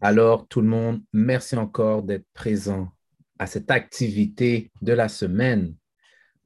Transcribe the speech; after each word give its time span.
Alors, 0.00 0.48
tout 0.48 0.60
le 0.60 0.66
monde, 0.66 1.02
merci 1.12 1.56
encore 1.56 2.02
d'être 2.02 2.26
présent 2.32 2.90
à 3.38 3.46
cette 3.46 3.70
activité 3.70 4.72
de 4.82 4.92
la 4.92 5.08
semaine 5.08 5.76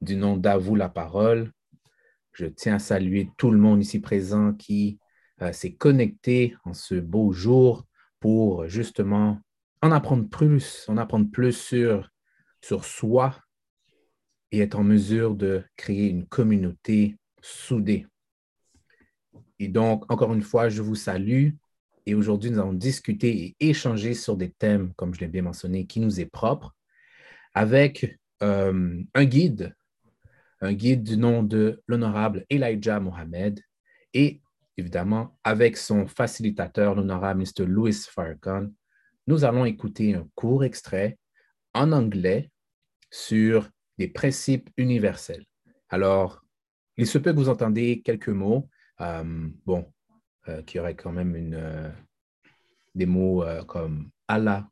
du 0.01 0.15
nom 0.15 0.37
d'Avoue 0.37 0.75
la 0.75 0.89
parole. 0.89 1.51
Je 2.33 2.45
tiens 2.45 2.75
à 2.75 2.79
saluer 2.79 3.29
tout 3.37 3.49
le 3.49 3.57
monde 3.57 3.81
ici 3.81 3.99
présent 3.99 4.53
qui 4.53 4.99
euh, 5.41 5.51
s'est 5.51 5.73
connecté 5.73 6.55
en 6.63 6.73
ce 6.73 6.95
beau 6.95 7.31
jour 7.31 7.87
pour 8.19 8.67
justement 8.67 9.39
en 9.81 9.91
apprendre 9.91 10.29
plus, 10.29 10.85
en 10.89 10.97
apprendre 10.97 11.31
plus 11.31 11.53
sur 12.61 12.85
soi 12.85 13.35
et 14.51 14.59
être 14.59 14.75
en 14.75 14.83
mesure 14.83 15.33
de 15.35 15.63
créer 15.75 16.09
une 16.09 16.27
communauté 16.27 17.17
soudée. 17.41 18.05
Et 19.59 19.67
donc, 19.67 20.11
encore 20.11 20.33
une 20.33 20.41
fois, 20.41 20.69
je 20.69 20.81
vous 20.81 20.95
salue. 20.95 21.51
Et 22.05 22.13
aujourd'hui, 22.13 22.51
nous 22.51 22.59
allons 22.59 22.73
discuter 22.73 23.55
et 23.59 23.69
échanger 23.69 24.13
sur 24.13 24.37
des 24.37 24.51
thèmes, 24.51 24.93
comme 24.95 25.13
je 25.13 25.21
l'ai 25.21 25.27
bien 25.27 25.41
mentionné, 25.41 25.85
qui 25.85 25.99
nous 25.99 26.19
est 26.19 26.25
propre, 26.25 26.75
avec 27.53 28.19
euh, 28.43 29.01
un 29.13 29.25
guide, 29.25 29.75
un 30.61 30.73
guide 30.73 31.03
du 31.03 31.17
nom 31.17 31.41
de 31.41 31.81
l'honorable 31.87 32.45
Elijah 32.49 32.99
Mohamed, 32.99 33.59
et 34.13 34.41
évidemment, 34.77 35.37
avec 35.43 35.77
son 35.77 36.05
facilitateur, 36.05 36.95
l'honorable 36.95 37.41
Mr. 37.41 37.65
Louis 37.65 37.93
Farrakhan, 37.93 38.67
nous 39.27 39.43
allons 39.43 39.65
écouter 39.65 40.13
un 40.13 40.27
court 40.35 40.63
extrait 40.63 41.17
en 41.73 41.91
anglais 41.91 42.51
sur 43.09 43.69
des 43.97 44.07
principes 44.07 44.69
universels. 44.77 45.45
Alors, 45.89 46.41
il 46.97 47.07
se 47.07 47.17
peut 47.17 47.31
que 47.31 47.37
vous 47.37 47.49
entendez 47.49 48.01
quelques 48.03 48.29
mots, 48.29 48.69
bon, 48.99 49.91
euh, 50.47 50.61
qui 50.63 50.79
auraient 50.79 50.95
quand 50.95 51.11
même 51.11 51.35
une, 51.35 51.55
euh, 51.55 51.89
des 52.93 53.05
mots 53.05 53.43
comme 53.67 54.09
Allah, 54.27 54.69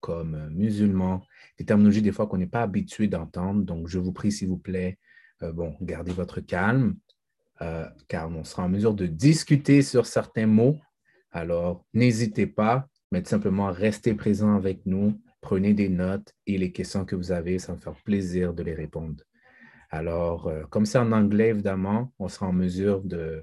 comme 0.00 0.48
musulman, 0.50 1.22
des 1.58 1.64
terminologies 1.64 2.02
des 2.02 2.12
fois 2.12 2.26
qu'on 2.26 2.38
n'est 2.38 2.46
pas 2.46 2.62
habitué 2.62 3.08
d'entendre. 3.08 3.62
Donc, 3.62 3.88
je 3.88 3.98
vous 3.98 4.12
prie, 4.12 4.32
s'il 4.32 4.48
vous 4.48 4.58
plaît, 4.58 4.98
bon, 5.40 5.76
gardez 5.82 6.12
votre 6.12 6.40
calme, 6.40 6.96
car 8.08 8.30
on 8.30 8.42
sera 8.42 8.64
en 8.64 8.70
mesure 8.70 8.94
de 8.94 9.06
discuter 9.06 9.82
sur 9.82 10.06
certains 10.06 10.46
mots. 10.46 10.78
Alors, 11.30 11.84
n'hésitez 11.92 12.46
pas, 12.46 12.88
mais 13.12 13.22
simplement 13.24 13.70
restez 13.70 14.14
présent 14.14 14.54
avec 14.54 14.86
nous, 14.86 15.20
prenez 15.40 15.74
des 15.74 15.88
notes 15.88 16.32
et 16.46 16.58
les 16.58 16.72
questions 16.72 17.04
que 17.04 17.16
vous 17.16 17.32
avez, 17.32 17.58
ça 17.58 17.74
me 17.74 17.78
fait 17.78 17.90
plaisir 18.04 18.54
de 18.54 18.62
les 18.62 18.74
répondre. 18.74 19.22
Alors, 19.90 20.48
euh, 20.48 20.64
comme 20.64 20.86
c'est 20.86 20.98
en 20.98 21.12
anglais, 21.12 21.48
évidemment, 21.48 22.12
on 22.18 22.28
sera 22.28 22.46
en 22.46 22.52
mesure 22.52 23.02
de, 23.02 23.42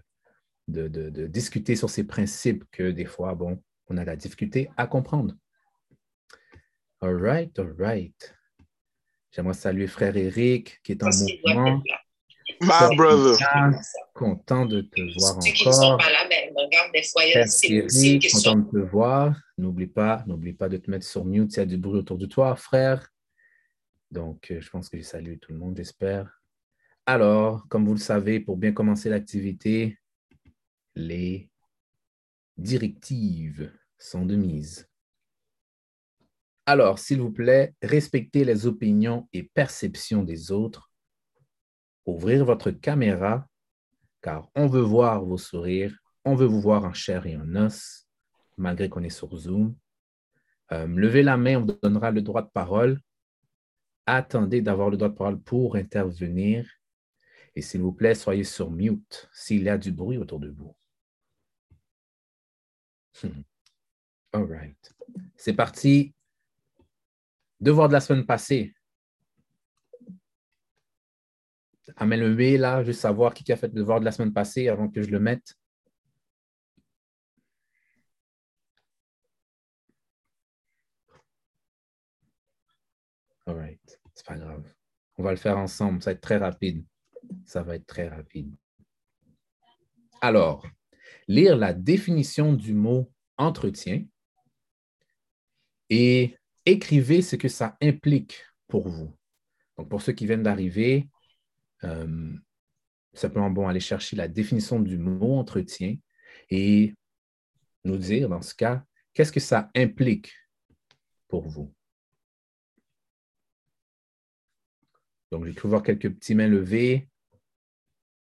de, 0.68 0.88
de, 0.88 1.28
discuter 1.28 1.76
sur 1.76 1.90
ces 1.90 2.04
principes 2.04 2.64
que 2.72 2.92
des 2.92 3.06
fois, 3.06 3.36
bon, 3.36 3.62
on 3.88 3.98
a 3.98 4.06
la 4.06 4.16
difficulté 4.16 4.70
à 4.78 4.88
comprendre. 4.88 5.36
All 7.02 7.16
right, 7.16 7.58
all 7.60 7.76
right. 7.78 8.36
J'aimerais 9.32 9.54
saluer 9.54 9.88
frère 9.88 10.16
Eric 10.16 10.80
qui 10.84 10.94
est 10.94 11.04
en 11.04 11.10
mouvement. 11.10 11.84
My 12.62 12.96
brother. 12.96 13.38
Content 14.14 14.66
de 14.66 14.82
te 14.82 15.02
voir 15.20 15.38
encore. 15.38 15.44
Qui 15.44 15.64
sont 15.64 15.98
pas 15.98 16.12
là, 16.12 16.26
mais 16.30 16.52
regarde, 16.56 16.92
des 16.94 17.04
fois, 17.04 17.24
il 17.26 18.16
y 18.16 18.32
content 18.32 18.56
de 18.56 18.72
te 18.72 18.78
voir. 18.78 19.36
N'oublie 19.58 19.88
pas, 19.88 20.24
n'oublie 20.28 20.54
pas 20.54 20.70
de 20.70 20.78
te 20.78 20.90
mettre 20.90 21.06
sur 21.06 21.26
mute 21.26 21.52
s'il 21.52 21.60
y 21.60 21.64
a 21.64 21.66
du 21.66 21.78
bruit 21.78 22.00
autour 22.00 22.18
de 22.18 22.26
toi, 22.26 22.56
frère. 22.56 23.12
Donc, 24.12 24.52
euh, 24.52 24.62
je 24.62 24.70
pense 24.70 24.90
que 24.90 24.98
je 24.98 25.04
salue 25.04 25.36
tout 25.42 25.52
le 25.52 25.58
monde, 25.58 25.76
j'espère. 25.76 26.42
Alors, 27.06 27.68
comme 27.68 27.86
vous 27.86 27.94
le 27.94 28.00
savez, 28.00 28.40
pour 28.40 28.58
bien 28.58 28.72
commencer 28.72 29.10
l'activité, 29.10 29.98
les 30.96 31.50
directives 32.58 33.72
sont 33.98 34.26
de 34.26 34.36
mise. 34.36 34.90
Alors, 36.66 37.00
s'il 37.00 37.22
vous 37.22 37.32
plaît, 37.32 37.76
respectez 37.82 38.44
les 38.44 38.66
opinions 38.66 39.28
et 39.34 39.44
perceptions 39.44 40.24
des 40.24 40.52
autres. 40.52 40.92
Ouvrir 42.06 42.46
votre 42.46 42.72
caméra, 42.72 43.48
car 44.22 44.50
on 44.56 44.68
veut 44.68 44.82
voir 44.82 45.24
vos 45.24 45.38
sourires, 45.38 45.96
on 46.24 46.36
veut 46.36 46.48
vous 46.48 46.62
voir 46.62 46.86
en 46.86 46.94
chair 46.94 47.28
et 47.28 47.36
en 47.36 47.56
os, 47.56 48.08
malgré 48.58 48.90
qu'on 48.90 49.04
est 49.04 49.10
sur 49.10 49.36
Zoom. 49.36 49.76
Euh, 50.72 50.88
levez 50.88 51.22
la 51.22 51.38
main, 51.38 51.58
on 51.58 51.66
vous 51.66 51.78
donnera 51.82 52.10
le 52.10 52.22
droit 52.22 52.42
de 52.42 52.50
parole 52.50 53.00
attendez 54.06 54.62
d'avoir 54.62 54.90
le 54.90 54.98
droit 54.98 55.10
de 55.10 55.16
parole 55.16 55.40
pour 55.40 55.76
intervenir. 55.76 56.70
Et 57.56 57.62
s'il 57.62 57.82
vous 57.82 57.94
plaît, 57.94 58.16
soyez 58.16 58.44
sur 58.44 58.70
mute 58.72 59.30
s'il 59.34 59.64
y 59.64 59.70
a 59.70 59.78
du 59.78 59.92
bruit 59.92 60.18
autour 60.18 60.40
de 60.40 60.50
vous. 60.50 60.76
Hmm. 63.22 63.42
All 64.34 64.44
right. 64.44 64.96
C'est 65.38 65.54
parti. 65.54 66.14
Devoir 67.60 67.88
de 67.88 67.94
la 67.94 68.02
semaine 68.02 68.26
passée. 68.26 68.74
Amène 71.98 72.22
le 72.22 72.34
B 72.34 72.60
là, 72.60 72.84
juste 72.84 73.02
savoir 73.02 73.34
qui 73.34 73.50
a 73.52 73.56
fait 73.56 73.68
le 73.68 73.74
devoir 73.74 74.00
de 74.00 74.06
la 74.06 74.12
semaine 74.12 74.34
passée 74.34 74.68
avant 74.68 74.90
que 74.90 75.02
je 75.02 75.10
le 75.10 75.20
mette. 75.20 75.56
All 83.46 83.56
right. 83.56 84.02
C'est 84.14 84.26
pas 84.26 84.38
grave. 84.38 84.74
On 85.18 85.24
va 85.24 85.32
le 85.32 85.38
faire 85.38 85.58
ensemble. 85.58 86.02
Ça 86.02 86.10
va 86.10 86.16
être 86.16 86.22
très 86.22 86.38
rapide. 86.38 86.86
Ça 87.46 87.64
va 87.64 87.76
être 87.76 87.86
très 87.86 88.08
rapide. 88.08 88.54
Alors, 90.22 90.66
lire 91.28 91.58
la 91.58 91.74
définition 91.74 92.54
du 92.54 92.74
mot 92.74 93.12
entretien 93.38 94.06
et 95.90 96.38
écrivez 96.66 97.22
ce 97.22 97.36
que 97.36 97.48
ça 97.48 97.78
implique 97.82 98.44
pour 98.68 98.88
vous. 98.88 99.16
Donc, 99.78 99.90
pour 99.90 100.02
ceux 100.02 100.14
qui 100.14 100.26
viennent 100.26 100.44
d'arriver, 100.44 101.08
euh, 101.84 102.34
simplement 103.14 103.50
bon, 103.50 103.68
aller 103.68 103.80
chercher 103.80 104.16
la 104.16 104.28
définition 104.28 104.80
du 104.80 104.98
mot 104.98 105.38
entretien 105.38 105.98
et 106.50 106.94
nous 107.84 107.98
dire, 107.98 108.30
dans 108.30 108.42
ce 108.42 108.56
cas, 108.56 108.84
qu'est-ce 109.14 109.32
que 109.32 109.40
ça 109.40 109.70
implique 109.76 110.34
pour 111.28 111.48
vous. 111.48 111.74
Donc, 115.32 115.46
j'ai 115.46 115.54
cru 115.54 115.70
voir 115.70 115.84
quelques 115.84 116.14
petits 116.14 116.36
mains 116.36 116.48
levées. 116.48 117.10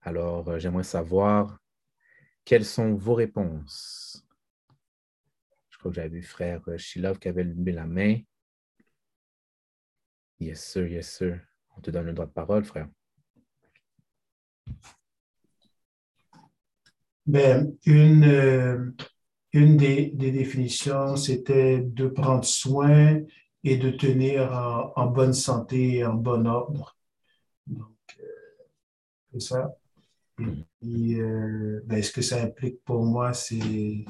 Alors, 0.02 0.48
euh, 0.50 0.60
j'aimerais 0.60 0.84
savoir 0.84 1.60
quelles 2.50 2.66
sont 2.66 2.96
vos 2.96 3.14
réponses? 3.14 4.26
Je 5.70 5.78
crois 5.78 5.92
que 5.92 5.96
j'avais 5.96 6.10
vu 6.10 6.24
frère 6.24 6.64
euh, 6.68 6.80
Shilov 6.80 7.20
qui 7.20 7.28
avait 7.28 7.44
levé 7.44 7.72
la 7.72 7.86
main. 7.86 8.18
Yes, 10.40 10.66
sir, 10.66 10.88
yes, 10.88 11.16
sir. 11.16 11.40
On 11.78 11.82
te 11.82 11.92
donne 11.92 12.08
le 12.08 12.14
droit 12.14 12.26
de 12.26 12.32
parole, 12.32 12.66
frère. 12.66 12.88
Ben, 17.28 17.72
une, 17.86 18.24
euh, 18.24 18.96
une 19.54 19.78
des, 19.78 20.10
définitions, 20.10 21.18
c'était 21.18 21.82
de 21.82 22.08
prendre 22.08 22.46
soin 22.46 23.22
et 23.64 23.78
de 23.78 23.92
tenir 23.92 24.52
en, 24.96 25.06
bonne 25.06 25.34
santé 25.34 25.98
et 25.98 26.06
en 26.06 26.16
bon 26.16 26.48
ordre. 26.48 26.98
Donc, 27.68 27.96
euh, 28.20 28.24
c'est 29.34 29.42
ça. 29.42 29.79
Et 30.82 31.16
euh, 31.16 31.82
ben, 31.86 32.02
ce 32.02 32.12
que 32.12 32.22
ça 32.22 32.42
implique 32.42 32.84
pour 32.84 33.04
moi, 33.04 33.34
c'est 33.34 34.06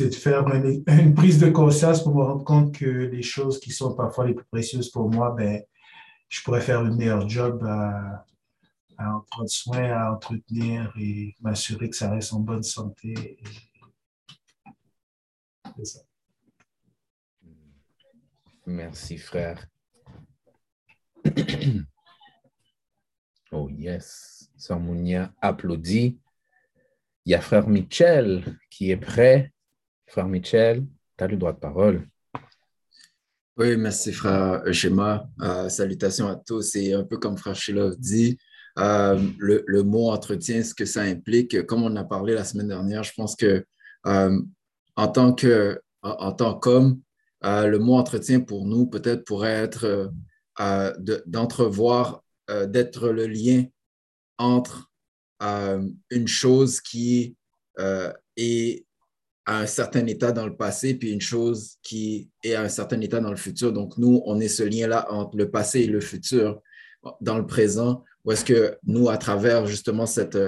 de 0.00 0.14
faire 0.14 0.46
une, 0.54 1.14
prise 1.14 1.38
de 1.38 1.50
conscience 1.50 2.02
pour 2.02 2.14
me 2.14 2.22
rendre 2.22 2.44
compte 2.44 2.74
que 2.74 2.86
les 2.86 3.22
choses 3.22 3.60
qui 3.60 3.70
sont 3.70 3.94
parfois 3.94 4.26
les 4.26 4.34
plus 4.34 4.46
précieuses 4.46 4.90
pour 4.90 5.10
moi, 5.10 5.34
ben, 5.36 5.62
je 6.28 6.42
pourrais 6.42 6.60
faire 6.60 6.80
un 6.80 6.94
meilleur 6.94 7.28
job 7.28 7.62
à, 7.64 8.26
à 8.98 9.14
en 9.14 9.20
prendre 9.20 9.48
soin, 9.48 9.90
à 9.92 10.12
entretenir 10.12 10.92
et 10.98 11.34
m'assurer 11.40 11.88
que 11.88 11.96
ça 11.96 12.10
reste 12.10 12.32
en 12.32 12.40
bonne 12.40 12.64
santé. 12.64 13.38
C'est 15.76 15.84
ça. 15.84 16.00
Merci, 18.66 19.16
frère. 19.16 19.66
oh 23.52 23.68
yes. 23.70 24.37
Sœur 24.58 24.80
Mounia 24.80 25.32
applaudit. 25.40 26.18
Il 27.24 27.32
y 27.32 27.34
a 27.34 27.40
frère 27.40 27.68
Michel 27.68 28.44
qui 28.70 28.90
est 28.90 28.96
prêt. 28.96 29.52
Frère 30.06 30.28
Michel, 30.28 30.84
tu 31.16 31.24
as 31.24 31.28
le 31.28 31.36
droit 31.36 31.52
de 31.52 31.58
parole. 31.58 32.08
Oui, 33.56 33.76
merci, 33.76 34.12
frère 34.12 34.62
Eugéma. 34.66 35.28
Euh, 35.40 35.68
salutations 35.68 36.28
à 36.28 36.36
tous. 36.36 36.76
Et 36.76 36.92
un 36.92 37.04
peu 37.04 37.18
comme 37.18 37.36
frère 37.38 37.56
Shilov 37.56 37.96
dit, 37.98 38.38
euh, 38.78 39.18
le, 39.38 39.82
mot 39.82 40.10
entretien, 40.10 40.62
ce 40.62 40.74
que 40.74 40.84
ça 40.84 41.02
implique, 41.02 41.66
comme 41.66 41.82
on 41.82 41.96
a 41.96 42.04
parlé 42.04 42.34
la 42.34 42.44
semaine 42.44 42.68
dernière, 42.68 43.02
je 43.02 43.12
pense 43.16 43.34
que 43.34 43.64
euh, 44.06 44.40
en 44.96 45.08
tant 45.08 45.34
qu'homme, 45.34 47.00
euh, 47.44 47.66
le 47.66 47.78
mot 47.78 47.94
entretien 47.94 48.40
pour 48.40 48.66
nous 48.66 48.86
peut-être 48.86 49.24
pourrait 49.24 49.50
être 49.50 50.12
d'entrevoir, 51.26 52.24
d'être 52.48 53.10
le 53.10 53.26
lien 53.26 53.64
entre 54.38 54.90
une 56.10 56.28
chose 56.28 56.80
qui 56.80 57.36
euh, 57.78 58.12
est 58.36 58.84
à 59.46 59.60
un 59.60 59.66
certain 59.66 60.06
état 60.06 60.32
dans 60.32 60.46
le 60.46 60.56
passé, 60.56 60.94
puis 60.94 61.10
une 61.10 61.20
chose 61.20 61.76
qui 61.82 62.28
est 62.42 62.54
à 62.54 62.62
un 62.62 62.68
certain 62.68 63.00
état 63.00 63.20
dans 63.20 63.30
le 63.30 63.36
futur. 63.36 63.72
Donc, 63.72 63.96
nous, 63.96 64.20
on 64.26 64.40
est 64.40 64.48
ce 64.48 64.62
lien-là 64.62 65.10
entre 65.10 65.36
le 65.36 65.50
passé 65.50 65.80
et 65.80 65.86
le 65.86 66.00
futur 66.00 66.60
dans 67.20 67.38
le 67.38 67.46
présent, 67.46 68.04
ou 68.24 68.32
est-ce 68.32 68.44
que 68.44 68.76
nous, 68.84 69.08
à 69.08 69.16
travers 69.16 69.66
justement 69.66 70.04
cette, 70.04 70.38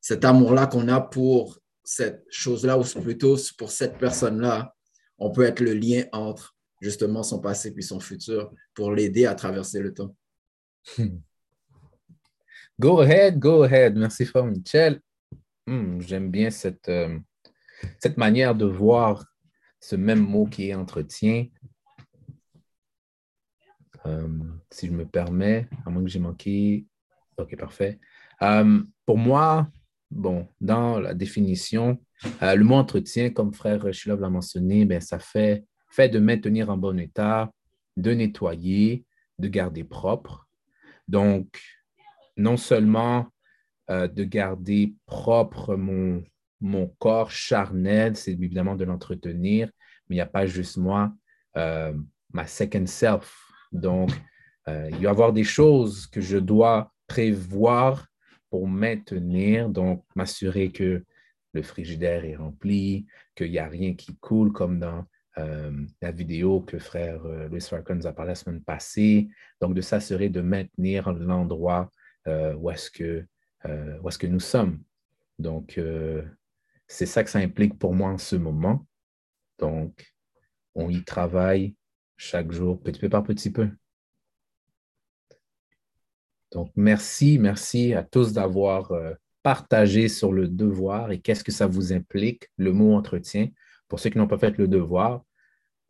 cet 0.00 0.24
amour-là 0.24 0.68
qu'on 0.68 0.88
a 0.88 1.00
pour 1.00 1.58
cette 1.84 2.24
chose-là, 2.30 2.78
ou 2.78 2.84
plutôt 3.00 3.36
pour 3.58 3.70
cette 3.70 3.98
personne-là, 3.98 4.74
on 5.18 5.30
peut 5.30 5.42
être 5.42 5.60
le 5.60 5.74
lien 5.74 6.04
entre 6.12 6.56
justement 6.80 7.22
son 7.22 7.40
passé 7.40 7.72
puis 7.72 7.82
son 7.82 8.00
futur 8.00 8.50
pour 8.74 8.92
l'aider 8.92 9.26
à 9.26 9.34
traverser 9.34 9.80
le 9.80 9.92
temps. 9.92 10.14
Go 12.78 13.00
ahead, 13.00 13.38
go 13.38 13.62
ahead. 13.62 13.96
Merci, 13.96 14.26
Frère 14.26 14.44
Michel. 14.44 15.00
Hmm, 15.66 15.98
j'aime 15.98 16.30
bien 16.30 16.50
cette, 16.50 16.90
euh, 16.90 17.18
cette 17.98 18.18
manière 18.18 18.54
de 18.54 18.66
voir 18.66 19.24
ce 19.80 19.96
même 19.96 20.20
mot 20.20 20.44
qui 20.44 20.68
est 20.68 20.74
entretien. 20.74 21.46
Euh, 24.04 24.28
si 24.70 24.88
je 24.88 24.92
me 24.92 25.06
permets, 25.06 25.68
à 25.86 25.90
moins 25.90 26.02
que 26.02 26.10
j'ai 26.10 26.18
manqué. 26.18 26.84
OK, 27.38 27.56
parfait. 27.56 27.98
Euh, 28.42 28.82
pour 29.06 29.16
moi, 29.16 29.70
bon, 30.10 30.46
dans 30.60 31.00
la 31.00 31.14
définition, 31.14 31.98
le 32.42 32.62
mot 32.62 32.74
entretien, 32.74 33.30
comme 33.30 33.54
frère 33.54 33.90
Shilov 33.90 34.20
l'a 34.20 34.28
mentionné, 34.28 34.84
ben, 34.84 35.00
ça 35.00 35.18
fait, 35.18 35.64
fait 35.88 36.10
de 36.10 36.18
maintenir 36.18 36.68
en 36.68 36.76
bon 36.76 36.98
état, 36.98 37.50
de 37.96 38.12
nettoyer, 38.12 39.06
de 39.38 39.48
garder 39.48 39.82
propre. 39.82 40.46
Donc, 41.08 41.58
non 42.36 42.56
seulement 42.56 43.26
euh, 43.90 44.08
de 44.08 44.24
garder 44.24 44.94
propre 45.06 45.76
mon, 45.76 46.22
mon 46.60 46.88
corps 46.98 47.30
charnel, 47.30 48.16
c'est 48.16 48.32
évidemment 48.32 48.74
de 48.74 48.84
l'entretenir, 48.84 49.70
mais 50.08 50.16
il 50.16 50.18
n'y 50.18 50.22
a 50.22 50.26
pas 50.26 50.46
juste 50.46 50.76
moi, 50.76 51.12
euh, 51.56 51.94
ma 52.32 52.46
second 52.46 52.86
self. 52.86 53.48
Donc, 53.72 54.10
euh, 54.68 54.88
il 54.90 54.96
va 54.96 55.02
y 55.02 55.06
avoir 55.06 55.32
des 55.32 55.44
choses 55.44 56.06
que 56.08 56.20
je 56.20 56.36
dois 56.38 56.92
prévoir 57.06 58.06
pour 58.50 58.66
maintenir, 58.66 59.68
donc 59.68 60.04
m'assurer 60.16 60.70
que 60.72 61.04
le 61.52 61.62
frigidaire 61.62 62.24
est 62.24 62.36
rempli, 62.36 63.06
qu'il 63.36 63.52
n'y 63.52 63.58
a 63.58 63.68
rien 63.68 63.94
qui 63.94 64.16
coule 64.16 64.52
comme 64.52 64.78
dans 64.78 65.04
la 66.00 66.12
vidéo 66.12 66.62
que 66.62 66.78
frère 66.78 67.22
Louis 67.50 67.60
Farquhar 67.60 67.94
nous 67.94 68.06
a 68.06 68.12
parlé 68.14 68.30
la 68.30 68.34
semaine 68.34 68.62
passée. 68.62 69.28
Donc, 69.60 69.74
de 69.74 69.82
s'assurer 69.82 70.30
de 70.30 70.40
maintenir 70.40 71.12
l'endroit 71.12 71.90
où 72.26 72.70
est-ce 72.70 72.90
que, 72.90 73.26
euh, 73.64 73.98
est 74.08 74.18
que 74.18 74.26
nous 74.26 74.40
sommes. 74.40 74.80
Donc, 75.38 75.78
euh, 75.78 76.22
c'est 76.86 77.06
ça 77.06 77.24
que 77.24 77.30
ça 77.30 77.38
implique 77.38 77.78
pour 77.78 77.94
moi 77.94 78.10
en 78.10 78.18
ce 78.18 78.36
moment. 78.36 78.86
Donc, 79.58 80.14
on 80.74 80.88
y 80.90 81.02
travaille 81.04 81.74
chaque 82.16 82.52
jour, 82.52 82.80
petit 82.80 83.00
peu 83.00 83.08
par 83.08 83.22
petit 83.22 83.50
peu. 83.50 83.68
Donc, 86.52 86.70
merci, 86.76 87.38
merci 87.38 87.94
à 87.94 88.02
tous 88.02 88.32
d'avoir 88.32 88.92
partagé 89.42 90.08
sur 90.08 90.32
le 90.32 90.48
devoir 90.48 91.12
et 91.12 91.20
qu'est-ce 91.20 91.44
que 91.44 91.52
ça 91.52 91.66
vous 91.66 91.92
implique, 91.92 92.48
le 92.56 92.72
mot 92.72 92.94
entretien. 92.94 93.48
Pour 93.88 94.00
ceux 94.00 94.10
qui 94.10 94.18
n'ont 94.18 94.26
pas 94.26 94.38
fait 94.38 94.58
le 94.58 94.68
devoir, 94.68 95.24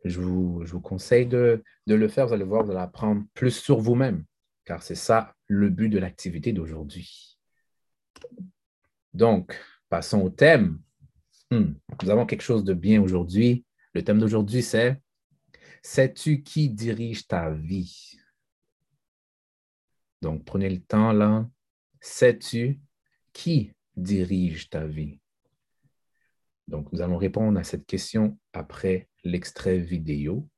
je 0.03 0.19
vous, 0.19 0.61
je 0.65 0.73
vous 0.73 0.81
conseille 0.81 1.25
de, 1.25 1.63
de, 1.87 1.95
le 1.95 2.07
faire. 2.07 2.27
Vous 2.27 2.33
allez 2.33 2.43
voir, 2.43 2.63
vous 2.63 2.71
allez 2.71 2.79
apprendre 2.79 3.23
plus 3.33 3.51
sur 3.51 3.79
vous-même 3.79 4.23
car 4.67 4.83
c'est 4.83 4.95
ça 4.95 5.33
le 5.47 5.69
but 5.69 5.87
de 5.87 5.97
l'activité 5.97 6.51
d'aujourd'hui. 6.51 7.39
Donc, 9.13 9.57
passons 9.87 10.19
au 10.19 10.29
thème. 10.29 10.81
Hmm, 11.49 11.73
nous 12.03 12.09
avons 12.09 12.25
quelque 12.25 12.41
chose 12.41 12.65
de 12.65 12.73
bien 12.73 13.01
aujourd'hui. 13.01 13.65
Le 13.93 14.03
thème 14.03 14.19
d'aujourd'hui, 14.19 14.61
c'est 14.61 15.01
Sais-tu 15.81 16.43
qui 16.43 16.69
dirige 16.69 17.27
ta 17.27 17.49
vie? 17.49 18.19
Donc, 20.21 20.43
prenez 20.43 20.69
le 20.69 20.81
temps 20.81 21.13
là. 21.13 21.49
Sais-tu 22.01 22.81
qui 23.31 23.71
dirige 23.95 24.69
ta 24.69 24.85
vie? 24.85 25.21
Donc, 26.67 26.91
nous 26.91 27.01
allons 27.01 27.17
répondre 27.17 27.57
à 27.57 27.63
cette 27.63 27.85
question 27.85 28.37
après 28.51 29.07
l'extrait 29.23 29.77
vidéo. 29.77 30.49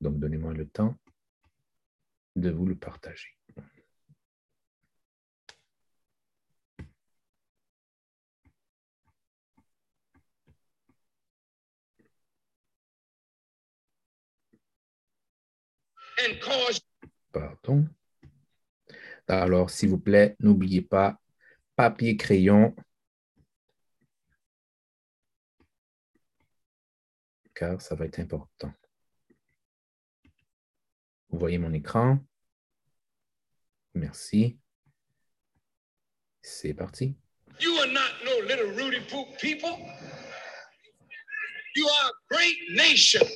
Donc, 0.00 0.18
donnez-moi 0.18 0.54
le 0.54 0.66
temps 0.66 0.96
de 2.36 2.50
vous 2.50 2.66
le 2.66 2.76
partager. 2.76 3.36
Pardon. 17.32 17.88
Alors, 19.28 19.70
s'il 19.70 19.88
vous 19.90 19.98
plaît, 19.98 20.36
n'oubliez 20.40 20.82
pas 20.82 21.20
papier, 21.76 22.16
crayon, 22.16 22.74
car 27.54 27.80
ça 27.80 27.94
va 27.94 28.06
être 28.06 28.20
important. 28.20 28.72
Vous 31.30 31.38
voyez 31.38 31.58
mon 31.58 31.72
écran. 31.72 32.18
Merci. 33.94 34.58
C'est 36.42 36.74
parti. 36.74 37.14
You 37.60 37.72
are 37.78 37.86
not 37.86 38.10
no 38.24 38.38
little 38.46 38.70
Rudy 38.72 39.00
Poop 39.08 39.38
people. 39.40 39.78
You 41.76 41.88
are 41.88 42.10
a 42.10 42.34
great 42.34 42.56
nation. 42.74 43.26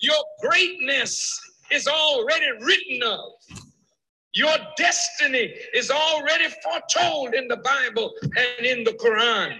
Your 0.00 0.22
greatness 0.40 1.40
is 1.70 1.86
already 1.86 2.46
written 2.60 3.02
of. 3.02 3.32
Your 4.34 4.56
destiny 4.76 5.54
is 5.74 5.90
already 5.90 6.46
foretold 6.62 7.34
in 7.34 7.48
the 7.48 7.56
Bible 7.56 8.12
and 8.22 8.66
in 8.66 8.84
the 8.84 8.92
Quran. 8.92 9.58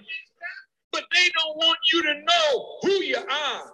But 0.92 1.04
they 1.12 1.28
don't 1.38 1.56
want 1.56 1.78
you 1.92 2.02
to 2.02 2.14
know 2.14 2.78
who 2.82 2.92
you 3.02 3.16
are. 3.16 3.72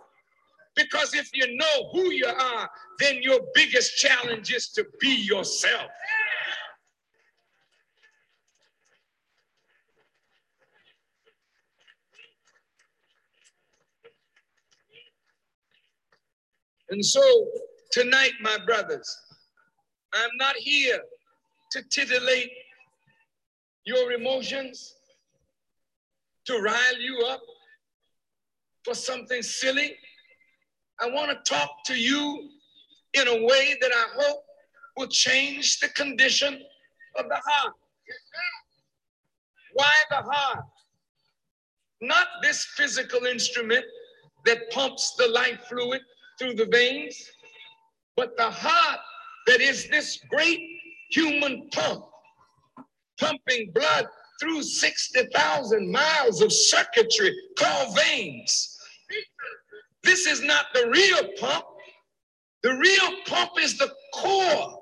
Because 0.76 1.14
if 1.14 1.30
you 1.32 1.56
know 1.56 1.90
who 1.92 2.10
you 2.10 2.26
are, 2.26 2.70
then 2.98 3.22
your 3.22 3.40
biggest 3.54 3.96
challenge 3.96 4.52
is 4.52 4.68
to 4.70 4.84
be 5.00 5.14
yourself. 5.24 5.90
And 16.90 17.04
so 17.04 17.48
tonight, 17.90 18.32
my 18.40 18.58
brothers, 18.66 19.16
I'm 20.12 20.30
not 20.36 20.54
here 20.56 21.00
to 21.72 21.82
titillate 21.90 22.50
your 23.84 24.12
emotions, 24.12 24.94
to 26.46 26.58
rile 26.60 27.00
you 27.00 27.26
up 27.28 27.40
for 28.84 28.94
something 28.94 29.42
silly. 29.42 29.96
I 31.00 31.10
want 31.10 31.30
to 31.30 31.50
talk 31.50 31.84
to 31.86 31.94
you 31.94 32.50
in 33.14 33.28
a 33.28 33.44
way 33.44 33.76
that 33.80 33.90
I 33.92 34.06
hope 34.16 34.44
will 34.96 35.08
change 35.08 35.80
the 35.80 35.88
condition 35.88 36.60
of 37.18 37.28
the 37.28 37.36
heart. 37.36 37.74
Why 39.74 39.92
the 40.10 40.16
heart? 40.16 40.64
Not 42.00 42.26
this 42.42 42.64
physical 42.76 43.24
instrument 43.24 43.84
that 44.44 44.70
pumps 44.70 45.14
the 45.16 45.28
life 45.28 45.64
fluid 45.68 46.00
through 46.38 46.54
the 46.54 46.66
veins, 46.66 47.30
but 48.16 48.36
the 48.36 48.50
heart 48.50 49.00
that 49.46 49.60
is 49.60 49.88
this 49.88 50.20
great 50.30 50.60
human 51.10 51.68
pump, 51.70 52.04
pumping 53.18 53.72
blood 53.74 54.06
through 54.40 54.62
60,000 54.62 55.90
miles 55.90 56.40
of 56.40 56.52
circuitry 56.52 57.34
called 57.58 57.96
veins. 57.96 58.73
This 60.04 60.26
is 60.26 60.42
not 60.42 60.66
the 60.74 60.88
real 60.88 61.32
pump. 61.38 61.64
The 62.62 62.76
real 62.76 63.22
pump 63.26 63.52
is 63.58 63.76
the 63.78 63.92
core 64.14 64.78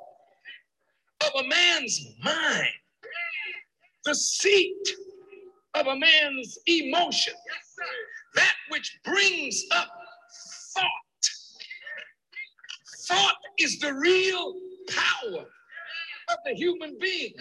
of 1.24 1.44
a 1.44 1.48
man's 1.48 2.00
mind, 2.22 2.68
the 4.04 4.14
seat 4.14 4.88
of 5.74 5.86
a 5.86 5.96
man's 5.96 6.58
emotion, 6.66 7.34
that 8.34 8.54
which 8.68 8.98
brings 9.04 9.64
up 9.72 9.88
thought. 10.74 10.84
Thought 13.06 13.36
is 13.58 13.78
the 13.78 13.94
real 13.94 14.54
power 14.88 15.44
of 16.28 16.36
the 16.44 16.54
human 16.54 16.96
being. 17.00 17.34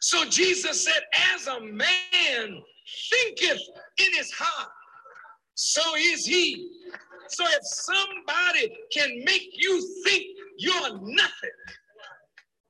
So 0.00 0.24
Jesus 0.24 0.84
said, 0.84 1.02
As 1.34 1.46
a 1.46 1.60
man 1.60 2.62
thinketh 3.10 3.62
in 3.98 4.14
his 4.14 4.32
heart, 4.32 4.70
so 5.56 5.82
is 5.96 6.26
he. 6.26 6.70
So 7.28 7.44
if 7.46 7.64
somebody 7.64 8.76
can 8.92 9.24
make 9.24 9.50
you 9.54 9.82
think 10.04 10.24
you're 10.58 10.92
nothing, 11.00 11.58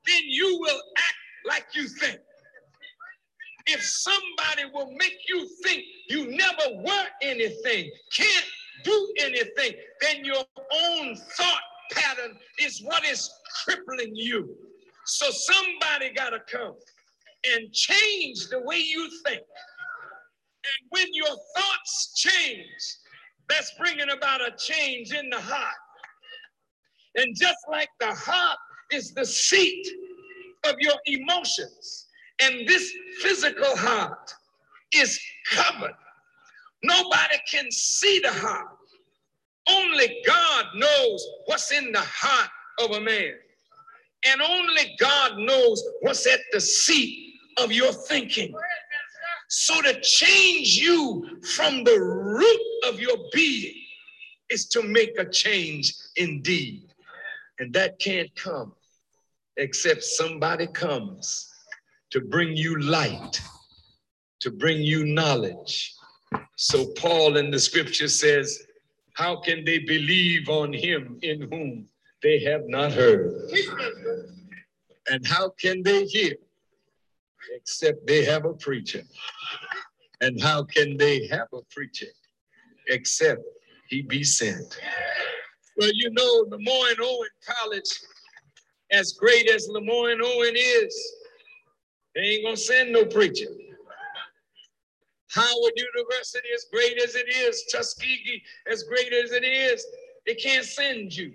then 0.07 0.23
you 0.25 0.59
will 0.61 0.83
act 0.99 1.17
like 1.49 1.67
you 1.75 1.89
think. 1.89 2.21
if 3.67 3.83
somebody 3.83 4.65
will 4.75 4.93
make 4.93 5.19
you 5.29 5.49
think 5.65 5.85
you 6.09 6.31
never 6.37 6.83
were 6.85 7.07
anything, 7.23 7.91
can't 8.17 8.47
do 8.85 9.15
anything, 9.21 9.73
then 10.03 10.25
your 10.25 10.45
own 10.75 11.17
thought 11.37 11.61
pattern 11.93 12.37
is 12.61 12.83
what 12.85 13.05
is 13.07 13.31
crippling 13.65 14.13
you. 14.15 14.57
So 15.07 15.31
somebody 15.31 16.13
got 16.15 16.31
to 16.31 16.41
come 16.51 16.75
and 17.55 17.73
change 17.73 18.49
the 18.51 18.61
way 18.65 18.79
you 18.79 19.11
think. 19.27 19.43
And 20.67 20.89
when 20.91 21.07
your 21.13 21.37
thoughts 21.57 22.15
change, 22.15 22.67
that's 23.49 23.73
bringing 23.79 24.11
about 24.11 24.41
a 24.41 24.53
change 24.59 25.13
in 25.13 25.31
the 25.31 25.41
heart. 25.41 25.75
And 27.17 27.35
just 27.37 27.59
like 27.71 27.89
the 28.01 28.15
heart 28.15 28.59
is 28.93 29.13
the 29.15 29.25
seat 29.25 29.87
of 30.69 30.75
your 30.81 30.97
emotions, 31.07 32.07
and 32.43 32.67
this 32.67 32.93
physical 33.21 33.77
heart 33.77 34.35
is 34.95 35.19
covered. 35.51 35.95
Nobody 36.83 37.37
can 37.51 37.71
see 37.71 38.19
the 38.21 38.33
heart. 38.33 38.69
Only 39.69 40.23
God 40.27 40.67
knows 40.75 41.27
what's 41.47 41.73
in 41.73 41.93
the 41.93 42.01
heart 42.01 42.51
of 42.81 42.91
a 42.93 43.01
man. 43.01 43.33
And 44.27 44.43
only 44.43 44.97
God 44.99 45.39
knows 45.39 45.83
what's 46.01 46.27
at 46.27 46.41
the 46.53 46.61
seat 46.61 47.35
of 47.59 47.73
your 47.73 47.93
thinking. 47.93 48.53
So 49.49 49.81
to 49.83 50.01
change 50.01 50.77
you 50.77 51.41
from 51.55 51.85
the 51.85 51.99
root 52.01 52.61
of 52.89 53.01
your 53.01 53.17
being 53.33 53.75
is 54.51 54.67
to 54.69 54.83
make 54.83 55.19
a 55.19 55.29
change 55.29 55.95
indeed. 56.17 56.93
And 57.59 57.73
that 57.75 57.99
can't 57.99 58.35
come 58.35 58.75
except 59.57 60.05
somebody 60.05 60.67
comes 60.67 61.53
to 62.11 62.21
bring 62.21 62.57
you 62.57 62.81
light, 62.81 63.41
to 64.41 64.51
bring 64.51 64.81
you 64.83 65.05
knowledge. 65.05 65.95
So 66.57 66.87
Paul 66.97 67.37
in 67.37 67.51
the 67.51 67.59
scripture 67.59 68.09
says, 68.09 68.67
how 69.15 69.37
can 69.41 69.65
they 69.65 69.79
believe 69.79 70.49
on 70.49 70.73
him 70.73 71.19
in 71.23 71.43
whom 71.51 71.89
they 72.23 72.39
have 72.41 72.63
not 72.67 72.93
heard? 72.93 73.33
And 75.09 75.27
how 75.27 75.51
can 75.51 75.83
they 75.83 76.05
hear 76.05 76.35
except 77.55 78.07
they 78.07 78.25
have 78.25 78.45
a 78.45 78.53
preacher? 78.53 79.03
And 80.21 80.41
how 80.41 80.65
can 80.65 80.97
they 80.97 81.27
have 81.29 81.49
a 81.53 81.61
preacher 81.71 82.07
except 82.89 83.43
he 83.89 84.03
be 84.03 84.25
sent? 84.25 84.81
Well, 85.77 85.91
you 85.93 86.11
know, 86.11 86.47
Lemoyne 86.49 86.97
Owen 87.01 87.29
College, 87.47 87.91
as 88.91 89.13
great 89.13 89.51
as 89.51 89.69
Lemoyne 89.69 90.21
Owen 90.23 90.55
is, 90.57 91.13
they 92.15 92.23
ain't 92.23 92.45
gonna 92.45 92.57
send 92.57 92.93
no 92.93 93.05
preacher. 93.05 93.49
Howard 95.31 95.73
University, 95.77 96.49
as 96.55 96.67
great 96.73 97.03
as 97.03 97.15
it 97.15 97.29
is, 97.29 97.65
Tuskegee, 97.71 98.43
as 98.71 98.85
great 98.85 99.13
as 99.13 99.33
it 99.33 99.45
is, 99.45 99.87
they 100.25 100.35
can't 100.35 100.65
send 100.65 101.15
you. 101.15 101.35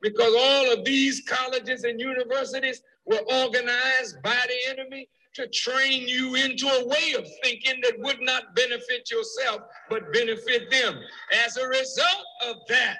Because 0.00 0.32
all 0.38 0.72
of 0.72 0.84
these 0.84 1.22
colleges 1.26 1.82
and 1.82 2.00
universities 2.00 2.80
were 3.06 3.22
organized 3.28 4.22
by 4.22 4.38
the 4.46 4.70
enemy 4.70 5.08
to 5.34 5.46
train 5.48 6.08
you 6.08 6.34
into 6.34 6.66
a 6.66 6.86
way 6.86 7.14
of 7.16 7.26
thinking 7.42 7.80
that 7.82 7.98
would 7.98 8.20
not 8.20 8.54
benefit 8.54 9.10
yourself, 9.10 9.62
but 9.88 10.12
benefit 10.12 10.70
them. 10.70 11.00
As 11.44 11.56
a 11.56 11.68
result 11.68 12.26
of 12.48 12.56
that, 12.68 12.98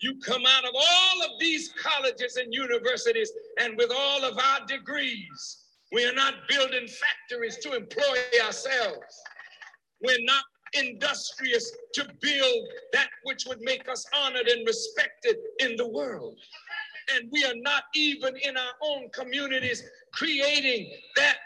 you 0.00 0.18
come 0.24 0.42
out 0.46 0.64
of 0.64 0.74
all 0.74 1.22
of 1.22 1.30
these 1.38 1.72
colleges 1.80 2.36
and 2.36 2.52
universities 2.52 3.30
and 3.60 3.76
with 3.76 3.92
all 3.94 4.24
of 4.24 4.36
our 4.36 4.66
degrees, 4.66 5.58
we 5.92 6.04
are 6.04 6.14
not 6.14 6.34
building 6.48 6.88
factories 6.88 7.58
to 7.58 7.76
employ 7.76 8.18
ourselves. 8.44 9.22
We're 10.02 10.24
not 10.24 10.42
industrious 10.74 11.70
to 11.94 12.08
build 12.20 12.68
that 12.92 13.10
which 13.24 13.44
would 13.46 13.60
make 13.60 13.88
us 13.88 14.04
honored 14.14 14.48
and 14.48 14.66
respected 14.66 15.36
in 15.60 15.76
the 15.76 15.86
world. 15.86 16.36
And 17.14 17.28
we 17.30 17.44
are 17.44 17.56
not 17.56 17.84
even 17.94 18.36
in 18.36 18.56
our 18.56 18.74
own 18.82 19.08
communities 19.10 19.82
creating 20.12 20.90
that 21.16 21.36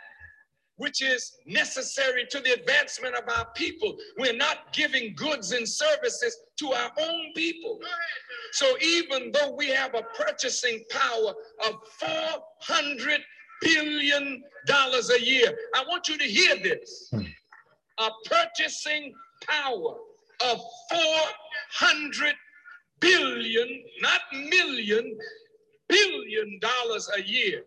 which 0.78 1.00
is 1.02 1.38
necessary 1.46 2.26
to 2.30 2.38
the 2.40 2.52
advancement 2.52 3.14
of 3.14 3.24
our 3.34 3.46
people. 3.54 3.96
We're 4.18 4.36
not 4.36 4.74
giving 4.74 5.14
goods 5.16 5.52
and 5.52 5.66
services 5.66 6.38
to 6.58 6.72
our 6.72 6.90
own 7.00 7.32
people. 7.34 7.80
So 8.52 8.76
even 8.82 9.32
though 9.32 9.54
we 9.56 9.68
have 9.68 9.94
a 9.94 10.02
purchasing 10.14 10.84
power 10.90 11.32
of 11.66 11.76
400 11.98 13.22
billion 13.62 14.42
dollars 14.66 15.10
a 15.10 15.20
year. 15.20 15.56
I 15.74 15.84
want 15.88 16.08
you 16.08 16.18
to 16.18 16.24
hear 16.24 16.56
this. 16.56 17.08
Hmm. 17.10 17.22
A 17.98 18.10
purchasing 18.26 19.14
power 19.48 19.94
of 20.50 20.60
400 20.90 22.34
billion, 23.00 23.68
not 24.02 24.20
million, 24.32 25.16
billion 25.88 26.58
dollars 26.60 27.10
a 27.16 27.22
year. 27.22 27.64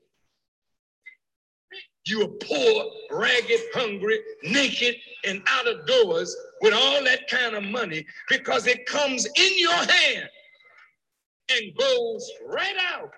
You 2.06 2.24
are 2.24 2.28
poor, 2.28 2.86
ragged, 3.12 3.60
hungry, 3.74 4.20
naked, 4.44 4.96
and 5.26 5.42
out 5.48 5.68
of 5.68 5.86
doors 5.86 6.36
with 6.62 6.74
all 6.74 7.04
that 7.04 7.28
kind 7.30 7.56
of 7.56 7.64
money 7.64 8.06
because 8.30 8.68
it 8.68 8.86
comes 8.86 9.26
in 9.26 9.60
your 9.60 9.74
hand 9.74 10.30
and 11.52 11.76
goes 11.78 12.32
right 12.48 12.76
out. 12.94 13.12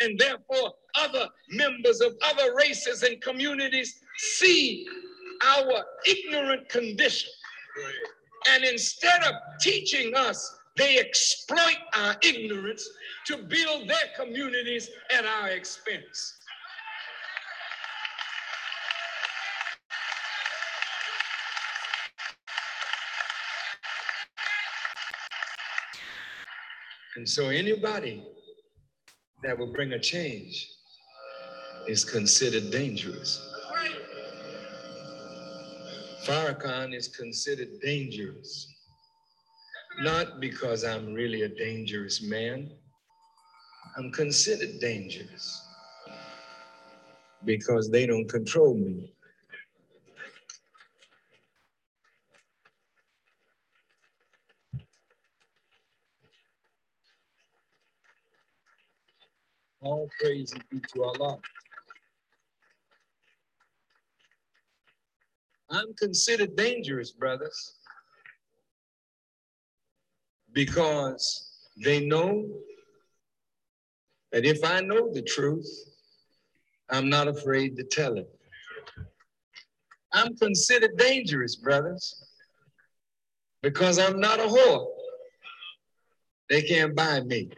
And 0.00 0.18
therefore, 0.18 0.72
other 0.96 1.28
members 1.50 2.00
of 2.00 2.14
other 2.22 2.54
races 2.54 3.04
and 3.04 3.20
communities 3.20 4.00
see 4.18 4.86
our 5.44 5.84
ignorant 6.06 6.68
condition. 6.68 7.30
And 8.50 8.64
instead 8.64 9.22
of 9.22 9.34
teaching 9.60 10.14
us, 10.14 10.58
they 10.76 10.98
exploit 10.98 11.78
our 11.96 12.16
ignorance 12.22 12.88
to 13.26 13.36
build 13.36 13.88
their 13.88 14.08
communities 14.16 14.90
at 15.16 15.24
our 15.24 15.48
expense. 15.48 16.34
And 27.16 27.28
so 27.28 27.48
anybody 27.48 28.26
that 29.44 29.56
will 29.56 29.72
bring 29.72 29.92
a 29.92 30.00
change 30.00 30.68
is 31.86 32.04
considered 32.04 32.72
dangerous. 32.72 33.40
Farrakhan 36.26 36.94
is 36.94 37.08
considered 37.08 37.80
dangerous, 37.80 38.73
not 40.00 40.40
because 40.40 40.84
I'm 40.84 41.14
really 41.14 41.42
a 41.42 41.48
dangerous 41.48 42.22
man. 42.22 42.70
I'm 43.96 44.10
considered 44.10 44.80
dangerous 44.80 45.62
because 47.44 47.90
they 47.90 48.06
don't 48.06 48.28
control 48.28 48.74
me. 48.74 49.12
All 59.80 60.08
praise 60.18 60.52
be 60.70 60.80
to 60.94 61.04
Allah. 61.04 61.38
I'm 65.70 65.92
considered 65.94 66.56
dangerous, 66.56 67.12
brothers, 67.12 67.74
because 70.54 71.50
they 71.84 72.06
know 72.06 72.48
that 74.32 74.46
if 74.46 74.64
I 74.64 74.80
know 74.80 75.12
the 75.12 75.22
truth, 75.22 75.68
I'm 76.90 77.08
not 77.08 77.28
afraid 77.28 77.76
to 77.76 77.84
tell 77.84 78.16
it. 78.16 78.28
I'm 80.12 80.36
considered 80.36 80.96
dangerous, 80.96 81.56
brothers, 81.56 82.24
because 83.62 83.98
I'm 83.98 84.20
not 84.20 84.38
a 84.38 84.44
whore. 84.44 84.86
They 86.48 86.62
can't 86.62 86.94
buy 86.94 87.20
me. 87.20 87.50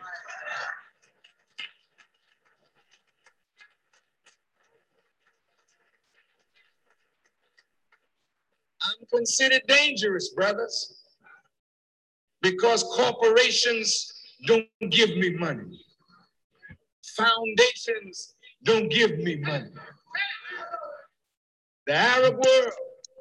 I'm 8.81 9.07
considered 9.13 9.63
dangerous, 9.67 10.31
brothers, 10.31 10.96
because 12.43 12.83
corporations 12.95 14.13
don't 14.47 14.69
give 14.91 15.11
me 15.17 15.31
money. 15.31 15.81
Foundations 17.17 18.35
don't 18.65 18.91
give 18.91 19.19
me 19.19 19.37
money. 19.37 19.71
The 21.87 21.95
Arab 21.95 22.35
world 22.35 22.73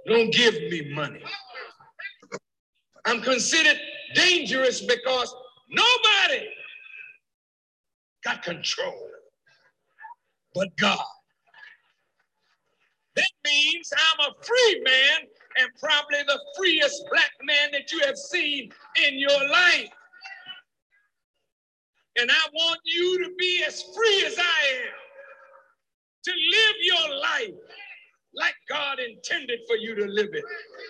don't 0.07 0.33
give 0.33 0.55
me 0.55 0.93
money. 0.93 1.23
I'm 3.05 3.21
considered 3.21 3.79
dangerous 4.15 4.81
because 4.81 5.33
nobody 5.69 6.47
got 8.23 8.41
control 8.41 9.09
but 10.55 10.75
God. 10.77 10.97
That 13.15 13.31
means 13.45 13.91
I'm 13.93 14.31
a 14.31 14.43
free 14.43 14.81
man 14.83 15.27
and 15.57 15.69
probably 15.79 16.19
the 16.27 16.39
freest 16.57 17.05
black 17.11 17.31
man 17.43 17.71
that 17.71 17.91
you 17.91 17.99
have 18.05 18.17
seen 18.17 18.71
in 19.07 19.19
your 19.19 19.49
life. 19.49 19.89
And 22.17 22.29
I 22.31 22.49
want 22.53 22.79
you 22.85 23.23
to 23.25 23.35
be 23.37 23.63
as 23.67 23.83
free 23.95 24.23
as 24.25 24.37
I 24.39 24.67
am, 24.85 24.93
to 26.23 26.31
live 26.31 26.75
your 26.81 27.19
life 27.19 27.55
like 28.33 28.55
God 28.69 28.99
intended 28.99 29.59
for 29.67 29.75
you 29.75 29.95
to 29.95 30.05
live 30.05 30.29
it, 30.33 30.43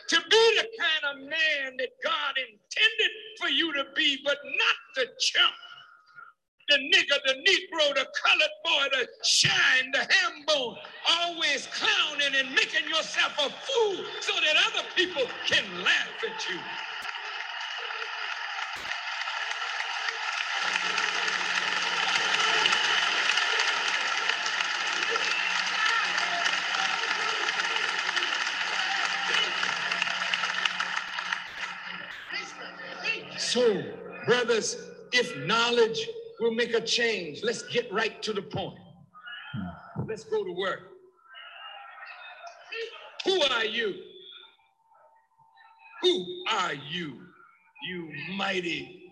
to 0.10 0.16
be 0.30 0.58
the 0.58 0.68
kind 0.80 1.16
of 1.16 1.30
man 1.30 1.78
that 1.78 1.90
God 2.04 2.36
intended 2.38 3.12
for 3.40 3.50
you 3.50 3.74
to 3.74 3.86
be, 3.96 4.20
but 4.24 4.38
not 4.44 4.76
the 4.96 5.06
chump 5.20 5.54
the 6.76 6.82
nigger, 6.90 7.20
the 7.26 7.34
negro, 7.34 7.96
the 7.96 8.06
colored 8.24 8.56
boy, 8.64 8.86
the 8.92 9.08
shine, 9.24 9.92
the 9.94 10.00
ham 10.00 10.46
bone, 10.46 10.76
always 11.10 11.68
clowning 11.68 12.36
and 12.36 12.54
making 12.54 12.88
yourself 12.90 13.34
a 13.40 13.50
fool 13.50 14.04
so 14.20 14.34
that 14.34 14.56
other 14.68 14.88
people 14.96 15.24
can 15.46 15.64
laugh 15.84 16.24
at 16.24 16.50
you. 16.50 16.60
So, 33.38 33.84
brothers, 34.26 34.76
if 35.14 35.38
knowledge 35.46 36.10
will 36.40 36.52
make 36.52 36.74
a 36.74 36.82
change. 36.82 37.44
Let's 37.44 37.64
get 37.64 37.92
right 37.92 38.22
to 38.24 38.34
the 38.34 38.42
point. 38.42 38.80
Let's 40.08 40.24
go 40.24 40.44
to 40.44 40.52
work. 40.52 40.82
Who 43.26 43.42
are 43.42 43.66
you? 43.66 43.96
Who 46.02 46.26
are 46.50 46.74
you? 46.74 47.22
You 47.88 48.12
mighty, 48.36 49.04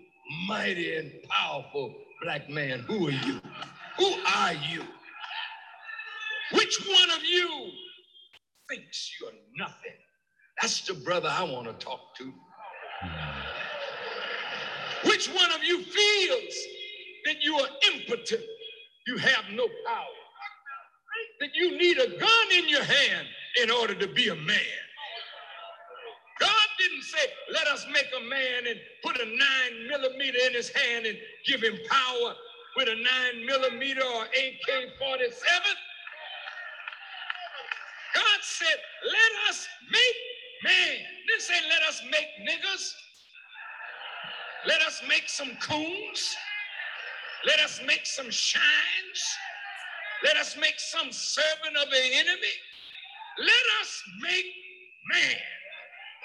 mighty, 0.47 0.95
and 0.97 1.11
powerful 1.29 1.95
black 2.21 2.49
man. 2.49 2.79
Who 2.79 3.07
are 3.07 3.11
you? 3.11 3.41
Who 3.97 4.13
are 4.35 4.53
you? 4.53 4.83
Which 6.53 6.85
one 6.87 7.11
of 7.11 7.23
you 7.23 7.71
thinks 8.69 9.11
you're 9.19 9.31
nothing? 9.57 9.97
That's 10.61 10.81
the 10.81 10.93
brother 10.93 11.29
I 11.31 11.43
want 11.43 11.67
to 11.67 11.73
talk 11.73 12.15
to. 12.17 12.33
Which 15.05 15.27
one 15.27 15.51
of 15.51 15.63
you 15.63 15.81
feels 15.81 16.53
that 17.25 17.41
you 17.41 17.55
are 17.55 17.67
impotent, 17.93 18.41
you 19.07 19.17
have 19.17 19.45
no 19.53 19.67
power, 19.85 20.17
that 21.39 21.49
you 21.53 21.77
need 21.77 21.97
a 21.97 22.17
gun 22.17 22.47
in 22.57 22.69
your 22.69 22.83
hand 22.83 23.27
in 23.61 23.71
order 23.71 23.95
to 23.95 24.07
be 24.07 24.29
a 24.29 24.35
man. 24.35 24.59
God 26.39 26.67
didn't 26.79 27.03
say, 27.03 27.25
let 27.53 27.67
us 27.67 27.85
make 27.91 28.07
a 28.17 28.23
man 28.29 28.67
and 28.67 28.79
put 29.03 29.15
a 29.21 29.25
nine 29.25 29.87
millimeter 29.87 30.39
in 30.47 30.53
his 30.53 30.69
hand 30.69 31.05
and 31.05 31.17
give 31.45 31.61
him 31.61 31.77
power 31.89 32.33
with 32.75 32.89
a 32.89 32.95
nine 32.95 33.45
millimeter 33.45 34.01
or 34.03 34.23
AK 34.23 34.89
47. 34.99 35.31
God 38.15 38.39
said, 38.41 38.77
let 39.03 39.49
us 39.49 39.67
make 39.91 40.15
man. 40.63 40.97
Didn't 41.27 41.41
say, 41.41 41.53
let 41.69 41.83
us 41.87 42.01
make 42.11 42.27
niggas. 42.49 42.91
Let 44.65 44.81
us 44.81 45.01
make 45.07 45.29
some 45.29 45.51
coons. 45.61 46.35
Let 47.45 47.59
us 47.61 47.81
make 47.85 48.05
some 48.05 48.29
shines. 48.29 49.23
Let 50.23 50.37
us 50.37 50.57
make 50.57 50.79
some 50.79 51.11
servant 51.11 51.77
of 51.77 51.89
the 51.89 52.03
enemy. 52.15 52.55
Let 53.39 53.65
us 53.81 54.03
make 54.21 54.45
man. 55.11 55.35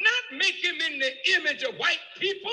Not 0.00 0.38
make 0.38 0.54
him 0.64 0.76
in 0.92 1.00
the 1.00 1.12
image 1.37 1.62
of 1.64 1.75
white 1.76 1.98
people. 2.18 2.50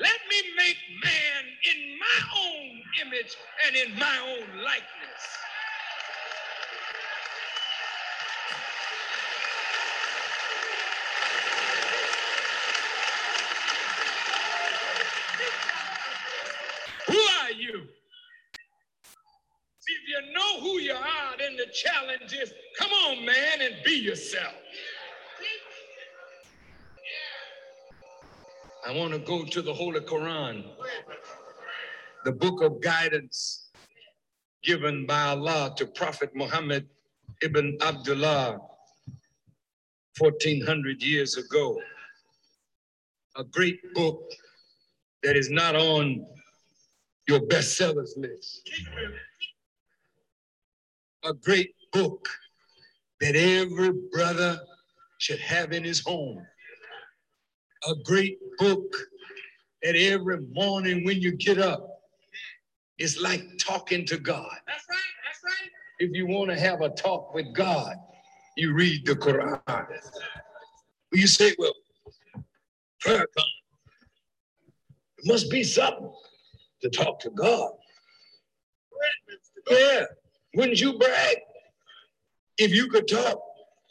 Let 0.00 0.18
me 0.30 0.36
make 0.56 0.76
man 1.04 1.44
in 1.74 1.98
my 1.98 2.38
own 2.38 2.82
image 3.06 3.36
and 3.66 3.76
in 3.76 3.98
my 3.98 4.18
own 4.20 4.62
likeness. 4.64 5.24
Who 17.08 17.18
are 17.18 17.52
you? 17.52 17.82
See, 19.80 19.94
if 19.94 20.08
you 20.08 20.32
know 20.32 20.60
who 20.60 20.80
you 20.80 20.94
are, 20.94 21.36
then 21.38 21.56
the 21.56 21.66
challenge 21.72 22.32
is 22.32 22.52
come 22.78 22.90
on, 23.08 23.24
man, 23.24 23.62
and 23.62 23.76
be 23.84 23.95
yourself. 24.06 24.54
I 28.86 28.92
want 28.92 29.12
to 29.12 29.18
go 29.18 29.44
to 29.44 29.60
the 29.60 29.74
Holy 29.74 29.98
Quran, 29.98 30.64
the 32.24 32.30
book 32.30 32.62
of 32.62 32.80
guidance 32.80 33.70
given 34.62 35.06
by 35.06 35.22
Allah 35.22 35.74
to 35.78 35.86
Prophet 35.86 36.30
Muhammad 36.36 36.86
ibn 37.42 37.76
Abdullah 37.82 38.60
1400 40.18 41.02
years 41.02 41.36
ago. 41.36 41.76
A 43.34 43.42
great 43.42 43.80
book 43.92 44.22
that 45.24 45.36
is 45.36 45.50
not 45.50 45.74
on 45.74 46.24
your 47.28 47.40
bestsellers 47.40 48.16
list. 48.16 48.70
A 51.24 51.34
great 51.34 51.74
book 51.92 52.28
that 53.20 53.36
every 53.36 53.92
brother 54.12 54.60
should 55.18 55.40
have 55.40 55.72
in 55.72 55.84
his 55.84 56.00
home. 56.00 56.44
A 57.88 57.94
great 58.04 58.38
book 58.58 58.94
that 59.82 59.96
every 59.96 60.40
morning 60.52 61.04
when 61.04 61.20
you 61.20 61.32
get 61.32 61.58
up, 61.58 61.88
it's 62.98 63.20
like 63.20 63.42
talking 63.58 64.04
to 64.06 64.18
God. 64.18 64.56
That's 64.66 64.84
right, 64.88 64.98
that's 65.26 65.44
right. 65.44 65.70
If 65.98 66.10
you 66.12 66.26
want 66.26 66.50
to 66.50 66.58
have 66.58 66.80
a 66.80 66.90
talk 66.90 67.34
with 67.34 67.54
God, 67.54 67.96
you 68.56 68.72
read 68.72 69.06
the 69.06 69.14
Quran. 69.14 69.60
You 71.12 71.26
say, 71.26 71.54
well, 71.58 71.74
prayer 73.00 73.18
time. 73.18 73.46
It 75.18 75.26
must 75.26 75.50
be 75.50 75.62
something 75.62 76.12
to 76.82 76.90
talk 76.90 77.20
to 77.20 77.30
God. 77.30 77.70
Yeah, 79.70 80.04
wouldn't 80.54 80.80
you 80.80 80.98
brag 80.98 81.36
if 82.58 82.72
you 82.72 82.88
could 82.88 83.08
talk 83.08 83.40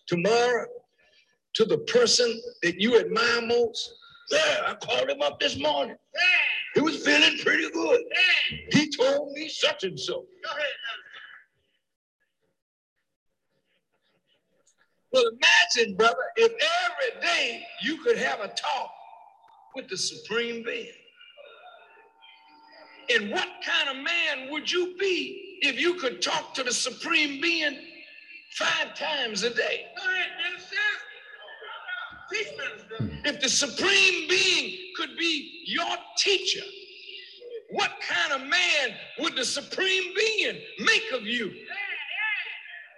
tomorrow 0.07 0.67
to 1.53 1.65
the 1.65 1.77
person 1.79 2.41
that 2.63 2.79
you 2.79 2.99
admire 2.99 3.41
most? 3.41 3.93
Yeah, 4.31 4.61
I 4.67 4.73
called 4.75 5.09
him 5.09 5.21
up 5.21 5.39
this 5.39 5.57
morning. 5.57 5.95
He 6.73 6.81
was 6.81 7.05
feeling 7.05 7.37
pretty 7.39 7.69
good. 7.71 8.01
He 8.71 8.89
told 8.89 9.31
me 9.33 9.47
such 9.47 9.83
and 9.83 9.99
so. 9.99 10.25
Well, 15.11 15.23
imagine, 15.27 15.95
brother, 15.95 16.15
if 16.35 16.51
every 16.51 17.21
day 17.21 17.65
you 17.81 18.03
could 18.03 18.17
have 18.17 18.41
a 18.41 18.49
talk 18.49 18.91
with 19.73 19.87
the 19.87 19.97
Supreme 19.97 20.63
Being. 20.63 20.91
And 23.13 23.31
what 23.31 23.47
kind 23.65 23.97
of 23.97 24.03
man 24.03 24.51
would 24.51 24.69
you 24.69 24.95
be 24.99 25.59
if 25.61 25.79
you 25.79 25.93
could 25.93 26.21
talk 26.21 26.53
to 26.55 26.63
the 26.63 26.73
Supreme 26.73 27.39
Being 27.39 27.77
five 28.57 28.93
times 28.95 29.43
a 29.43 29.53
day? 29.53 29.85
If 33.25 33.41
the 33.41 33.49
Supreme 33.49 34.27
Being 34.29 34.77
could 34.97 35.15
be 35.17 35.63
your 35.65 35.95
teacher, 36.17 36.63
what 37.71 37.91
kind 38.01 38.41
of 38.41 38.47
man 38.47 38.95
would 39.19 39.35
the 39.35 39.45
Supreme 39.45 40.13
Being 40.15 40.59
make 40.79 41.11
of 41.13 41.23
you? 41.23 41.51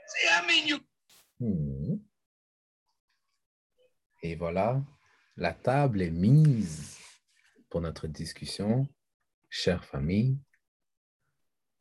See, 0.08 0.28
I 0.32 0.48
mean, 0.48 0.67
you. 0.67 0.80
Hmm. 1.39 1.96
Et 4.24 4.36
voilà, 4.36 4.82
la 5.36 5.54
table 5.54 6.02
est 6.02 6.12
mise 6.12 6.98
pour 7.70 7.82
notre 7.82 8.08
discussion. 8.08 8.88
Chère 9.50 9.86
famille, 9.86 10.38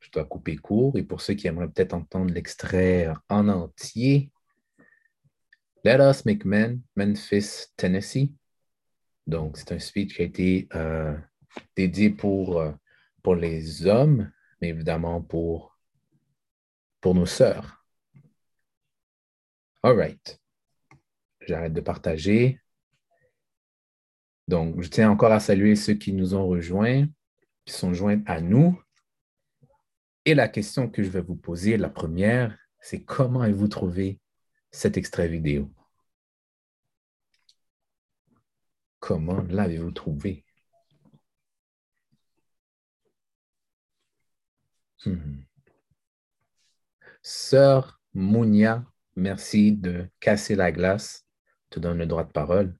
je 0.06 0.12
dois 0.12 0.24
couper 0.24 0.56
court 0.56 0.96
et 0.96 1.02
pour 1.02 1.20
ceux 1.20 1.34
qui 1.34 1.46
aimeraient 1.46 1.68
peut-être 1.68 1.94
entendre 1.94 2.32
l'extrait 2.32 3.12
en 3.28 3.48
entier, 3.48 4.30
Let 5.84 5.98
Us 6.00 6.24
Make 6.24 6.44
Men, 6.44 6.80
Memphis, 6.96 7.66
Tennessee. 7.76 8.30
Donc, 9.26 9.56
c'est 9.56 9.72
un 9.72 9.78
speech 9.78 10.14
qui 10.14 10.22
a 10.22 10.24
été 10.24 10.68
euh, 10.74 11.16
dédié 11.76 12.10
pour, 12.10 12.60
euh, 12.60 12.72
pour 13.22 13.34
les 13.34 13.86
hommes, 13.86 14.30
mais 14.60 14.68
évidemment 14.68 15.20
pour, 15.20 15.76
pour 17.00 17.14
nos 17.14 17.26
sœurs. 17.26 17.84
All 19.82 19.96
right. 19.96 20.40
J'arrête 21.40 21.72
de 21.72 21.80
partager. 21.80 22.60
Donc, 24.48 24.80
je 24.82 24.88
tiens 24.88 25.10
encore 25.10 25.32
à 25.32 25.40
saluer 25.40 25.76
ceux 25.76 25.94
qui 25.94 26.12
nous 26.12 26.34
ont 26.34 26.46
rejoints 26.46 27.06
qui 27.66 27.74
sont 27.74 27.92
joints 27.92 28.22
à 28.26 28.40
nous. 28.40 28.80
Et 30.28 30.34
la 30.34 30.48
question 30.48 30.90
que 30.90 31.04
je 31.04 31.08
vais 31.08 31.20
vous 31.20 31.36
poser, 31.36 31.76
la 31.76 31.88
première, 31.88 32.58
c'est 32.80 33.04
comment 33.04 33.42
avez-vous 33.42 33.68
trouvé 33.68 34.20
cet 34.72 34.96
extrait 34.96 35.28
vidéo? 35.28 35.70
Comment 38.98 39.42
l'avez-vous 39.48 39.92
trouvé? 39.92 40.44
Hmm. 45.04 45.44
Sœur 47.22 48.00
Mounia, 48.12 48.84
merci 49.14 49.70
de 49.70 50.08
casser 50.18 50.56
la 50.56 50.72
glace. 50.72 51.24
Je 51.66 51.76
te 51.76 51.80
donne 51.80 51.98
le 51.98 52.06
droit 52.06 52.24
de 52.24 52.32
parole. 52.32 52.76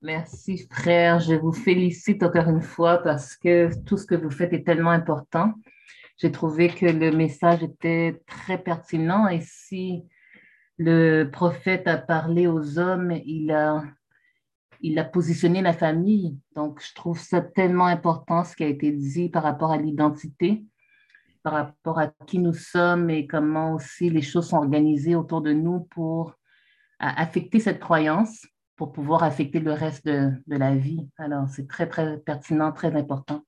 Merci, 0.00 0.66
frère. 0.70 1.20
Je 1.20 1.34
vous 1.34 1.52
félicite 1.52 2.22
encore 2.22 2.48
une 2.48 2.62
fois 2.62 3.02
parce 3.02 3.36
que 3.36 3.68
tout 3.84 3.98
ce 3.98 4.06
que 4.06 4.14
vous 4.14 4.30
faites 4.30 4.54
est 4.54 4.64
tellement 4.64 4.92
important. 4.92 5.52
J'ai 6.16 6.30
trouvé 6.30 6.68
que 6.68 6.86
le 6.86 7.10
message 7.10 7.62
était 7.62 8.22
très 8.26 8.58
pertinent 8.58 9.28
et 9.28 9.40
si 9.40 10.04
le 10.78 11.24
prophète 11.24 11.86
a 11.88 11.98
parlé 11.98 12.46
aux 12.46 12.78
hommes, 12.78 13.12
il 13.24 13.50
a 13.52 13.82
il 14.84 14.98
a 14.98 15.04
positionné 15.04 15.62
la 15.62 15.72
famille. 15.72 16.38
Donc, 16.54 16.82
je 16.86 16.94
trouve 16.94 17.18
ça 17.18 17.40
tellement 17.40 17.86
important 17.86 18.44
ce 18.44 18.54
qui 18.54 18.64
a 18.64 18.66
été 18.66 18.92
dit 18.92 19.30
par 19.30 19.42
rapport 19.42 19.72
à 19.72 19.78
l'identité, 19.78 20.66
par 21.42 21.54
rapport 21.54 21.98
à 21.98 22.08
qui 22.26 22.38
nous 22.38 22.52
sommes 22.52 23.08
et 23.08 23.26
comment 23.26 23.72
aussi 23.72 24.10
les 24.10 24.20
choses 24.20 24.48
sont 24.48 24.58
organisées 24.58 25.14
autour 25.14 25.40
de 25.40 25.54
nous 25.54 25.80
pour 25.90 26.34
affecter 26.98 27.60
cette 27.60 27.80
croyance, 27.80 28.46
pour 28.76 28.92
pouvoir 28.92 29.22
affecter 29.22 29.58
le 29.58 29.72
reste 29.72 30.04
de, 30.06 30.30
de 30.46 30.56
la 30.56 30.74
vie. 30.74 31.08
Alors, 31.16 31.48
c'est 31.48 31.66
très, 31.66 31.88
très 31.88 32.18
pertinent, 32.18 32.70
très 32.70 32.94
important. 32.94 33.42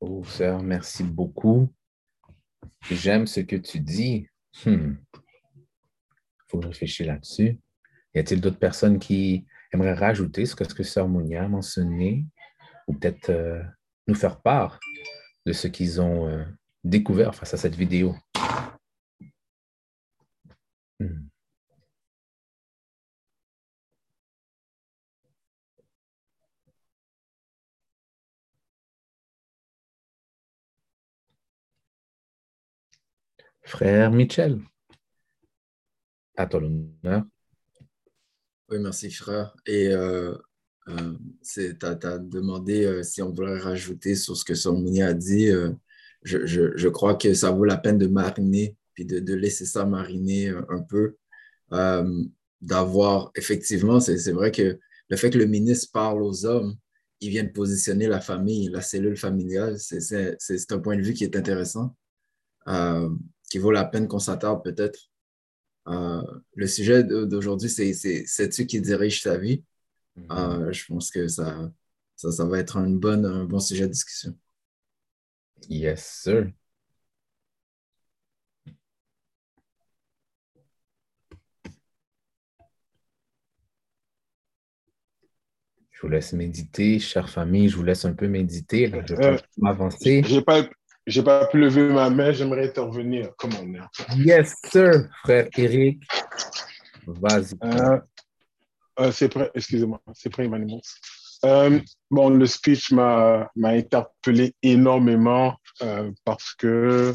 Oh, 0.00 0.22
sœur, 0.24 0.62
merci 0.62 1.02
beaucoup. 1.02 1.68
J'aime 2.88 3.26
ce 3.26 3.40
que 3.40 3.56
tu 3.56 3.80
dis. 3.80 4.28
Il 4.64 4.72
hmm. 4.72 4.98
faut 6.46 6.60
réfléchir 6.60 7.06
là-dessus. 7.06 7.58
Y 8.14 8.20
a-t-il 8.20 8.40
d'autres 8.40 8.58
personnes 8.58 8.98
qui 8.98 9.46
aimeraient 9.72 9.94
rajouter 9.94 10.46
ce 10.46 10.54
que, 10.54 10.82
Sœur 10.82 11.08
Mounia 11.08 11.44
a 11.44 11.48
mentionné 11.48 12.24
ou 12.86 12.94
peut-être 12.94 13.30
euh, 13.30 13.62
nous 14.06 14.14
faire 14.14 14.40
part 14.40 14.78
de 15.46 15.52
ce 15.52 15.66
qu'ils 15.66 16.00
ont 16.00 16.28
euh, 16.28 16.44
découvert 16.84 17.34
face 17.34 17.54
à 17.54 17.56
cette 17.56 17.74
vidéo? 17.74 18.14
Hmm. 21.00 21.27
Frère 33.68 34.10
Michel, 34.10 34.60
à 36.38 36.46
ton 36.46 36.64
honneur. 37.04 37.24
Oui, 38.70 38.78
merci, 38.80 39.10
frère. 39.10 39.54
Et 39.66 39.88
euh, 39.88 40.34
euh 40.88 41.12
tu 41.42 41.76
as, 41.82 42.18
demandé 42.18 42.86
euh, 42.86 43.02
si 43.02 43.20
on 43.20 43.30
voulait 43.30 43.58
rajouter 43.58 44.14
sur 44.14 44.38
ce 44.38 44.44
que 44.46 44.54
Somouni 44.54 45.02
a 45.02 45.12
dit. 45.12 45.50
Je, 46.22 46.46
je, 46.46 46.76
je, 46.78 46.88
crois 46.88 47.14
que 47.14 47.34
ça 47.34 47.50
vaut 47.50 47.66
la 47.66 47.76
peine 47.76 47.98
de 47.98 48.06
mariner, 48.06 48.74
puis 48.94 49.04
de, 49.04 49.18
de 49.18 49.34
laisser 49.34 49.66
ça 49.66 49.84
mariner 49.84 50.48
un 50.48 50.80
peu. 50.80 51.16
D'avoir, 52.62 53.30
effectivement, 53.34 54.00
c'est 54.00 54.32
vrai 54.32 54.50
que 54.50 54.78
le 55.10 55.16
fait 55.18 55.28
que 55.28 55.38
le 55.38 55.46
ministre 55.46 55.90
parle 55.92 56.22
aux 56.22 56.46
hommes, 56.46 56.74
il 57.20 57.28
vient 57.28 57.44
de 57.44 57.52
positionner 57.52 58.06
la 58.06 58.22
famille, 58.22 58.70
la 58.70 58.80
cellule 58.80 59.18
familiale. 59.18 59.76
C'est 59.78 60.72
un 60.72 60.78
point 60.78 60.96
de 60.96 61.02
vue 61.02 61.12
qui 61.12 61.24
est 61.24 61.36
intéressant, 61.36 61.94
qui 63.48 63.58
vaut 63.58 63.70
la 63.70 63.84
peine 63.84 64.08
qu'on 64.08 64.18
s'attarde 64.18 64.62
peut-être 64.62 65.10
euh, 65.88 66.22
le 66.54 66.66
sujet 66.66 67.02
d'aujourd'hui, 67.02 67.70
c'est 67.70 67.94
sais-tu 67.94 68.66
qui 68.66 68.80
dirige 68.80 69.22
sa 69.22 69.38
vie? 69.38 69.64
Mhm. 70.16 70.26
Euh, 70.30 70.72
je 70.72 70.84
pense 70.86 71.10
que 71.10 71.28
ça, 71.28 71.70
ça, 72.16 72.44
va 72.44 72.58
être 72.58 72.76
une 72.76 72.98
bonne, 72.98 73.24
un 73.24 73.44
bon 73.44 73.60
sujet 73.60 73.86
de 73.86 73.92
discussion. 73.92 74.36
Yes, 75.68 76.04
sir. 76.22 76.50
Je 85.90 86.02
vous 86.02 86.08
laisse 86.08 86.32
méditer, 86.32 87.00
chère 87.00 87.28
famille. 87.28 87.68
Je 87.68 87.76
vous 87.76 87.82
laisse 87.82 88.04
un 88.04 88.12
peu 88.12 88.28
méditer. 88.28 88.86
je 89.06 89.14
vais 89.14 89.26
euh, 89.26 89.38
m'avancer. 89.56 90.22
Je 90.24 90.36
n'ai 90.36 90.42
pas, 90.42 90.68
j'ai 91.08 91.22
pas 91.22 91.46
pu 91.46 91.58
lever 91.58 91.88
ma 91.88 92.10
main, 92.10 92.32
j'aimerais 92.32 92.68
intervenir. 92.68 93.30
Comment 93.38 93.60
on 93.62 93.74
est? 93.74 94.16
Yes, 94.16 94.54
sir, 94.70 95.08
frère 95.24 95.48
Eric. 95.56 96.02
Vas-y. 97.06 97.54
Euh, 97.64 97.98
euh, 99.00 99.10
c'est 99.12 99.30
prêt, 99.30 99.50
excusez-moi, 99.54 100.00
c'est 100.12 100.28
prêt, 100.28 100.44
Emmanuel. 100.44 100.80
Euh, 101.44 101.80
bon, 102.10 102.28
le 102.28 102.46
speech 102.46 102.92
m'a 102.92 103.50
interpellé 103.64 104.54
énormément 104.62 105.56
parce 106.24 106.52
que 106.54 107.14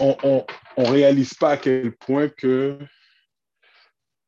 on, 0.00 0.16
on, 0.22 0.46
on, 0.78 0.84
réalise 0.84 1.34
pas 1.34 1.50
à 1.50 1.56
quel 1.58 1.92
point 1.96 2.28
que 2.28 2.78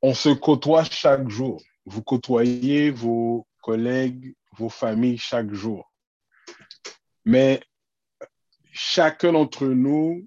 on 0.02 0.12
se 0.12 0.28
côtoie 0.28 0.84
chaque 0.84 1.28
jour. 1.30 1.62
Vous 1.86 2.02
côtoyez 2.02 2.90
vos 2.90 3.46
collègues, 3.62 4.34
vos 4.58 4.68
familles 4.68 5.16
chaque 5.16 5.54
jour. 5.54 5.90
Mais 7.24 7.60
chacun 8.72 9.32
d'entre 9.32 9.66
nous, 9.66 10.26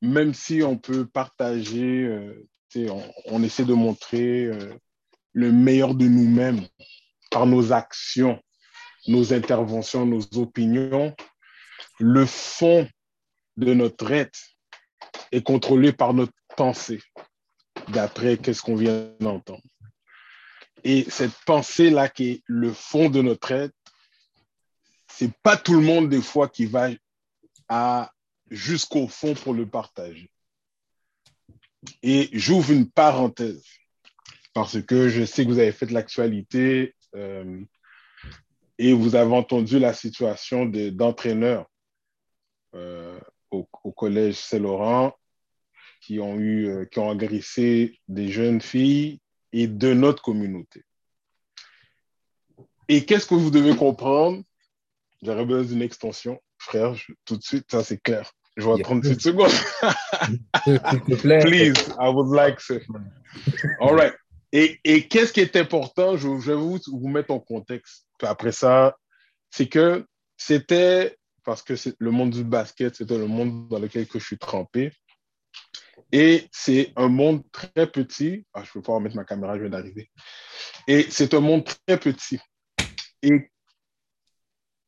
même 0.00 0.34
si 0.34 0.62
on 0.62 0.76
peut 0.76 1.06
partager, 1.06 2.04
euh, 2.04 2.48
on, 3.26 3.42
essaie 3.42 3.64
de 3.64 3.74
montrer 3.74 4.44
euh, 4.44 4.74
le 5.32 5.52
meilleur 5.52 5.94
de 5.94 6.06
nous-mêmes 6.06 6.66
par 7.30 7.46
nos 7.46 7.72
actions, 7.72 8.40
nos 9.08 9.32
interventions, 9.32 10.06
nos 10.06 10.22
opinions, 10.36 11.14
le 11.98 12.26
fond 12.26 12.88
de 13.56 13.74
notre 13.74 14.10
être 14.12 14.38
est 15.30 15.42
contrôlé 15.42 15.92
par 15.92 16.14
notre 16.14 16.32
pensée, 16.56 17.00
d'après 17.88 18.36
qu'est-ce 18.36 18.62
qu'on 18.62 18.76
vient 18.76 19.10
d'entendre. 19.20 19.62
Et 20.84 21.04
cette 21.08 21.34
pensée-là 21.46 22.08
qui 22.08 22.30
est 22.30 22.42
le 22.46 22.72
fond 22.72 23.08
de 23.08 23.22
notre 23.22 23.52
être 23.52 23.74
c'est 25.22 25.32
pas 25.44 25.56
tout 25.56 25.74
le 25.74 25.86
monde 25.86 26.08
des 26.08 26.20
fois 26.20 26.48
qui 26.48 26.66
va 26.66 26.90
jusqu'au 28.50 29.06
fond 29.06 29.34
pour 29.34 29.54
le 29.54 29.68
partager. 29.68 30.32
Et 32.02 32.28
j'ouvre 32.32 32.72
une 32.72 32.90
parenthèse 32.90 33.64
parce 34.52 34.82
que 34.82 35.08
je 35.08 35.24
sais 35.24 35.44
que 35.44 35.50
vous 35.50 35.60
avez 35.60 35.70
fait 35.70 35.86
de 35.86 35.94
l'actualité 35.94 36.96
euh, 37.14 37.60
et 38.78 38.92
vous 38.92 39.14
avez 39.14 39.32
entendu 39.32 39.78
la 39.78 39.94
situation 39.94 40.66
d'entraîneurs 40.66 41.70
euh, 42.74 43.20
au, 43.52 43.64
collège 43.92 44.34
Saint-Laurent 44.34 45.14
qui 46.00 46.18
ont 46.18 46.36
eu, 46.36 46.66
euh, 46.66 46.84
qui 46.84 46.98
ont 46.98 47.10
agressé 47.10 48.00
des 48.08 48.28
jeunes 48.28 48.60
filles 48.60 49.20
et 49.52 49.68
de 49.68 49.94
notre 49.94 50.22
communauté. 50.22 50.84
Et 52.88 53.04
qu'est-ce 53.04 53.26
que 53.26 53.36
vous 53.36 53.50
devez 53.50 53.76
comprendre? 53.76 54.42
J'aurais 55.22 55.44
besoin 55.44 55.64
d'une 55.64 55.82
extension. 55.82 56.40
Frère, 56.58 56.94
tout 57.24 57.36
de 57.36 57.42
suite, 57.42 57.66
ça 57.70 57.84
c'est 57.84 57.98
clair. 57.98 58.30
Je 58.56 58.64
vois 58.64 58.78
38 58.78 59.20
secondes. 59.20 59.50
Please, 61.42 61.94
I 61.98 62.08
would 62.08 62.34
like 62.34 62.58
to. 62.66 62.80
All 63.80 63.94
right. 63.94 64.14
Et, 64.52 64.78
et 64.84 65.08
qu'est-ce 65.08 65.32
qui 65.32 65.40
est 65.40 65.56
important, 65.56 66.16
je, 66.16 66.28
vais 66.28 66.54
vous, 66.54 66.78
vous 66.86 67.08
mettre 67.08 67.30
en 67.30 67.40
contexte. 67.40 68.06
après 68.20 68.52
ça, 68.52 68.96
c'est 69.50 69.68
que 69.68 70.06
c'était, 70.36 71.16
parce 71.44 71.62
que 71.62 71.76
c'est 71.76 71.94
le 71.98 72.10
monde 72.10 72.30
du 72.30 72.44
basket, 72.44 72.94
c'était 72.96 73.16
le 73.16 73.26
monde 73.26 73.68
dans 73.68 73.78
lequel 73.78 74.06
que 74.06 74.18
je 74.18 74.24
suis 74.24 74.38
trempé. 74.38 74.92
Et 76.10 76.46
c'est 76.52 76.92
un 76.96 77.08
monde 77.08 77.42
très 77.52 77.86
petit. 77.86 78.44
Ah, 78.52 78.62
je 78.62 78.68
ne 78.68 78.72
peux 78.74 78.82
pas 78.82 78.92
remettre 78.92 79.16
ma 79.16 79.24
caméra, 79.24 79.56
je 79.56 79.62
viens 79.62 79.70
d'arriver. 79.70 80.10
Et 80.86 81.06
c'est 81.08 81.32
un 81.32 81.40
monde 81.40 81.64
très 81.64 81.98
petit. 81.98 82.38
Et 83.22 83.51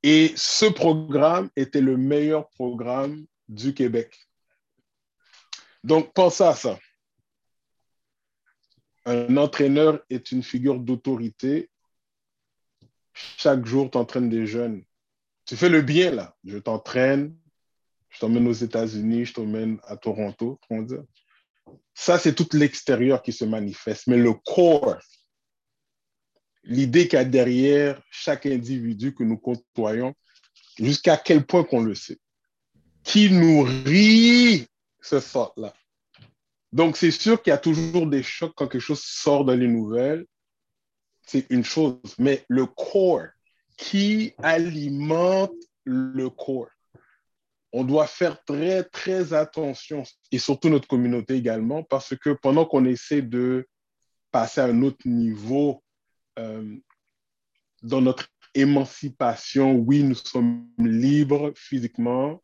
et 0.07 0.35
ce 0.37 0.67
programme 0.67 1.49
était 1.57 1.81
le 1.81 1.97
meilleur 1.97 2.51
programme 2.51 3.25
du 3.49 3.73
Québec. 3.73 4.15
Donc, 5.83 6.13
pensez 6.13 6.45
à 6.45 6.55
ça. 6.55 6.79
Un 9.07 9.39
entraîneur 9.39 10.05
est 10.11 10.31
une 10.31 10.43
figure 10.43 10.79
d'autorité. 10.79 11.71
Chaque 13.15 13.65
jour, 13.65 13.91
tu 13.91 13.97
entraînes 13.97 14.29
des 14.29 14.47
jeunes. 14.47 14.85
Tu 15.47 15.57
fais 15.57 15.71
le 15.71 15.81
bien, 15.81 16.11
là. 16.11 16.37
Je 16.45 16.59
t'entraîne, 16.59 17.35
je 18.11 18.19
t'emmène 18.19 18.47
aux 18.47 18.53
États-Unis, 18.53 19.25
je 19.25 19.33
t'emmène 19.33 19.79
à 19.85 19.97
Toronto. 19.97 20.61
Ça, 21.95 22.19
c'est 22.19 22.35
tout 22.35 22.49
l'extérieur 22.53 23.23
qui 23.23 23.33
se 23.33 23.47
manifeste. 23.47 24.07
Mais 24.07 24.19
le 24.19 24.35
corps, 24.35 24.99
l'idée 26.65 27.09
qu'il 27.09 27.19
y 27.19 27.23
a 27.23 27.25
derrière 27.25 28.01
chaque 28.11 28.47
individu 28.47 29.15
que 29.15 29.23
nous 29.23 29.39
côtoyons, 29.39 30.15
jusqu'à 30.79 31.17
quel 31.17 31.45
point 31.47 31.65
qu'on 31.65 31.83
le 31.83 31.95
sait. 31.95 32.19
qui 33.05 33.31
nourrit 33.31 34.67
ce 35.01 35.17
thought-là. 35.17 35.75
Donc, 36.73 36.97
c'est 36.97 37.13
sûr 37.13 37.41
qu'il 37.41 37.51
y 37.53 37.55
a 37.55 37.59
toujours 37.59 38.07
des 38.07 38.23
chocs 38.23 38.53
quand 38.57 38.67
quelque 38.67 38.81
chose 38.81 39.03
sort 39.03 39.45
dans 39.45 39.55
les 39.55 39.69
nouvelles. 39.69 40.27
C'est 41.27 41.47
une 41.51 41.65
chose. 41.65 41.99
Mais 42.19 42.45
le 42.49 42.67
corps, 42.67 43.29
qui 43.77 44.33
alimente 44.43 45.53
le 45.85 46.31
corps. 46.31 46.71
On 47.73 47.85
doit 47.85 48.07
faire 48.07 48.43
très, 48.45 48.85
très 48.85 49.33
attention, 49.35 50.05
et 50.33 50.39
surtout 50.39 50.69
notre 50.69 50.89
communauté 50.89 51.35
également, 51.35 51.83
parce 51.83 52.17
que 52.17 52.31
pendant 52.31 52.65
qu'on 52.65 52.85
essaie 52.85 53.23
de 53.23 53.67
passer 54.31 54.61
à 54.61 54.67
un 54.67 54.83
autre 54.83 55.07
niveau 55.07 55.84
euh, 56.39 56.77
dans 57.83 58.01
notre 58.01 58.29
émancipation, 58.55 59.73
oui, 59.73 60.03
nous 60.03 60.15
sommes 60.15 60.69
libres 60.79 61.53
physiquement, 61.57 62.43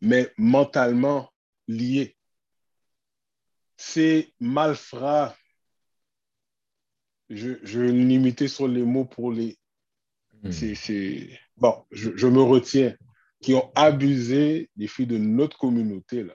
mais 0.00 0.32
mentalement 0.36 1.32
liés. 1.68 2.16
C'est 3.76 4.32
malfrats. 4.40 5.36
Je, 7.30 7.54
je 7.62 7.80
vais 7.80 7.92
limiter 7.92 8.48
sur 8.48 8.68
les 8.68 8.82
mots 8.82 9.04
pour 9.04 9.32
les 9.32 9.56
Hmm. 10.42 10.50
Bon, 11.56 11.84
je, 11.92 12.26
me 12.26 12.42
retiens, 12.42 12.96
qui 13.40 13.54
ont 13.54 13.70
abusé 13.74 14.70
des 14.76 14.88
filles 14.88 15.06
de 15.06 15.18
notre 15.18 15.56
communauté, 15.56 16.24
là, 16.24 16.34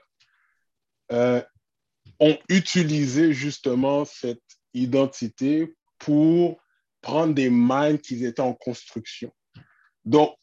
euh, 1.12 1.42
ont 2.20 2.38
utilisé 2.50 3.34
justement 3.34 4.06
cette 4.06 4.44
identité 4.74 5.76
pour 5.98 6.60
prendre 7.02 7.34
des 7.34 7.50
minds 7.50 7.98
qui 7.98 8.24
étaient 8.26 8.42
en 8.42 8.54
construction. 8.54 9.32
Donc, 10.06 10.36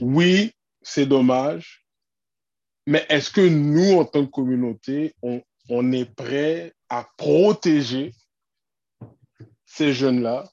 oui, 0.00 0.52
c'est 0.82 1.06
dommage, 1.06 1.84
mais 2.86 3.04
est-ce 3.08 3.30
que 3.30 3.40
nous, 3.40 3.98
en 3.98 4.04
tant 4.04 4.24
que 4.24 4.30
communauté, 4.30 5.14
on, 5.22 5.42
on 5.68 5.92
est 5.92 6.10
prêt 6.14 6.72
à 6.88 7.06
protéger 7.16 8.14
ces 9.66 9.92
jeunes-là 9.92 10.50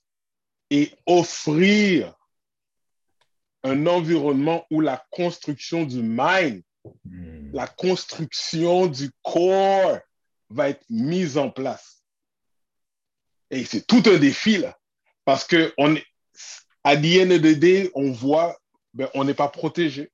et 0.70 0.92
offrir 1.06 2.14
un 3.64 3.88
environnement 3.88 4.66
où 4.70 4.82
la 4.82 5.04
construction 5.12 5.86
du 5.86 6.02
mind, 6.02 6.62
hmm. 7.06 7.52
la 7.54 7.68
construction 7.68 8.88
du 8.88 9.10
corps 9.24 10.00
va 10.50 10.70
être 10.70 10.86
mise 10.90 11.38
en 11.38 11.50
place? 11.50 12.05
Et 13.56 13.64
c'est 13.66 13.88
tout 13.88 14.04
un 14.06 14.18
défi, 14.18 14.58
là. 14.58 14.78
Parce 15.24 15.46
que 15.46 15.74
on 15.78 15.96
est, 15.96 16.06
à 16.84 16.96
l'INDD, 16.96 17.90
on 17.96 18.12
voit, 18.12 18.58
ben, 18.94 19.10
on 19.14 19.24
n'est 19.24 19.34
pas 19.34 19.48
protégé. 19.48 20.12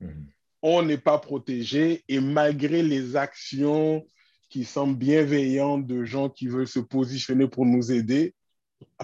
Hmm. 0.00 0.24
On 0.62 0.82
n'est 0.82 0.98
pas 0.98 1.18
protégé 1.18 2.04
et 2.08 2.20
malgré 2.20 2.82
les 2.82 3.16
actions 3.16 4.06
qui 4.48 4.64
semblent 4.64 4.96
bienveillantes 4.96 5.86
de 5.86 6.04
gens 6.04 6.30
qui 6.30 6.48
veulent 6.48 6.68
se 6.68 6.80
positionner 6.80 7.46
pour 7.46 7.66
nous 7.66 7.92
aider, 7.92 8.34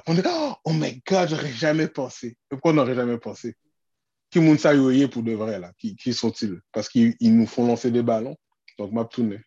on 0.07 0.15
dit, 0.15 0.23
oh 0.65 0.73
my 0.73 1.03
God, 1.07 1.29
j'aurais 1.29 1.53
jamais 1.53 1.89
pensé. 1.89 2.37
Pourquoi 2.49 2.73
on 2.73 2.75
n'aurait 2.75 2.95
jamais 2.95 3.19
pensé? 3.19 3.57
qui 4.33 4.41
moun 4.41 4.57
sa 4.57 4.73
pour 5.09 5.23
de 5.23 5.33
vrai 5.33 5.61
là? 5.61 5.73
Qui, 5.79 5.95
qui 5.95 6.15
sont-ils? 6.15 6.59
Parce 6.73 6.89
qu'ils 6.89 7.15
nous 7.21 7.47
font 7.47 7.67
lancer 7.67 7.91
des 7.91 8.03
ballons. 8.03 8.37
Donc, 8.79 8.91
m'a 8.91 9.05
tourné. 9.05 9.41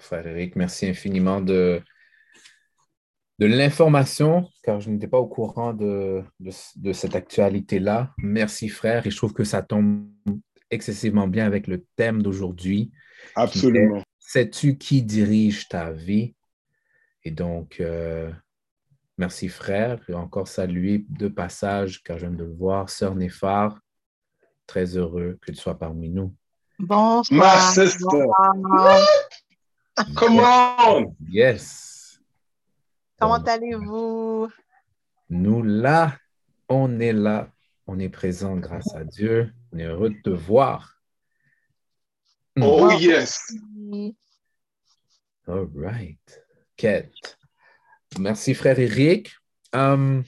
Frère 0.00 0.26
Eric, 0.26 0.56
merci 0.56 0.86
infiniment 0.86 1.40
de, 1.40 1.80
de 3.38 3.46
l'information, 3.46 4.48
car 4.62 4.80
je 4.80 4.90
n'étais 4.90 5.06
pas 5.06 5.18
au 5.18 5.26
courant 5.26 5.72
de, 5.72 6.22
de, 6.40 6.92
cette 6.92 7.14
actualité-là. 7.14 8.12
Merci, 8.18 8.68
frère, 8.68 9.06
et 9.06 9.10
je 9.10 9.16
trouve 9.16 9.32
que 9.32 9.44
ça 9.44 9.62
tombe 9.62 10.08
excessivement 10.70 11.28
bien 11.28 11.46
avec 11.46 11.66
le 11.66 11.84
thème 11.96 12.22
d'aujourd'hui. 12.22 12.92
Absolument. 13.36 14.02
Sais-tu 14.18 14.76
qui 14.76 15.02
dirige 15.02 15.68
ta 15.68 15.92
vie? 15.92 16.34
Et 17.24 17.30
donc, 17.30 17.80
euh, 17.80 18.30
Merci 19.18 19.48
frère. 19.48 19.98
Et 20.08 20.14
encore 20.14 20.46
saluer 20.46 21.04
de 21.08 21.26
passage, 21.26 22.02
car 22.04 22.18
je 22.18 22.26
viens 22.26 22.34
de 22.34 22.44
le 22.44 22.54
voir, 22.54 22.88
sœur 22.88 23.16
Néphar. 23.16 23.76
Très 24.66 24.96
heureux 24.96 25.38
que 25.42 25.50
tu 25.50 25.58
sois 25.58 25.76
parmi 25.76 26.08
nous. 26.08 26.32
Bonsoir. 26.78 27.40
Ma 27.40 27.60
sister. 27.72 28.26
Come 30.14 30.38
on. 30.38 31.16
Yes. 31.28 31.97
Comment 33.20 33.42
allez-vous? 33.42 34.48
Nous 35.30 35.62
là, 35.62 36.16
on 36.68 37.00
est 37.00 37.12
là, 37.12 37.50
on 37.86 37.98
est 37.98 38.08
présent 38.08 38.56
grâce 38.56 38.94
à 38.94 39.04
Dieu. 39.04 39.52
On 39.72 39.78
est 39.78 39.84
heureux 39.84 40.10
de 40.10 40.20
te 40.22 40.30
voir. 40.30 40.94
Oh 42.60 42.90
yes. 42.92 43.40
All 45.46 45.68
right. 45.74 46.42
Kate. 46.76 47.38
Merci, 48.18 48.54
frère 48.54 48.78
Eric. 48.78 49.32
Euh, 49.74 50.22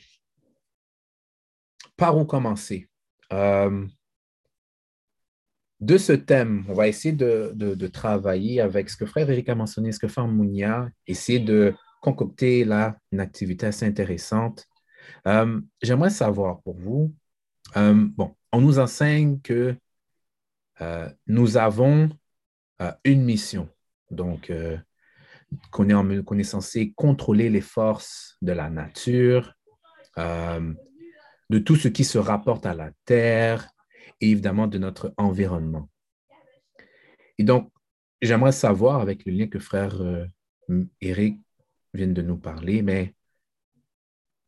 par 1.97 2.17
où 2.17 2.25
commencer? 2.25 2.89
Euh, 3.33 3.87
de 5.81 5.97
ce 5.97 6.13
thème, 6.13 6.65
on 6.69 6.75
va 6.75 6.89
essayer 6.89 7.15
de, 7.15 7.87
travailler 7.87 8.61
avec 8.61 8.91
ce 8.91 8.97
que 8.97 9.07
frère 9.07 9.31
Eric 9.31 9.49
a 9.49 9.55
mentionné, 9.55 9.93
ce 9.93 9.99
que 9.99 10.09
frère 10.09 10.27
Mounia, 10.27 10.89
essayer 11.07 11.39
de 11.39 11.75
concocter 12.01 12.65
là 12.65 12.97
une 13.13 13.21
activité 13.21 13.67
assez 13.67 13.87
intéressante. 13.87 14.67
Euh, 15.27 15.61
j'aimerais 15.83 16.11
savoir 16.11 16.61
pour 16.63 16.79
vous, 16.79 17.15
bon, 17.75 18.35
on 18.53 18.61
nous 18.61 18.79
enseigne 18.79 19.41
que 19.41 19.77
nous 21.27 21.57
avons 21.57 22.09
une 23.05 23.23
mission. 23.23 23.69
Donc, 24.11 24.51
qu'on 25.71 26.39
est, 26.39 26.45
censé 26.45 26.93
contrôler 26.93 27.51
les 27.51 27.61
forces 27.61 28.37
de 28.43 28.53
la 28.53 28.71
nature, 28.71 29.55
euh, 30.19 30.73
de 31.51 31.59
tout 31.59 31.77
ce 31.77 31.89
qui 31.89 32.05
se 32.05 32.19
rapporte 32.19 32.67
à 32.67 32.75
la 32.75 32.91
Terre 33.05 33.71
et 34.21 34.31
évidemment 34.31 34.67
de 34.67 34.79
notre 34.79 35.13
environnement. 35.17 35.89
Et 37.39 37.45
donc, 37.45 37.71
j'aimerais 38.23 38.53
savoir, 38.53 39.01
avec 39.01 39.25
le 39.25 39.33
lien 39.33 39.47
que 39.47 39.59
frère 39.59 40.01
euh, 40.01 40.27
Eric 41.01 41.39
vient 41.95 42.09
de 42.09 42.23
nous 42.23 42.39
parler, 42.39 42.83
mais 42.83 43.15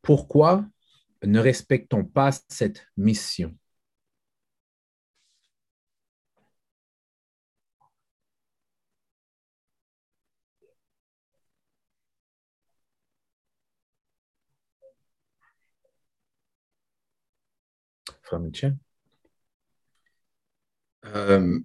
pourquoi 0.03 0.65
ne 1.25 1.41
respectons 1.41 2.05
pas 2.05 2.31
cette 2.49 2.87
mission? 2.97 3.57
Euh, 21.05 21.59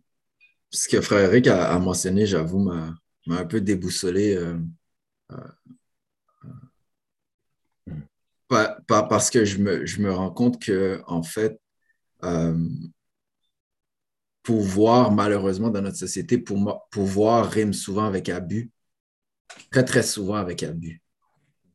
ce 0.72 0.90
que 0.90 1.02
Frère 1.02 1.22
Eric 1.32 1.48
a, 1.48 1.78
mentionné, 1.80 2.26
j'avoue, 2.26 2.60
m'a 2.60 2.96
un 3.30 3.46
peu 3.46 3.62
déboussolé. 3.62 4.36
Euh, 4.36 4.58
euh, 5.32 5.38
parce 8.48 9.30
que 9.30 9.46
je 9.46 9.60
me, 9.60 10.12
rends 10.12 10.32
compte 10.32 10.62
que, 10.62 11.02
en 11.08 11.24
fait, 11.24 11.60
pouvoir, 14.44 15.12
malheureusement, 15.12 15.70
dans 15.70 15.82
notre 15.82 15.98
société, 15.98 16.38
pour, 16.38 16.88
pouvoir 16.90 17.50
rime 17.50 17.74
souvent 17.74 18.06
avec 18.06 18.30
abus. 18.30 18.72
Très, 19.72 19.84
très 19.84 20.04
souvent 20.04 20.36
avec 20.36 20.64
abus. 20.64 21.02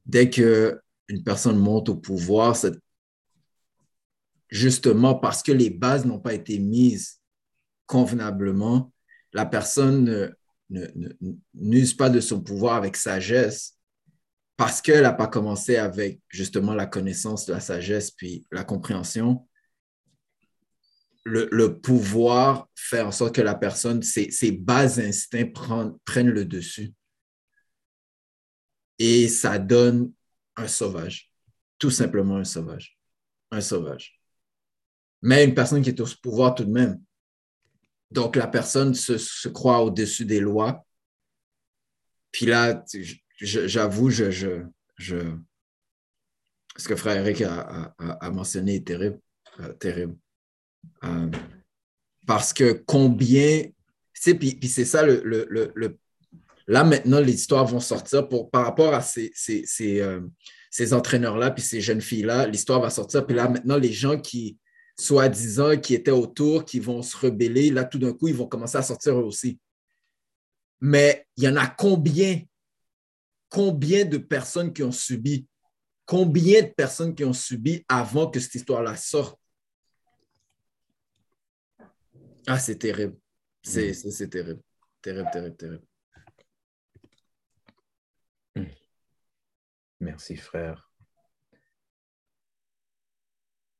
Dès 0.06 0.30
qu'une 0.30 1.22
personne 1.24 1.58
monte 1.58 1.88
au 1.88 1.96
pouvoir, 1.96 2.56
cette 2.56 2.78
justement 4.48 5.14
parce 5.14 5.42
que 5.42 5.50
les 5.50 5.70
bases 5.70 6.04
n'ont 6.04 6.20
pas 6.20 6.34
été 6.34 6.58
mises 6.58 7.20
convenablement, 7.86 8.92
la 9.32 9.46
personne 9.46 10.34
n'use 11.54 11.94
pas 11.94 12.10
de 12.10 12.20
son 12.20 12.40
pouvoir 12.40 12.76
avec 12.76 12.96
sagesse 12.96 13.78
parce 14.56 14.80
qu'elle 14.80 15.02
n'a 15.02 15.12
pas 15.12 15.26
commencé 15.26 15.76
avec 15.76 16.20
justement 16.28 16.74
la 16.74 16.86
connaissance 16.86 17.48
la 17.48 17.60
sagesse 17.60 18.10
puis 18.10 18.46
la 18.50 18.64
compréhension. 18.64 19.48
Le, 21.24 21.68
pouvoir 21.68 22.68
fait 22.74 23.00
en 23.00 23.12
sorte 23.12 23.36
que 23.36 23.42
la 23.42 23.54
personne, 23.54 24.02
ses, 24.02 24.32
ses 24.32 24.50
bas 24.50 24.98
instincts 24.98 25.52
prennent 26.04 26.30
le 26.30 26.44
dessus. 26.44 26.92
Et 28.98 29.28
ça 29.28 29.58
donne 29.58 30.12
un 30.56 30.66
sauvage, 30.66 31.32
tout 31.78 31.90
simplement 31.90 32.38
un 32.38 32.44
sauvage, 32.44 32.98
un 33.52 33.60
sauvage 33.60 34.22
mais 35.22 35.44
une 35.44 35.54
personne 35.54 35.82
qui 35.82 35.90
est 35.90 36.00
au 36.00 36.06
pouvoir 36.20 36.54
tout 36.54 36.64
de 36.64 36.70
même. 36.70 37.00
Donc, 38.10 38.36
la 38.36 38.48
personne 38.48 38.92
se, 38.92 39.48
croit 39.48 39.80
au-dessus 39.80 40.26
des 40.26 40.40
lois. 40.40 40.84
Puis 42.32 42.46
là, 42.46 42.84
j'avoue, 43.38 44.10
je, 44.10 44.30
je, 44.98 45.24
ce 46.76 46.88
que 46.88 46.96
Frère 46.96 47.16
Eric 47.16 47.42
a, 47.42 48.30
mentionné 48.30 48.76
est 48.76 48.86
terrible. 48.86 49.18
Euh, 49.60 49.72
terrible. 49.74 50.16
Euh, 51.04 51.30
Parce 52.26 52.52
que 52.52 52.72
combien, 52.86 53.64
puis, 54.14 54.34
puis 54.34 54.68
c'est 54.68 54.84
ça, 54.84 55.02
le, 55.04 55.22
le, 55.24 55.72
le, 55.74 55.98
là 56.66 56.84
maintenant, 56.84 57.20
les 57.20 57.34
histoires 57.34 57.66
vont 57.66 57.80
sortir 57.80 58.28
pour, 58.28 58.50
par 58.50 58.64
rapport 58.64 58.94
à 58.94 59.02
ces, 59.02 59.30
ces, 59.34 59.64
ces, 59.66 60.00
euh, 60.00 60.20
ces 60.70 60.94
entraîneurs-là, 60.94 61.50
puis 61.50 61.62
ces 61.62 61.80
jeunes 61.80 62.00
filles-là, 62.00 62.46
l'histoire 62.46 62.80
va 62.80 62.90
sortir. 62.90 63.26
Puis 63.26 63.36
là 63.36 63.48
maintenant, 63.48 63.76
les 63.76 63.92
gens 63.92 64.18
qui, 64.18 64.58
soi-disant, 64.98 65.76
qui 65.78 65.94
étaient 65.94 66.10
autour, 66.10 66.64
qui 66.64 66.80
vont 66.80 67.02
se 67.02 67.16
rebeller, 67.16 67.70
là 67.70 67.84
tout 67.84 67.98
d'un 67.98 68.12
coup, 68.12 68.28
ils 68.28 68.34
vont 68.34 68.46
commencer 68.46 68.78
à 68.78 68.82
sortir 68.82 69.18
eux 69.18 69.24
aussi. 69.24 69.58
Mais 70.80 71.26
il 71.36 71.44
y 71.44 71.48
en 71.48 71.56
a 71.56 71.66
combien, 71.66 72.40
combien 73.52 74.06
de 74.06 74.16
personnes 74.16 74.72
qui 74.72 74.82
ont 74.82 74.90
subi, 74.90 75.46
combien 76.06 76.62
de 76.62 76.68
personnes 76.68 77.14
qui 77.14 77.22
ont 77.22 77.34
subi 77.34 77.84
avant 77.86 78.30
que 78.30 78.40
cette 78.40 78.54
histoire-là 78.54 78.96
sorte? 78.96 79.38
Ah, 82.46 82.58
c'est 82.58 82.78
terrible. 82.78 83.18
C'est 83.62 83.92
terrible. 84.30 84.62
Terrible, 85.02 85.28
terrible, 85.30 85.56
terrible. 85.56 85.84
Merci, 90.00 90.36
frère. 90.36 90.90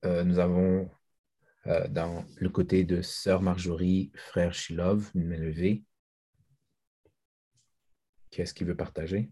Euh, 0.04 0.22
nous 0.22 0.38
avons 0.38 0.90
euh, 1.66 1.88
dans 1.88 2.26
le 2.36 2.48
côté 2.50 2.84
de 2.84 3.00
sœur 3.00 3.40
Marjorie, 3.40 4.12
frère 4.14 4.52
Shilov, 4.52 5.10
une 5.14 5.28
main 5.28 5.38
levée. 5.38 5.82
Qu'est-ce 8.30 8.52
qu'il 8.52 8.66
veut 8.66 8.76
partager? 8.76 9.30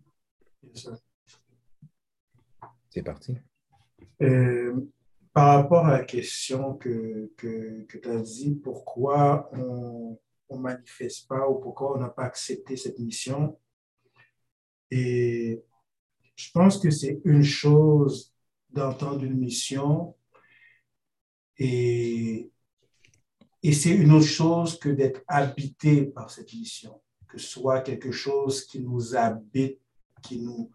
C'est 2.89 3.03
parti. 3.03 3.37
Euh, 4.23 4.81
par 5.33 5.57
rapport 5.57 5.87
à 5.87 5.93
la 5.93 6.05
question 6.05 6.75
que, 6.75 7.33
que, 7.37 7.83
que 7.85 7.99
tu 7.99 8.09
as 8.09 8.21
dit, 8.21 8.55
pourquoi 8.57 9.49
on 9.53 10.19
ne 10.51 10.59
manifeste 10.59 11.29
pas 11.29 11.49
ou 11.49 11.61
pourquoi 11.61 11.97
on 11.97 12.01
n'a 12.01 12.09
pas 12.09 12.25
accepté 12.25 12.77
cette 12.77 12.99
mission, 12.99 13.59
et 14.91 15.63
je 16.35 16.51
pense 16.53 16.79
que 16.79 16.91
c'est 16.91 17.21
une 17.25 17.45
chose 17.45 18.35
d'entendre 18.71 19.25
une 19.25 19.39
mission 19.39 20.17
et, 21.59 22.51
et 23.63 23.73
c'est 23.73 23.91
une 23.91 24.13
autre 24.13 24.27
chose 24.27 24.79
que 24.79 24.89
d'être 24.89 25.23
habité 25.29 26.07
par 26.07 26.31
cette 26.31 26.53
mission, 26.53 27.01
que 27.29 27.39
ce 27.39 27.47
soit 27.47 27.83
quelque 27.83 28.11
chose 28.11 28.65
qui 28.65 28.81
nous 28.81 29.15
habite, 29.15 29.81
qui 30.23 30.41
nous 30.41 30.71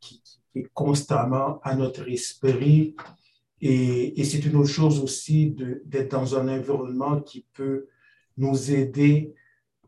qui, 0.00 0.22
est 0.54 0.68
constamment 0.72 1.60
à 1.62 1.74
notre 1.74 2.08
esprit. 2.08 2.94
Et, 3.60 4.22
c'est 4.24 4.44
une 4.44 4.56
autre 4.56 4.68
chose 4.68 5.00
aussi 5.00 5.54
d'être 5.84 6.10
dans 6.10 6.36
un 6.36 6.48
environnement 6.48 7.20
qui 7.20 7.46
peut 7.54 7.88
nous 8.36 8.72
aider 8.72 9.34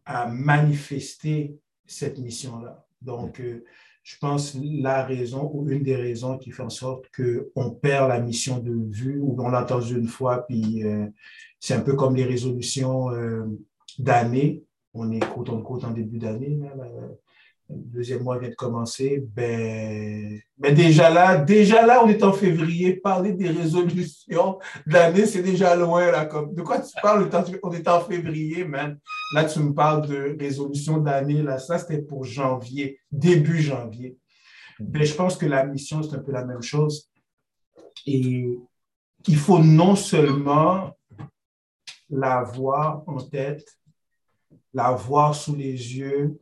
à 0.04 0.26
manifester 0.26 1.58
cette 1.84 2.18
mission-là. 2.18 2.86
Donc, 3.02 3.40
euh, 3.40 3.64
je 4.02 4.16
pense, 4.18 4.56
la 4.62 5.04
raison 5.04 5.50
ou 5.52 5.68
une 5.68 5.82
des 5.82 5.96
raisons 5.96 6.38
qui 6.38 6.52
fait 6.52 6.62
en 6.62 6.70
sorte 6.70 7.06
qu'on 7.14 7.70
perd 7.70 8.08
la 8.08 8.20
mission 8.20 8.58
de 8.58 8.72
vue 8.88 9.18
ou 9.20 9.36
on 9.40 9.48
l'a 9.48 9.62
entendu 9.62 9.98
une 9.98 10.06
fois, 10.06 10.46
puis 10.46 10.84
euh, 10.84 11.06
c'est 11.58 11.74
un 11.74 11.80
peu 11.80 11.94
comme 11.94 12.14
les 12.14 12.24
résolutions 12.24 13.10
euh, 13.10 13.44
d'année. 13.98 14.62
On 14.94 15.10
est 15.10 15.20
côte 15.34 15.50
en 15.50 15.60
côte 15.60 15.84
en 15.84 15.90
début 15.90 16.18
d'année, 16.18 16.58
le 17.68 17.76
deuxième 17.76 18.22
mois 18.22 18.38
vient 18.38 18.48
de 18.48 18.54
commencer, 18.54 19.24
ben, 19.34 20.40
ben, 20.56 20.74
déjà 20.74 21.10
là, 21.10 21.36
déjà 21.36 21.84
là, 21.84 22.04
on 22.04 22.08
est 22.08 22.22
en 22.22 22.32
février, 22.32 22.94
parler 22.94 23.32
des 23.32 23.48
résolutions 23.48 24.58
d'année, 24.86 25.26
c'est 25.26 25.42
déjà 25.42 25.74
loin, 25.74 26.10
là, 26.10 26.24
de 26.24 26.62
quoi 26.62 26.80
tu 26.80 26.92
parles, 27.02 27.28
on 27.62 27.72
est 27.72 27.88
en 27.88 28.00
février, 28.00 28.64
man. 28.64 28.98
Là, 29.34 29.44
tu 29.44 29.58
me 29.60 29.74
parles 29.74 30.06
de 30.06 30.36
résolution 30.38 30.98
d'année, 30.98 31.42
là, 31.42 31.58
ça, 31.58 31.78
c'était 31.78 32.02
pour 32.02 32.24
janvier, 32.24 33.00
début 33.10 33.60
janvier. 33.60 34.16
Ben, 34.78 35.02
je 35.04 35.14
pense 35.14 35.36
que 35.36 35.46
la 35.46 35.64
mission, 35.64 36.02
c'est 36.02 36.14
un 36.14 36.20
peu 36.20 36.32
la 36.32 36.44
même 36.44 36.62
chose. 36.62 37.10
Et 38.06 38.58
il 39.26 39.36
faut 39.36 39.58
non 39.58 39.96
seulement 39.96 40.96
la 42.08 42.42
voir 42.42 43.02
en 43.08 43.16
tête, 43.16 43.66
la 44.72 44.92
voir 44.92 45.34
sous 45.34 45.56
les 45.56 45.72
yeux, 45.72 46.38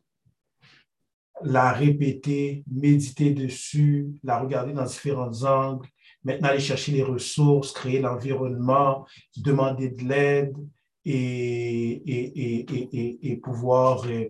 la 1.42 1.72
répéter, 1.72 2.64
méditer 2.70 3.30
dessus, 3.30 4.08
la 4.22 4.38
regarder 4.38 4.72
dans 4.72 4.84
différents 4.84 5.42
angles, 5.44 5.88
maintenant 6.22 6.48
aller 6.48 6.60
chercher 6.60 6.92
les 6.92 7.02
ressources, 7.02 7.72
créer 7.72 8.00
l'environnement, 8.00 9.06
demander 9.36 9.90
de 9.90 10.04
l'aide 10.04 10.56
et, 11.04 11.12
et, 11.12 12.66
et, 12.70 13.30
et, 13.30 13.36
pouvoir 13.36 14.06
euh, 14.06 14.28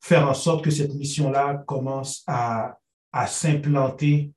faire 0.00 0.28
en 0.28 0.34
sorte 0.34 0.64
que 0.64 0.70
cette 0.70 0.94
mission-là 0.94 1.64
commence 1.66 2.22
à, 2.26 2.78
à 3.12 3.26
s'implanter 3.26 4.32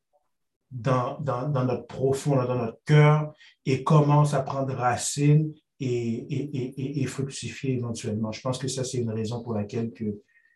dans, 0.72 1.19
dans, 1.19 1.48
dans, 1.48 1.65
notre 1.65 1.86
profond, 1.86 2.36
dans 2.36 2.58
notre 2.58 2.80
cœur 2.86 3.34
et 3.65 3.84
commence 3.84 4.34
à 4.34 4.41
prendre 4.41 4.74
racine 4.74 5.54
et, 5.80 7.06
fructifier 7.08 7.76
éventuellement. 7.76 8.32
Je 8.32 8.41
pense 8.41 8.58
que 8.58 8.67
ça, 8.67 8.84
c'est 8.84 8.98
une 8.98 9.12
raison 9.12 9.43
pour 9.43 9.54
laquelle 9.54 9.91
que 9.91 10.06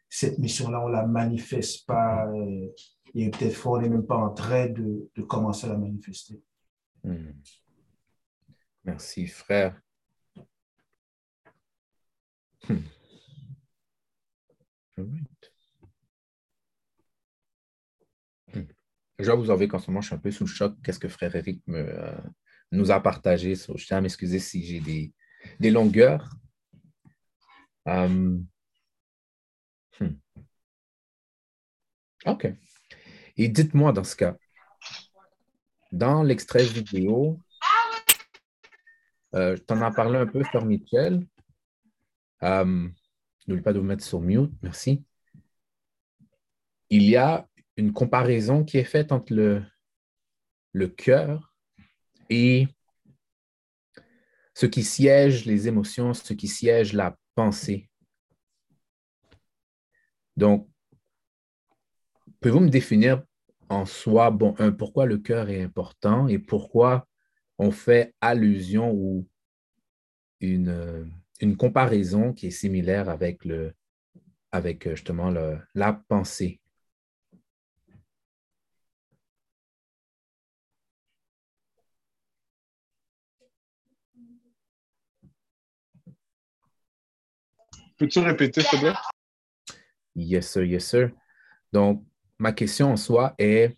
cette 0.09 0.37
mission-là, 0.39 0.81
on 0.83 0.87
ne 0.87 0.93
la 0.93 1.05
manifeste 1.05 1.85
pas 1.85 2.27
euh, 2.27 2.67
et 3.13 3.29
peut-être 3.29 3.61
qu'on 3.61 3.81
n'est 3.81 3.89
même 3.89 4.05
pas 4.05 4.17
en 4.17 4.29
train 4.33 4.67
de, 4.67 5.09
commencer 5.27 5.65
à 5.67 5.71
la 5.71 5.77
manifester. 5.77 6.41
Hmm. 7.03 7.31
Merci, 8.83 9.27
frère. 9.27 9.79
Hmm. 12.67 12.77
Hmm. 14.97 15.17
Je 19.19 19.25
dois 19.25 19.35
vous 19.35 19.49
avouer 19.49 19.67
qu'en 19.67 19.79
ce 19.79 19.89
moment, 19.89 20.01
je 20.01 20.07
suis 20.07 20.15
un 20.15 20.19
peu 20.19 20.31
sous 20.31 20.43
le 20.43 20.49
choc. 20.49 20.75
Qu'est-ce 20.83 20.99
que 20.99 21.07
frère 21.07 21.35
Eric 21.35 21.61
euh, 21.69 22.15
nous 22.71 22.91
a 22.91 22.99
partagé? 22.99 23.55
je 23.55 23.85
tiens 23.85 23.97
à 23.97 24.01
m'excuser 24.01 24.39
si 24.39 24.63
j'ai 24.63 24.79
des, 25.59 25.71
longueurs. 25.71 26.29
Um, 27.85 28.45
OK. 32.25 32.47
Et 33.37 33.47
dites-moi 33.47 33.91
dans 33.91 34.03
ce 34.03 34.15
cas, 34.15 34.35
dans 35.91 36.23
l'extrait 36.23 36.63
vidéo, 36.63 37.39
euh, 39.35 39.55
tu 39.55 39.73
en 39.73 39.81
as 39.81 39.91
parlé 39.91 40.17
un 40.17 40.27
peu, 40.27 40.41
Sœur 40.51 40.65
Michel. 40.65 41.25
Euh, 42.43 42.87
N'oublie 43.47 43.61
pas 43.61 43.71
de 43.71 43.79
vous 43.79 43.85
mettre 43.85 44.03
sur 44.03 44.19
mute, 44.19 44.51
merci. 44.61 45.05
Il 46.89 47.03
y 47.03 47.15
a 47.15 47.47
une 47.77 47.93
comparaison 47.93 48.65
qui 48.65 48.77
est 48.77 48.83
faite 48.83 49.11
entre 49.11 49.33
le, 49.33 49.63
le 50.73 50.87
cœur 50.89 51.53
et 52.29 52.67
ce 54.53 54.65
qui 54.65 54.83
siège 54.83 55.45
les 55.45 55.67
émotions, 55.67 56.13
ce 56.13 56.33
qui 56.33 56.47
siège 56.47 56.93
la 56.93 57.15
pensée. 57.35 57.89
Donc, 60.35 60.69
pouvez-vous 62.47 62.63
me 62.63 62.69
définir 62.69 63.23
en 63.67 63.85
soi, 63.85 64.31
bon, 64.31 64.55
un, 64.57 64.71
pourquoi 64.71 65.05
le 65.05 65.17
cœur 65.17 65.49
est 65.49 65.61
important 65.61 66.29
et 66.29 66.39
pourquoi 66.39 67.05
on 67.57 67.71
fait 67.71 68.15
allusion 68.21 68.89
ou 68.89 69.27
une, 70.39 71.11
une 71.41 71.57
comparaison 71.57 72.31
qui 72.31 72.47
est 72.47 72.51
similaire 72.51 73.09
avec, 73.09 73.43
le, 73.43 73.73
avec 74.53 74.87
justement 74.87 75.29
le, 75.29 75.59
la 75.75 75.91
pensée? 75.91 76.61
Peux-tu 87.97 88.19
répéter, 88.19 88.61
s'il 88.61 88.79
te 88.79 88.85
plaît? 88.85 88.93
Yes, 90.15 90.49
sir, 90.49 90.63
yes, 90.63 90.87
sir. 90.87 91.11
Donc, 91.73 92.06
ma 92.39 92.51
question 92.51 92.91
en 92.91 92.97
soi 92.97 93.35
est, 93.37 93.77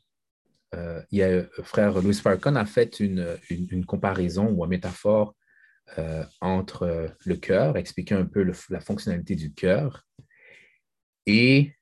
euh, 0.76 1.01
il 1.12 1.20
y 1.20 1.24
a, 1.24 1.28
euh, 1.28 1.49
frère 1.64 2.01
Louis 2.01 2.14
Farcon 2.14 2.55
a 2.55 2.66
fait 2.66 2.99
une, 2.99 3.38
une, 3.49 3.86
comparaison 3.86 4.49
ou 4.49 4.64
une 4.64 4.70
métaphore 4.70 5.36
euh, 5.97 6.24
entre 6.41 7.16
le 7.26 7.36
cœur, 7.36 7.78
expliquant 7.78 8.18
un 8.18 8.26
peu 8.26 8.43
la 8.70 8.80
fonctionnalité 8.80 9.36
du 9.36 9.53
cœur, 9.53 10.05
et 11.26 11.74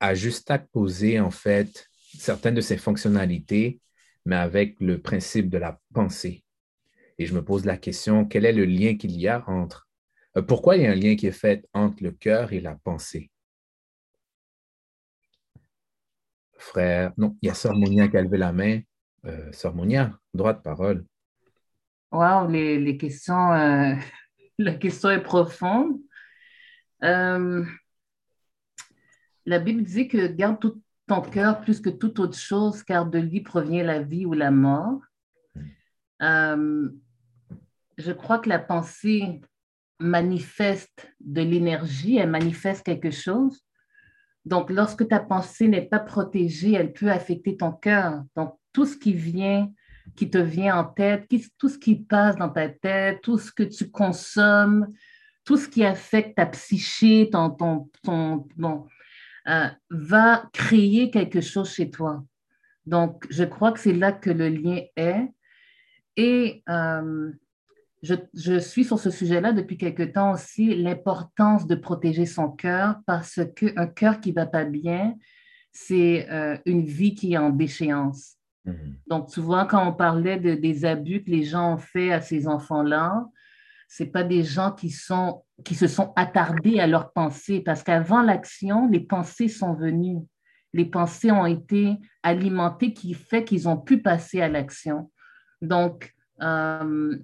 a 0.00 0.14
juste 0.14 0.52
poser 0.72 1.20
en 1.20 1.30
fait 1.30 1.88
certaines 2.16 2.54
de 2.54 2.60
ses 2.60 2.76
fonctionnalités, 2.76 3.80
mais 4.24 4.36
avec 4.36 4.76
le 4.80 5.00
principe 5.00 5.48
de 5.48 5.58
la 5.58 5.80
pensée. 5.92 6.44
Et 7.18 7.26
je 7.26 7.34
me 7.34 7.44
pose 7.44 7.64
la 7.64 7.76
question, 7.76 8.24
quel 8.24 8.44
est 8.44 8.52
le 8.52 8.64
lien 8.64 8.96
qu'il 8.96 9.18
y 9.18 9.28
a 9.28 9.48
entre 9.48 9.88
pourquoi 10.46 10.76
il 10.76 10.82
y 10.82 10.86
a 10.86 10.92
un 10.92 10.94
lien 10.94 11.16
qui 11.16 11.26
est 11.26 11.32
fait 11.32 11.66
entre 11.72 12.02
le 12.02 12.12
cœur 12.12 12.52
et 12.52 12.60
la 12.60 12.76
pensée? 12.76 13.30
Frère, 16.58 17.12
non, 17.16 17.36
il 17.40 17.46
y 17.46 17.50
a 17.50 17.54
Sœur 17.54 17.74
Monia 17.74 18.08
qui 18.08 18.16
a 18.16 18.22
levé 18.22 18.36
la 18.36 18.52
main. 18.52 18.80
Euh, 19.24 19.50
Sœur 19.52 19.74
Monia, 19.74 20.12
droit 20.34 20.52
de 20.52 20.60
parole. 20.60 21.04
Wow, 22.12 22.48
les, 22.48 22.78
les 22.78 22.96
questions, 22.96 23.52
euh, 23.52 23.94
la 24.58 24.74
question 24.74 25.10
est 25.10 25.22
profonde. 25.22 25.98
Euh, 27.04 27.64
la 29.46 29.58
Bible 29.58 29.82
dit 29.82 30.08
que 30.08 30.26
garde 30.26 30.60
tout 30.60 30.82
ton 31.08 31.22
cœur 31.22 31.60
plus 31.62 31.80
que 31.80 31.90
toute 31.90 32.18
autre 32.20 32.36
chose, 32.36 32.82
car 32.82 33.06
de 33.06 33.18
lui 33.18 33.40
provient 33.40 33.82
la 33.82 34.00
vie 34.00 34.26
ou 34.26 34.34
la 34.34 34.50
mort. 34.50 35.00
Euh, 36.22 36.88
je 37.96 38.12
crois 38.12 38.38
que 38.38 38.48
la 38.48 38.58
pensée 38.58 39.40
manifeste 39.98 41.10
de 41.20 41.40
l'énergie, 41.40 42.18
elle 42.18 42.30
manifeste 42.30 42.84
quelque 42.84 43.10
chose. 43.10 43.64
Donc, 44.48 44.70
lorsque 44.70 45.06
ta 45.06 45.20
pensée 45.20 45.68
n'est 45.68 45.86
pas 45.86 45.98
protégée, 45.98 46.72
elle 46.72 46.94
peut 46.94 47.10
affecter 47.10 47.58
ton 47.58 47.70
cœur. 47.70 48.24
Donc, 48.34 48.54
tout 48.72 48.86
ce 48.86 48.96
qui 48.96 49.12
vient, 49.12 49.70
qui 50.16 50.30
te 50.30 50.38
vient 50.38 50.78
en 50.78 50.84
tête, 50.84 51.28
tout 51.58 51.68
ce 51.68 51.76
qui 51.76 51.96
passe 51.96 52.36
dans 52.36 52.48
ta 52.48 52.70
tête, 52.70 53.20
tout 53.20 53.36
ce 53.36 53.52
que 53.52 53.62
tu 53.62 53.90
consommes, 53.90 54.88
tout 55.44 55.58
ce 55.58 55.68
qui 55.68 55.84
affecte 55.84 56.36
ta 56.36 56.46
psyché, 56.46 57.28
ton, 57.30 57.50
ton, 57.50 57.90
ton, 58.02 58.86
euh, 59.48 59.68
va 59.90 60.48
créer 60.54 61.10
quelque 61.10 61.42
chose 61.42 61.70
chez 61.70 61.90
toi. 61.90 62.24
Donc, 62.86 63.26
je 63.28 63.44
crois 63.44 63.72
que 63.72 63.80
c'est 63.80 63.92
là 63.92 64.12
que 64.12 64.30
le 64.30 64.48
lien 64.48 64.80
est. 64.96 65.28
Et 66.16 66.62
euh, 66.70 67.30
je, 68.02 68.58
suis 68.58 68.84
sur 68.84 68.98
ce 68.98 69.10
sujet-là 69.10 69.52
depuis 69.52 69.76
quelque 69.76 70.04
temps 70.04 70.32
aussi, 70.32 70.74
l'importance 70.74 71.66
de 71.66 71.74
protéger 71.74 72.26
son 72.26 72.50
cœur 72.50 72.96
parce 73.06 73.40
qu'un 73.56 73.86
cœur 73.86 74.20
qui 74.20 74.30
ne 74.30 74.34
va 74.36 74.46
pas 74.46 74.64
bien, 74.64 75.14
c'est 75.72 76.28
euh, 76.30 76.56
une 76.64 76.84
vie 76.84 77.14
qui 77.14 77.34
est 77.34 77.38
en 77.38 77.50
déchéance. 77.50 78.36
Mhm. 78.64 78.96
Donc, 79.06 79.30
souvent, 79.30 79.66
quand 79.66 79.86
on 79.86 79.92
parlait 79.92 80.38
de, 80.38 80.54
des 80.54 80.84
abus 80.84 81.24
que 81.24 81.30
les 81.30 81.44
gens 81.44 81.74
ont 81.74 81.78
fait 81.78 82.12
à 82.12 82.20
ces 82.20 82.46
enfants-là, 82.46 83.24
ce 83.88 84.04
pas 84.04 84.22
des 84.22 84.44
gens 84.44 84.72
qui, 84.72 84.90
sont, 84.90 85.42
qui 85.64 85.74
se 85.74 85.86
sont 85.86 86.12
attardés 86.14 86.78
à 86.78 86.86
leurs 86.86 87.12
pensées 87.12 87.60
parce 87.60 87.82
qu'avant 87.82 88.22
l'action, 88.22 88.86
les 88.88 89.00
pensées 89.00 89.48
sont 89.48 89.72
venues. 89.72 90.20
Les 90.74 90.84
pensées 90.84 91.30
ont 91.30 91.46
été 91.46 91.96
alimentées 92.22 92.92
qui 92.92 93.14
fait 93.14 93.44
qu'ils 93.44 93.66
ont 93.66 93.78
pu 93.78 94.02
passer 94.02 94.42
à 94.42 94.48
l'action. 94.48 95.10
Donc, 95.62 96.14
euh, 96.42 97.18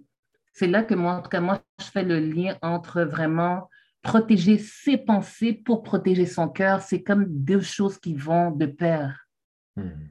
c'est 0.55 0.68
là 0.68 0.84
que 0.84 0.94
moi, 0.94 1.14
en 1.14 1.22
tout 1.22 1.28
cas, 1.28 1.40
moi, 1.40 1.62
je 1.80 1.86
fais 1.86 2.05
le 2.05 2.20
lien 2.20 2.57
entre 2.62 3.02
vraiment 3.02 3.68
protéger 4.02 4.59
ses 4.59 4.96
pensées 4.96 5.52
pour 5.52 5.82
protéger 5.82 6.26
son 6.26 6.48
cœur. 6.48 6.80
C'est 6.80 7.02
comme 7.02 7.26
deux 7.28 7.61
choses 7.61 7.98
qui 7.98 8.14
vont 8.14 8.52
de 8.52 8.66
pair. 8.66 9.26
Hmm. 9.74 10.09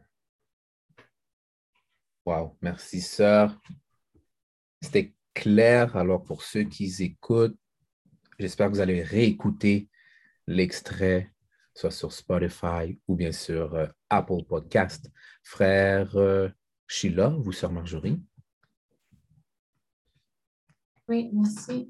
Wow, 2.25 2.57
merci, 2.61 2.99
sœur. 2.99 3.57
C'était 4.81 5.13
clair. 5.33 5.95
Alors, 5.95 6.23
pour 6.23 6.43
ceux 6.43 6.63
qui 6.63 6.93
écoutent, 6.99 7.57
j'espère 8.37 8.67
que 8.67 8.73
vous 8.73 8.81
allez 8.81 9.01
réécouter 9.01 9.89
l'extrait, 10.45 11.31
soit 11.73 11.91
sur 11.91 12.11
Spotify 12.11 12.99
ou 13.07 13.15
bien 13.15 13.31
sur 13.31 13.75
euh, 13.75 13.87
Apple 14.09 14.43
Podcast. 14.47 15.09
Frère 15.41 16.17
euh, 16.17 16.49
Sheila, 16.87 17.29
vous, 17.29 17.53
sœur 17.53 17.71
Marjorie? 17.71 18.21
Oui, 21.09 21.29
merci. 21.33 21.89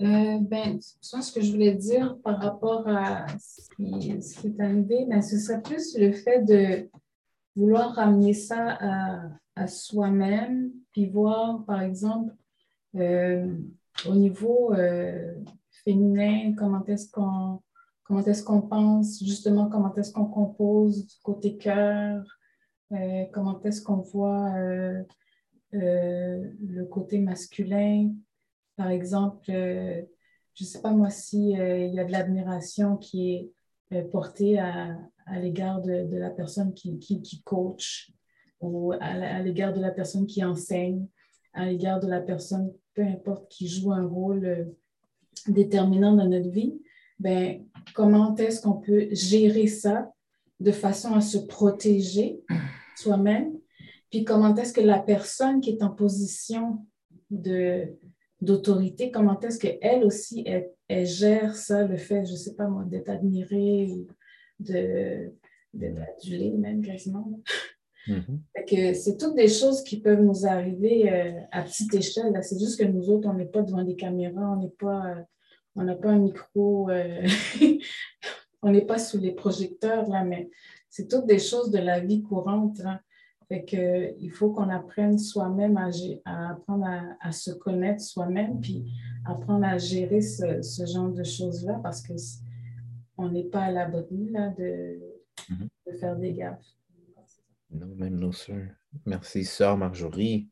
Euh, 0.00 0.38
ben, 0.40 0.78
ce 0.80 1.32
que 1.32 1.40
je 1.40 1.50
voulais 1.50 1.74
dire 1.74 2.16
par 2.22 2.38
rapport 2.40 2.86
à 2.86 3.26
ce 3.38 3.68
qui, 3.74 4.12
est 4.12 4.60
arrivé, 4.60 5.06
ben, 5.08 5.20
ce 5.20 5.38
serait 5.38 5.60
plus 5.60 5.98
le 5.98 6.12
fait 6.12 6.42
de 6.44 6.88
vouloir 7.56 7.94
ramener 7.94 8.32
ça 8.32 8.78
à, 9.56 9.66
soi-même, 9.66 10.70
puis 10.92 11.08
voir, 11.08 11.64
par 11.64 11.82
exemple, 11.82 12.32
euh, 12.94 13.52
au 14.08 14.14
niveau 14.14 14.72
euh, 14.72 15.34
féminin, 15.84 16.54
comment 16.56 16.84
est-ce 16.84 17.10
qu'on 17.10 17.60
comment 18.04 18.22
est-ce 18.22 18.44
qu'on 18.44 18.62
pense, 18.62 19.18
justement, 19.18 19.68
comment 19.68 19.92
est-ce 19.96 20.12
qu'on 20.12 20.26
compose 20.26 21.18
côté 21.24 21.58
cœur, 21.58 22.24
comment 23.32 23.60
est-ce 23.64 23.82
qu'on 23.82 23.96
voit 23.96 24.54
le 25.72 26.84
côté 26.84 27.18
masculin, 27.18 28.12
par 28.78 28.90
exemple, 28.90 29.50
euh, 29.50 30.00
je 30.54 30.64
ne 30.64 30.68
sais 30.68 30.80
pas 30.80 30.92
moi 30.92 31.10
s'il 31.10 31.60
euh, 31.60 31.84
il 31.84 31.92
y 31.92 31.98
a 31.98 32.04
de 32.04 32.12
l'admiration 32.12 32.96
qui 32.96 33.34
est 33.34 33.50
euh, 33.92 34.04
portée 34.04 34.56
à, 34.58 34.96
à 35.26 35.38
l'égard 35.40 35.82
de, 35.82 36.04
de, 36.04 36.16
la 36.16 36.30
personne 36.30 36.72
qui, 36.72 36.96
qui, 37.00 37.20
qui 37.20 37.42
coach 37.42 38.12
ou 38.60 38.92
à, 39.00 39.40
l'égard 39.40 39.72
de 39.72 39.80
la 39.80 39.90
personne 39.90 40.26
qui 40.26 40.44
enseigne, 40.44 41.06
à 41.54 41.66
l'égard 41.66 41.98
de 41.98 42.06
la 42.06 42.20
personne, 42.20 42.72
peu 42.94 43.02
importe, 43.02 43.48
qui 43.50 43.66
joue 43.66 43.92
un 43.92 44.06
rôle 44.06 44.72
déterminant 45.48 46.14
dans 46.14 46.28
notre 46.28 46.50
vie, 46.50 46.80
ben, 47.18 47.64
comment 47.94 48.34
est-ce 48.36 48.62
qu'on 48.62 48.80
peut 48.80 49.08
gérer 49.10 49.66
ça 49.66 50.12
de 50.60 50.72
façon 50.72 51.14
à 51.14 51.20
se 51.20 51.38
protéger 51.38 52.40
soi-même, 52.96 53.58
puis 54.10 54.24
comment 54.24 54.54
est-ce 54.54 54.72
que 54.72 54.80
la 54.80 54.98
personne 54.98 55.60
qui 55.60 55.70
est 55.70 55.82
en 55.82 55.90
position 55.90 56.84
de, 57.30 57.96
d'autorité, 58.40 59.10
comment 59.10 59.38
est-ce 59.40 59.58
qu'elle 59.58 60.04
aussi, 60.04 60.44
elle, 60.46 61.06
gère 61.06 61.56
ça, 61.56 61.84
le 61.86 61.96
fait, 61.96 62.24
je 62.24 62.32
ne 62.32 62.36
sais 62.36 62.54
pas 62.54 62.68
moi, 62.68 62.84
d'être 62.84 63.08
admirée, 63.08 63.88
d'être 64.58 65.32
adulée 65.74 66.52
même 66.52 66.82
quasiment. 66.82 67.40
Mm-hmm. 68.06 68.94
c'est 68.94 69.18
toutes 69.18 69.34
des 69.34 69.48
choses 69.48 69.82
qui 69.82 70.00
peuvent 70.00 70.22
nous 70.22 70.46
arriver 70.46 71.12
euh, 71.12 71.40
à 71.52 71.62
petite 71.62 71.94
échelle. 71.94 72.38
C'est 72.42 72.58
juste 72.58 72.78
que 72.78 72.86
nous 72.86 73.10
autres, 73.10 73.28
on 73.28 73.34
n'est 73.34 73.44
pas 73.44 73.62
devant 73.62 73.82
des 73.82 73.96
caméras, 73.96 74.52
on 74.52 74.62
n'est 74.62 74.74
pas, 74.78 75.06
euh, 75.06 75.22
on 75.76 75.82
n'a 75.82 75.94
pas 75.94 76.10
un 76.10 76.18
micro, 76.18 76.88
euh, 76.90 77.26
on 78.62 78.70
n'est 78.70 78.86
pas 78.86 78.98
sous 78.98 79.18
les 79.18 79.32
projecteurs, 79.32 80.08
là, 80.08 80.24
mais 80.24 80.48
c'est 80.88 81.08
toutes 81.08 81.26
des 81.26 81.38
choses 81.38 81.70
de 81.70 81.78
la 81.78 82.00
vie 82.00 82.22
courante. 82.22 82.80
Fait 83.48 83.64
que, 83.64 84.14
il 84.20 84.30
faut 84.30 84.50
qu'on 84.50 84.68
apprenne 84.68 85.18
soi-même 85.18 85.78
à, 85.78 85.88
à, 86.26 86.50
apprendre 86.50 86.86
à, 87.20 87.32
se 87.32 87.50
connaître 87.50 88.02
soi-même, 88.02 88.60
puis 88.60 88.92
apprendre 89.24 89.64
à 89.64 89.78
gérer 89.78 90.20
ce, 90.20 90.60
ce 90.60 90.84
genre 90.84 91.10
de 91.10 91.24
choses-là 91.24 91.80
parce 91.82 92.02
que 92.02 92.12
on 93.16 93.30
n'est 93.30 93.44
pas 93.44 93.64
à 93.64 93.70
la 93.70 93.86
bonne 93.86 94.30
là, 94.30 94.50
de, 94.50 95.00
mm-hmm. 95.50 95.68
de, 95.86 95.92
faire 95.98 96.16
des 96.16 96.34
gaffes. 96.34 96.64
Non, 97.70 97.86
même 97.96 98.18
non, 98.18 98.32
sœur. 98.32 98.66
Merci, 99.04 99.44
sœur 99.44 99.76
Marjorie. 99.76 100.48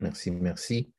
Merci, 0.00 0.30
merci. 0.30 0.92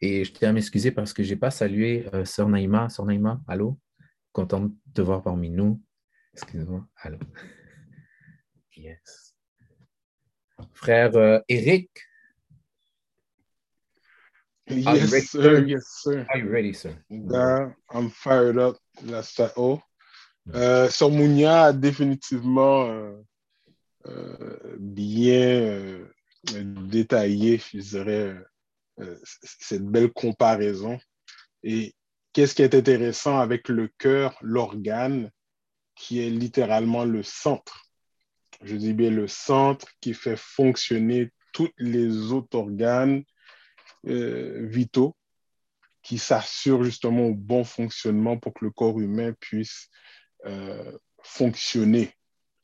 Et 0.00 0.24
je 0.24 0.32
tiens 0.32 0.50
à 0.50 0.52
m'excuser 0.52 0.90
parce 0.90 1.12
que 1.12 1.22
je 1.22 1.30
n'ai 1.30 1.36
pas 1.38 1.50
salué 1.50 2.08
euh, 2.14 2.24
sœur 2.24 2.48
Naïma. 2.48 2.88
Sœur 2.88 3.06
Naïma, 3.06 3.40
allô? 3.46 3.78
Contente 4.32 4.72
de 4.72 4.92
te 4.94 5.02
voir 5.02 5.22
parmi 5.22 5.50
nous. 5.50 5.80
Excuse-moi. 6.34 6.86
Allô? 6.96 7.18
Yes. 8.74 9.21
Frère 10.82 11.14
uh, 11.14 11.40
Eric. 11.48 11.90
Yes, 14.66 15.30
sir. 15.30 15.64
Yes, 15.64 15.84
sir. 16.02 16.26
Are 16.28 16.38
you 16.38 16.48
ready, 16.48 16.72
sir? 16.72 16.96
Yeah, 17.08 17.70
I'm 17.88 18.10
fired 18.10 18.58
up. 18.58 18.78
That's 19.00 19.32
that. 19.36 19.52
Oh. 19.56 19.80
Euh, 20.52 20.90
Mounia 21.02 21.66
a 21.66 21.72
définitivement 21.72 22.86
euh, 22.86 23.12
euh, 24.08 24.76
bien 24.80 25.62
euh, 25.62 26.08
détaillé, 26.52 27.58
je 27.58 27.78
dirais, 27.78 28.34
euh, 29.00 29.18
cette 29.42 29.86
belle 29.86 30.10
comparaison. 30.10 30.98
Et 31.62 31.94
qu'est-ce 32.32 32.56
qui 32.56 32.62
est 32.62 32.74
intéressant 32.74 33.38
avec 33.38 33.68
le 33.68 33.88
cœur, 33.98 34.36
l'organe, 34.40 35.30
qui 35.94 36.26
est 36.26 36.30
littéralement 36.30 37.04
le 37.04 37.22
centre 37.22 37.91
je 38.62 38.76
dis 38.76 38.92
bien 38.92 39.10
le 39.10 39.28
centre 39.28 39.88
qui 40.00 40.14
fait 40.14 40.36
fonctionner 40.36 41.30
tous 41.52 41.70
les 41.78 42.32
autres 42.32 42.56
organes 42.56 43.24
euh, 44.06 44.66
vitaux 44.66 45.16
qui 46.02 46.18
s'assurent 46.18 46.82
justement 46.84 47.26
au 47.26 47.34
bon 47.34 47.64
fonctionnement 47.64 48.36
pour 48.36 48.54
que 48.54 48.64
le 48.64 48.70
corps 48.70 48.98
humain 48.98 49.32
puisse 49.38 49.88
euh, 50.46 50.98
fonctionner 51.22 52.12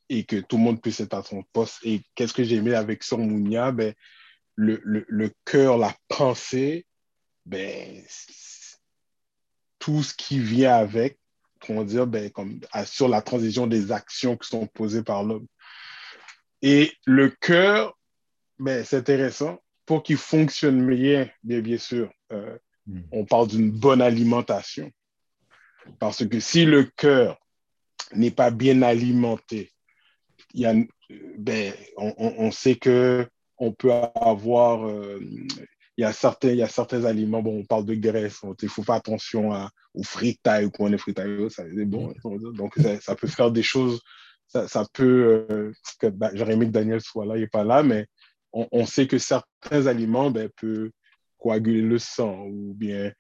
et 0.09 0.25
que 0.25 0.37
tout 0.37 0.57
le 0.57 0.63
monde 0.63 0.83
puisse 0.83 1.01
être 1.01 1.15
à 1.15 1.23
son 1.23 1.43
poste. 1.53 1.79
Et 1.85 2.03
qu'est-ce 2.15 2.33
que 2.33 2.43
j'ai 2.43 2.57
aimé 2.57 2.75
avec 2.75 3.03
Sormounia? 3.03 3.73
Ben, 3.73 3.95
le, 4.57 4.81
le, 4.83 5.05
le 5.09 5.31
cœur, 5.45 5.79
la 5.79 5.95
pensée, 6.09 6.87
ben, 7.47 8.03
tout 9.79 10.03
ce 10.03 10.15
qui 10.15 10.41
vient 10.41 10.75
avec, 10.75 11.19
comment 11.61 11.85
dire, 11.85 12.07
ben, 12.07 12.31
comme, 12.31 12.61
assure 12.73 13.09
la 13.09 13.23
transition 13.23 13.67
des 13.67 13.93
actions 13.93 14.37
qui 14.37 14.49
sont 14.49 14.67
posées 14.67 15.05
par 15.05 15.23
l'homme. 15.23 15.47
Et 16.63 16.93
le 17.07 17.31
cœur, 17.31 17.99
ben, 18.59 18.85
c'est 18.85 18.97
intéressant. 18.97 19.59
Pour 19.87 20.03
qu'il 20.03 20.17
fonctionne 20.17 20.87
bien, 20.87 21.29
bien, 21.43 21.61
bien 21.61 21.79
sûr, 21.79 22.11
euh, 22.33 22.59
hmm. 22.87 23.01
on 23.13 23.25
parle 23.25 23.49
d'une 23.49 23.71
bonne 23.71 24.03
alimentation. 24.03 24.91
Parce 25.99 26.27
que 26.27 26.41
si 26.41 26.67
le 26.67 26.85
cœur 26.85 27.39
n'est 28.15 28.31
pas 28.31 28.51
bien 28.51 28.83
alimenté, 28.83 29.73
y 30.53 30.67
a, 30.67 30.75
ben, 31.39 31.73
on, 31.97 32.15
on, 32.19 32.51
sait 32.51 32.77
que 32.77 33.27
on 33.57 33.73
peut 33.73 33.93
avoir 33.93 34.87
euh, 34.87 35.19
il 35.99 36.03
y 36.03 36.05
a 36.05 36.13
certains, 36.13 36.51
il 36.51 36.59
y 36.59 36.63
a 36.63 36.69
certains 36.69 37.05
aliments, 37.05 37.43
bon, 37.43 37.59
on 37.59 37.65
parle 37.65 37.85
de 37.85 37.97
graisse, 37.97 38.41
il 38.63 38.69
faut 38.69 38.85
faire 38.85 38.95
attention 38.95 39.53
à, 39.53 39.69
aux 39.95 40.05
fritailles 40.05 40.71
quand 40.73 40.85
on 40.85 40.93
est 40.93 40.99
fritaille, 40.99 41.51
ça 41.51 41.65
bon. 41.87 42.15
Donc, 42.55 42.79
ça, 43.01 43.17
peut 43.17 43.27
faire 43.27 43.51
des 43.51 43.65
choses, 43.65 44.01
ça, 44.49 44.85
peut, 44.93 45.47
euh, 45.51 46.11
bah, 46.11 46.31
j'aurais 46.35 46.55
aimé 46.55 46.67
que 46.67 46.73
Daniel 46.73 47.01
soit 47.01 47.27
là, 47.27 47.37
il 47.37 47.43
n'est 47.43 47.49
pas 47.49 47.65
là, 47.65 47.83
mais 47.83 48.07
on, 48.53 48.67
on, 48.73 48.87
sait 48.87 49.07
que 49.07 49.19
certains 49.19 49.87
aliments 49.87 50.31
ben, 50.31 50.49
peuvent 50.61 50.91
coaguler 51.39 51.83
le 51.83 51.99
sang 51.99 52.47
ou 52.47 52.75
bien 52.75 53.13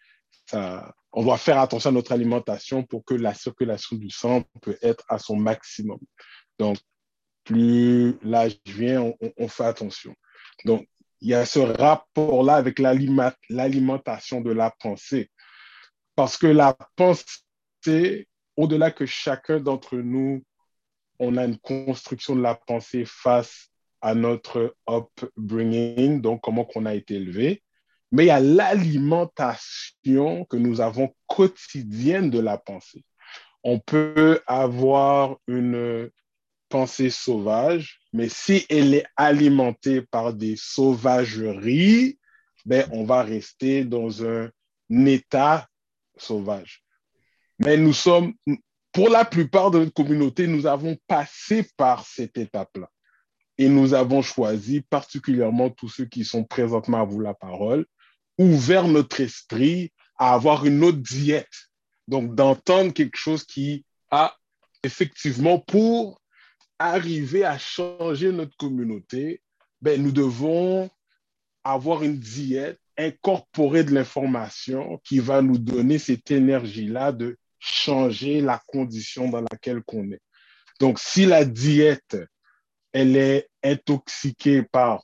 ça, 0.46 0.94
on 1.12 1.22
doit 1.22 1.38
faire 1.38 1.58
attention 1.58 1.90
à 1.90 1.92
notre 1.92 2.12
alimentation 2.12 2.82
pour 2.82 3.04
que 3.04 3.14
la 3.14 3.34
circulation 3.34 3.96
du 3.96 4.10
sang 4.10 4.44
peut 4.62 4.78
être 4.82 5.04
à 5.08 5.18
son 5.18 5.36
maximum. 5.36 5.98
Donc, 6.58 6.78
plus 7.44 8.16
l'âge 8.22 8.58
vient, 8.66 9.02
on, 9.02 9.32
on, 9.36 9.48
fait 9.48 9.64
attention. 9.64 10.14
Donc, 10.64 10.86
il 11.20 11.28
y 11.28 11.34
a 11.34 11.44
ce 11.44 11.58
rapport-là 11.58 12.56
avec 12.56 12.78
l'alimentation 12.78 14.40
de 14.40 14.52
la 14.52 14.70
pensée. 14.70 15.30
Parce 16.14 16.36
que 16.36 16.46
la 16.46 16.76
pensée, 16.96 18.28
au-delà 18.56 18.90
que 18.90 19.06
chacun 19.06 19.60
d'entre 19.60 19.96
nous, 19.96 20.42
on 21.18 21.36
a 21.36 21.44
une 21.44 21.58
construction 21.58 22.36
de 22.36 22.42
la 22.42 22.54
pensée 22.54 23.04
face 23.06 23.68
à 24.00 24.14
notre 24.14 24.76
upbringing, 24.88 26.20
donc 26.20 26.40
comment 26.42 26.64
qu'on 26.64 26.86
a 26.86 26.94
été 26.94 27.16
élevé, 27.16 27.62
mais 28.10 28.24
il 28.24 28.28
y 28.28 28.30
a 28.30 28.40
l'alimentation 28.40 30.46
que 30.46 30.56
nous 30.56 30.80
avons 30.80 31.14
quotidienne 31.26 32.30
de 32.30 32.40
la 32.40 32.56
pensée. 32.56 33.04
On 33.64 33.80
peut 33.80 34.40
avoir 34.46 35.36
une 35.46 36.10
pensée 36.68 37.10
sauvage, 37.10 38.00
mais 38.12 38.28
si 38.28 38.64
elle 38.70 38.94
est 38.94 39.06
alimentée 39.16 40.02
par 40.02 40.32
des 40.32 40.54
sauvageries, 40.56 42.18
ben, 42.64 42.88
on 42.92 43.04
va 43.04 43.22
rester 43.22 43.84
dans 43.84 44.24
un 44.24 44.50
état 44.90 45.68
sauvage. 46.16 46.82
Mais 47.58 47.76
nous 47.76 47.92
sommes, 47.92 48.34
pour 48.92 49.08
la 49.08 49.24
plupart 49.24 49.70
de 49.70 49.78
notre 49.78 49.92
communauté, 49.92 50.46
nous 50.46 50.66
avons 50.66 50.96
passé 51.06 51.66
par 51.76 52.06
cette 52.06 52.38
étape-là. 52.38 52.90
Et 53.58 53.68
nous 53.68 53.94
avons 53.94 54.22
choisi, 54.22 54.80
particulièrement 54.80 55.70
tous 55.70 55.88
ceux 55.88 56.04
qui 56.04 56.24
sont 56.24 56.44
présentement 56.44 57.02
à 57.02 57.04
vous 57.04 57.20
la 57.20 57.34
parole, 57.34 57.86
ouvert 58.38 58.86
notre 58.86 59.20
esprit 59.20 59.92
à 60.16 60.32
avoir 60.34 60.64
une 60.64 60.82
autre 60.84 60.98
diète. 60.98 61.70
Donc, 62.06 62.34
d'entendre 62.34 62.92
quelque 62.92 63.16
chose 63.16 63.44
qui 63.44 63.84
a 64.10 64.34
effectivement 64.82 65.58
pour 65.58 66.20
arriver 66.78 67.44
à 67.44 67.58
changer 67.58 68.32
notre 68.32 68.56
communauté, 68.56 69.42
ben, 69.82 70.00
nous 70.02 70.12
devons 70.12 70.88
avoir 71.64 72.02
une 72.02 72.18
diète, 72.18 72.78
incorporer 72.96 73.84
de 73.84 73.92
l'information 73.92 75.00
qui 75.04 75.18
va 75.18 75.42
nous 75.42 75.58
donner 75.58 75.98
cette 75.98 76.30
énergie-là 76.30 77.12
de 77.12 77.36
changer 77.58 78.40
la 78.40 78.60
condition 78.66 79.28
dans 79.28 79.40
laquelle 79.40 79.82
on 79.88 80.10
est. 80.10 80.20
Donc, 80.80 80.98
si 80.98 81.26
la 81.26 81.44
diète, 81.44 82.16
elle 82.92 83.16
est 83.16 83.48
intoxiquée 83.62 84.62
par 84.62 85.02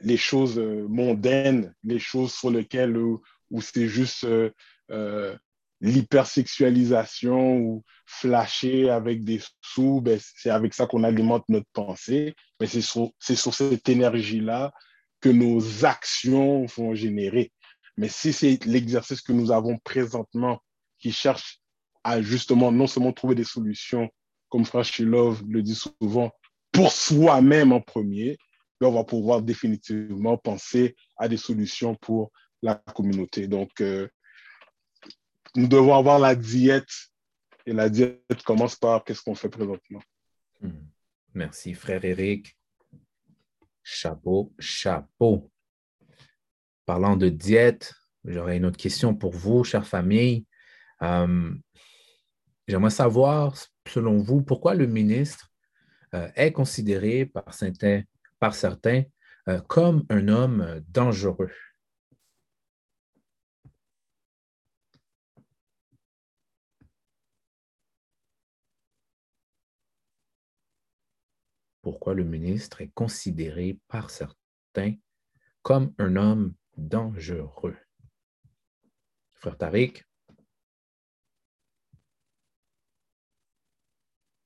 les 0.00 0.16
choses 0.16 0.58
euh, 0.58 0.86
mondaines, 0.88 1.74
les 1.82 1.98
choses 1.98 2.32
sur 2.32 2.50
lesquelles 2.50 2.96
où, 2.96 3.20
c'est 3.60 3.88
juste 3.88 4.24
euh, 4.24 4.50
euh, 4.90 5.36
l'hypersexualisation 5.80 7.58
ou 7.58 7.84
flasher 8.06 8.90
avec 8.90 9.24
des 9.24 9.40
sous, 9.60 10.00
ben, 10.00 10.18
c'est 10.20 10.50
avec 10.50 10.74
ça 10.74 10.86
qu'on 10.86 11.04
alimente 11.04 11.44
notre 11.48 11.68
pensée. 11.72 12.34
Mais 12.60 12.66
c'est 12.66 12.82
sur, 12.82 13.10
sur 13.20 13.54
cette 13.54 13.88
énergie-là 13.88 14.72
que 15.20 15.28
nos 15.28 15.84
actions 15.84 16.66
vont 16.66 16.94
générer. 16.94 17.52
Mais 17.96 18.08
si 18.08 18.32
c'est 18.32 18.64
l'exercice 18.64 19.20
que 19.20 19.32
nous 19.32 19.50
avons 19.50 19.78
présentement 19.78 20.62
qui 20.98 21.12
cherche 21.12 21.60
à 22.08 22.22
justement 22.22 22.72
non 22.72 22.86
seulement 22.86 23.12
trouver 23.12 23.34
des 23.34 23.44
solutions, 23.44 24.08
comme 24.48 24.64
Frère 24.64 24.86
Love 25.00 25.42
le 25.46 25.62
dit 25.62 25.74
souvent, 25.74 26.30
pour 26.72 26.90
soi-même 26.90 27.72
en 27.72 27.82
premier, 27.82 28.38
mais 28.80 28.86
on 28.86 28.92
va 28.92 29.04
pouvoir 29.04 29.42
définitivement 29.42 30.38
penser 30.38 30.96
à 31.18 31.28
des 31.28 31.36
solutions 31.36 31.94
pour 31.96 32.32
la 32.62 32.76
communauté. 32.76 33.46
Donc, 33.46 33.80
euh, 33.82 34.08
nous 35.54 35.68
devons 35.68 35.94
avoir 35.94 36.18
la 36.18 36.34
diète. 36.34 36.90
Et 37.66 37.74
la 37.74 37.90
diète 37.90 38.42
commence 38.46 38.76
par 38.76 39.04
qu'est-ce 39.04 39.20
qu'on 39.20 39.34
fait 39.34 39.50
présentement. 39.50 40.00
Hmm. 40.62 40.70
Merci, 41.34 41.74
frère 41.74 42.02
Eric. 42.04 42.56
Chapeau, 43.82 44.54
chapeau. 44.58 45.50
Parlant 46.86 47.16
de 47.16 47.28
diète, 47.28 47.92
j'aurais 48.24 48.56
une 48.56 48.64
autre 48.64 48.78
question 48.78 49.14
pour 49.14 49.32
vous, 49.32 49.64
chère 49.64 49.86
famille. 49.86 50.46
Euh, 51.02 51.54
j'aimerais 52.68 52.90
savoir, 52.90 53.54
selon 53.86 54.18
vous, 54.18 54.42
pourquoi 54.42 54.74
le 54.74 54.86
ministre 54.86 55.50
euh, 56.14 56.30
est 56.36 56.52
considéré 56.52 57.26
par 57.26 57.54
certains, 57.54 59.02
euh, 59.48 59.60
comme 59.62 60.04
un 60.10 60.28
homme 60.28 60.82
dangereux? 60.88 61.50
Pourquoi 71.82 72.12
le 72.12 72.24
ministre 72.24 72.82
est 72.82 72.92
considéré 72.92 73.78
par 73.88 74.10
certains 74.10 74.94
comme 75.62 75.94
un 75.98 76.16
homme 76.16 76.54
dangereux? 76.76 77.76
Frère 79.34 79.56
Tariq? 79.56 80.07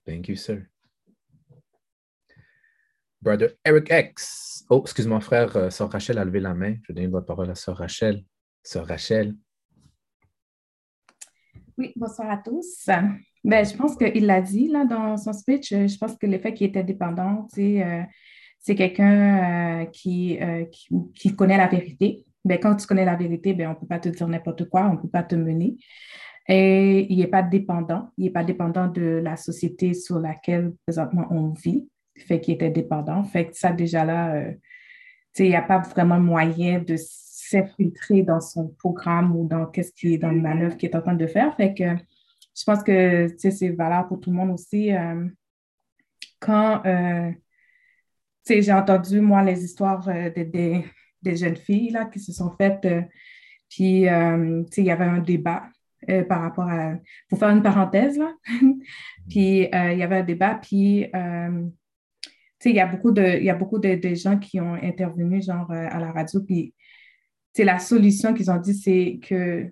Thank 0.07 0.29
you, 0.29 0.37
sir. 0.37 0.67
Brother 3.21 3.51
Eric 3.65 3.89
X. 3.91 4.65
Oh, 4.69 4.81
excuse-moi, 4.83 5.21
frère, 5.21 5.57
euh, 5.57 5.71
Sœur 5.71 5.91
Rachel 5.91 6.19
a 6.19 6.25
levé 6.25 6.41
la 6.41 6.55
main. 6.55 6.75
Je 6.83 6.93
donne 6.93 7.07
votre 7.07 7.27
parole 7.27 7.51
à 7.51 7.55
Sœur 7.55 7.77
Rachel. 7.77 8.25
Sœur 8.65 8.87
Rachel. 8.87 9.37
Oui, 11.79 11.93
bonsoir 11.95 12.31
à 12.31 12.39
tous. 12.39 12.89
Ben, 13.45 13.65
je 13.65 13.77
pense 13.77 13.97
qu'il 13.97 14.27
l'a 14.27 14.41
dit 14.41 14.67
là, 14.69 14.85
dans 14.85 15.17
son 15.17 15.33
speech. 15.33 15.71
Je 15.71 15.99
pense 15.99 16.17
que 16.17 16.27
le 16.27 16.39
fait 16.39 16.53
qu'il 16.53 16.67
était 16.67 16.83
dépendant, 16.83 17.47
euh, 17.59 18.03
c'est 18.59 18.75
quelqu'un 18.75 19.83
euh, 19.83 19.87
qui, 19.87 20.39
qui, 21.15 21.37
connaît 21.37 21.59
la 21.59 21.69
vérité. 21.69 22.25
Ben, 22.45 22.59
quand 22.59 22.75
tu 22.75 22.89
connais 22.89 23.05
la 23.05 23.17
vérité, 23.17 23.55
ben, 23.55 23.69
on 23.69 23.71
ne 23.71 23.77
peut 23.77 23.87
pas 23.87 24.01
te 24.01 24.09
dire 24.09 24.27
n'importe 24.27 24.69
quoi, 24.69 24.89
on 24.89 24.95
ne 24.95 24.99
peut 24.99 25.09
pas 25.09 25.23
te 25.23 25.37
mener. 25.37 25.77
Et 26.49 27.07
il 27.12 27.18
n'est 27.18 27.28
pas 27.28 27.43
dépendant. 27.43 28.11
Il 28.18 28.24
n'est 28.24 28.30
pas 28.30 28.45
dépendant 28.45 28.88
de 28.88 29.20
la 29.22 29.36
société 29.36 29.95
sur 29.95 30.18
laquelle 30.18 30.72
présentement 30.84 31.26
on 31.30 31.51
vit 31.51 31.88
fait 32.18 32.40
qu'il 32.40 32.55
était 32.55 32.70
dépendant. 32.70 33.24
Fait 33.24 33.47
que 33.47 33.57
ça, 33.57 33.72
déjà 33.72 34.05
là, 34.05 34.34
euh, 34.34 34.53
il 35.38 35.49
n'y 35.49 35.57
a 35.57 35.62
pas 35.62 35.78
vraiment 35.78 36.20
moyen 36.20 36.80
de 36.80 36.97
s'infiltrer 36.99 38.22
dans 38.22 38.40
son 38.40 38.68
programme 38.68 39.34
ou 39.36 39.47
dans 39.47 39.66
qu'est-ce 39.66 39.93
qui 39.93 40.14
est 40.14 40.18
dans 40.18 40.30
la 40.30 40.40
manœuvre 40.40 40.76
qu'il 40.76 40.90
est 40.90 40.97
en 40.97 41.03
train 41.03 41.14
de 41.14 41.26
faire. 41.26 41.55
Fait 41.57 41.74
que 41.74 41.84
je 42.55 42.64
pense 42.64 42.82
que 42.82 43.28
c'est 43.38 43.70
valable 43.70 44.09
pour 44.09 44.20
tout 44.20 44.30
le 44.30 44.36
monde 44.36 44.51
aussi. 44.51 44.95
Euh, 44.95 45.26
quand 46.38 46.84
euh, 46.86 47.30
j'ai 48.47 48.72
entendu, 48.72 49.20
moi, 49.20 49.43
les 49.43 49.64
histoires 49.64 50.05
des, 50.05 50.84
des, 51.22 51.36
jeunes 51.36 51.57
filles 51.57 51.90
là, 51.90 52.07
qui 52.07 52.18
se 52.18 52.32
sont 52.32 52.51
faites, 52.59 52.86
puis 53.70 54.03
il 54.03 54.84
y 54.84 54.90
avait 54.90 55.05
un 55.05 55.20
débat 55.20 55.62
par 56.29 56.41
rapport 56.41 56.69
à, 56.69 56.95
pour 57.29 57.39
faire 57.39 57.51
une 57.51 57.63
parenthèse, 57.63 58.19
là, 58.19 58.35
puis 59.29 59.69
il 59.73 59.99
y 59.99 60.03
avait 60.03 60.19
un 60.19 60.25
débat, 60.25 60.57
puis 60.57 61.07
il 62.71 62.77
y 62.77 62.81
a 62.81 62.87
beaucoup 62.87 63.11
de, 63.11 63.39
il 63.39 63.45
y 63.45 63.51
a 63.51 63.55
beaucoup 63.55 63.79
de, 63.79 64.15
gens 64.15 64.39
qui 64.39 64.61
ont 64.61 64.75
intervenu 64.75 65.43
genre 65.43 65.71
euh, 65.71 65.89
à 65.91 65.99
la 65.99 66.13
radio, 66.13 66.41
puis 66.41 66.75
la 67.59 67.79
solution 67.79 68.35
qu'ils 68.35 68.51
ont 68.51 68.59
dit, 68.59 68.75
c'est 68.75 69.21
que 69.23 69.71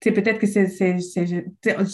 peut-être 0.00 0.38
que 0.38 0.46
c'est, 0.46 0.66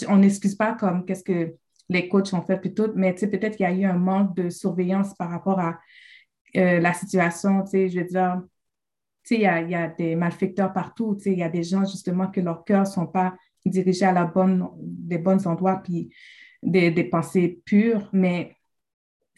on 0.07 0.17
n'excuse 0.17 0.55
pas 0.55 0.73
comme 0.73 1.05
qu'est-ce 1.05 1.23
que 1.23 1.55
les 1.89 2.07
coachs 2.07 2.33
ont 2.33 2.41
fait 2.41 2.57
plutôt, 2.57 2.91
mais 2.95 3.13
peut-être 3.13 3.57
qu'il 3.57 3.65
y 3.65 3.69
a 3.69 3.73
eu 3.73 3.85
un 3.85 3.97
manque 3.97 4.35
de 4.35 4.49
surveillance 4.49 5.13
par 5.15 5.29
rapport 5.29 5.59
à 5.59 5.79
euh, 6.55 6.79
la 6.79 6.93
situation, 6.93 7.63
je 7.71 7.99
veux 7.99 8.05
dire, 8.05 8.41
il 9.31 9.41
y 9.41 9.45
a, 9.45 9.61
y 9.61 9.75
a, 9.75 9.87
des 9.87 10.15
malfecteurs 10.15 10.73
partout, 10.73 11.17
il 11.25 11.37
y 11.37 11.43
a 11.43 11.49
des 11.49 11.63
gens 11.63 11.85
justement 11.85 12.27
que 12.27 12.41
leur 12.41 12.63
cœur 12.63 12.81
ne 12.81 12.85
sont 12.85 13.05
pas 13.05 13.35
dirigés 13.69 14.05
à 14.05 14.11
la 14.11 14.25
bonne, 14.25 14.67
des 14.81 15.17
bons 15.17 15.45
endroits, 15.47 15.81
puis 15.83 16.09
des, 16.61 16.91
des 16.91 17.03
pensées 17.03 17.61
pures, 17.65 18.09
mais 18.13 18.55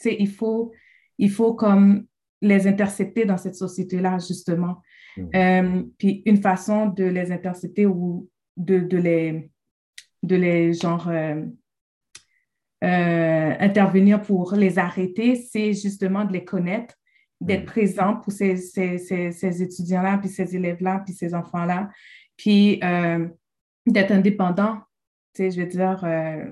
il 0.03 0.29
faut 0.29 0.71
il 1.17 1.29
faut 1.29 1.53
comme 1.53 2.07
les 2.41 2.67
intercepter 2.67 3.25
dans 3.25 3.37
cette 3.37 3.55
société-là, 3.55 4.17
justement. 4.17 4.81
Mmh. 5.15 5.27
Euh, 5.35 5.83
puis 5.99 6.23
une 6.25 6.41
façon 6.41 6.87
de 6.87 7.03
les 7.03 7.31
intercepter 7.31 7.85
ou 7.85 8.27
de, 8.57 8.79
de 8.79 8.97
les, 8.97 9.51
de 10.23 10.35
les 10.35 10.73
genre, 10.73 11.07
euh, 11.09 11.45
euh, 12.83 13.53
intervenir 13.59 14.21
pour 14.21 14.55
les 14.55 14.79
arrêter, 14.79 15.35
c'est 15.35 15.73
justement 15.73 16.25
de 16.25 16.33
les 16.33 16.43
connaître 16.43 16.95
d'être 17.39 17.63
Mm. 17.63 17.65
présent 17.65 18.15
pour 18.15 18.31
ces, 18.31 18.57
ces, 18.57 18.97
ces, 18.97 19.31
ces 19.31 19.63
étudiants-là, 19.63 20.17
puis 20.17 20.29
ces 20.29 20.55
élèves-là, 20.55 21.01
puis 21.05 21.13
ces 21.13 21.33
enfants-là, 21.33 21.89
puis 22.37 22.79
d'être 23.85 24.11
indépendant, 24.11 24.77
tu 25.33 25.43
sais, 25.43 25.51
je 25.51 25.61
veux 25.61 25.67
dire, 25.67 26.03
euh, 26.03 26.45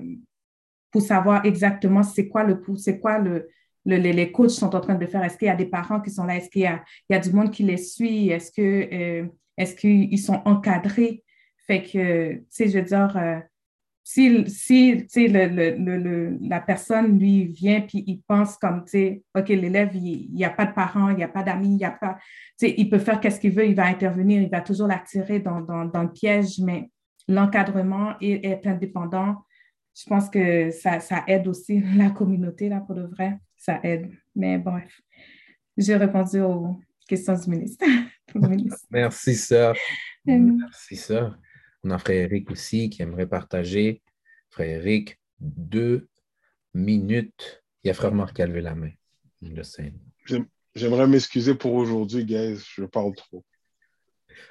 pour 0.90 1.02
savoir 1.02 1.44
exactement 1.44 2.02
c'est 2.02 2.28
quoi 2.28 2.44
le 2.44 2.60
c'est 2.76 2.98
quoi 3.00 3.18
le, 3.18 3.48
le, 3.84 3.96
les, 3.96 4.32
coachs 4.32 4.50
sont 4.50 4.74
en 4.74 4.80
train 4.80 4.94
de 4.96 5.06
faire. 5.06 5.22
Est-ce 5.24 5.38
qu'il 5.38 5.46
y 5.48 5.50
a 5.50 5.56
des 5.56 5.66
parents 5.66 6.00
qui 6.00 6.10
sont 6.10 6.24
là? 6.24 6.36
Est-ce 6.36 6.50
qu'il 6.50 6.62
y 6.62 6.66
a, 6.66 6.82
y 7.08 7.14
a 7.14 7.18
du 7.18 7.32
monde 7.32 7.50
qui 7.50 7.62
les 7.62 7.76
suit? 7.76 8.30
Est-ce 8.30 8.50
que 8.52 8.62
euh, 9.22 9.26
est-ce 9.56 9.74
qu'ils 9.74 10.18
sont 10.18 10.42
encadrés? 10.44 11.22
Fait 11.66 11.82
que, 11.82 12.34
tu 12.34 12.46
sais, 12.50 12.68
je 12.68 12.78
veux 12.78 12.84
dire, 12.84 13.16
euh, 13.16 13.38
si, 14.02 14.44
si 14.48 15.28
le, 15.28 15.46
le, 15.46 15.96
le- 15.98 16.38
la 16.42 16.60
personne, 16.60 17.18
lui, 17.18 17.46
vient 17.46 17.80
puis 17.82 18.02
il 18.06 18.20
pense 18.26 18.56
comme, 18.56 18.84
tu 18.84 18.90
sais, 18.92 19.22
OK, 19.36 19.48
l'élève, 19.48 19.90
il 19.94 20.30
n'y 20.32 20.44
a 20.44 20.50
pas 20.50 20.66
de 20.66 20.72
parents, 20.74 21.10
il 21.10 21.16
n'y 21.16 21.22
a 21.24 21.28
pas 21.28 21.42
d'amis, 21.44 21.68
il 21.68 21.76
n'y 21.76 21.84
a 21.84 21.92
pas, 21.92 22.16
tu 22.58 22.66
sais, 22.68 22.74
il 22.76 22.90
peut 22.90 22.98
faire 22.98 23.20
qu'est-ce 23.20 23.38
qu'il 23.40 23.52
veut, 23.52 23.66
il 23.68 23.74
va 23.76 23.86
intervenir, 23.86 24.42
il 24.42 24.50
va 24.50 24.60
toujours 24.62 24.88
l'attirer 24.88 25.38
dans, 25.40 25.60
dans, 25.60 25.84
dans 25.84 26.02
le 26.02 26.12
piège, 26.12 26.58
mais 26.60 26.90
l'encadrement 27.30 28.14
et 28.20 28.46
être 28.46 28.66
indépendant, 28.66 29.44
je 29.96 30.04
pense 30.06 30.28
que 30.28 30.70
ça, 30.70 31.00
ça 31.00 31.24
aide 31.26 31.46
aussi 31.46 31.80
la 31.96 32.10
communauté, 32.10 32.68
là, 32.68 32.80
pour 32.80 32.94
de 32.94 33.02
vrai. 33.02 33.38
Ça 33.56 33.80
aide. 33.82 34.10
Mais 34.34 34.58
bref, 34.58 35.00
j'ai 35.76 35.96
répondu 35.96 36.40
aux 36.40 36.80
questions 37.08 37.34
du 37.34 37.50
ministre. 37.50 37.84
Merci, 38.90 39.34
sœur. 39.34 39.76
Mm. 40.24 40.58
Merci, 40.58 40.96
sœur. 40.96 41.38
On 41.82 41.90
a 41.90 41.98
frère 41.98 42.24
Eric 42.24 42.50
aussi 42.50 42.90
qui 42.90 43.02
aimerait 43.02 43.26
partager. 43.26 44.02
Frère 44.50 44.80
Eric, 44.80 45.18
deux 45.40 46.08
minutes. 46.74 47.62
Il 47.82 47.88
y 47.88 47.90
a 47.90 47.94
frère 47.94 48.12
Marc 48.12 48.36
qui 48.36 48.42
a 48.42 48.46
levé 48.46 48.60
la 48.60 48.74
main. 48.74 48.90
Le 49.42 49.62
Saint. 49.62 49.90
J'aimerais 50.74 51.06
m'excuser 51.08 51.54
pour 51.54 51.72
aujourd'hui, 51.72 52.24
guys. 52.24 52.62
Je 52.76 52.84
parle 52.84 53.14
trop. 53.14 53.44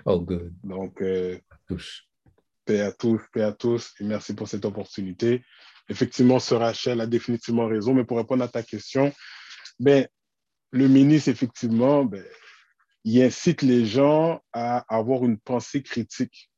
Oh, 0.06 0.20
good. 0.20 0.54
Donc, 0.64 1.02
euh, 1.02 1.38
Touche. 1.68 2.09
Paix 2.70 2.82
à 2.82 2.92
tous, 2.92 3.20
paix 3.34 3.42
à 3.42 3.52
tous, 3.52 3.96
et 4.00 4.04
merci 4.04 4.36
pour 4.36 4.48
cette 4.48 4.64
opportunité. 4.64 5.44
Effectivement, 5.90 6.38
ce 6.38 6.54
Rachel 6.54 7.02
a 7.02 7.08
définitivement 7.08 7.66
raison, 7.66 7.96
mais 7.96 8.04
pour 8.04 8.18
répondre 8.18 8.44
à 8.44 8.48
ta 8.48 8.62
question, 8.62 9.12
ben, 9.80 10.08
le 10.70 10.88
ministre, 10.88 11.30
effectivement, 11.30 12.06
ben, 12.06 12.24
il 13.06 13.24
incite 13.24 13.64
les 13.64 13.88
gens 13.88 14.40
à 14.54 14.86
avoir 14.96 15.26
une 15.26 15.40
pensée 15.40 15.82
critique. 15.82 16.52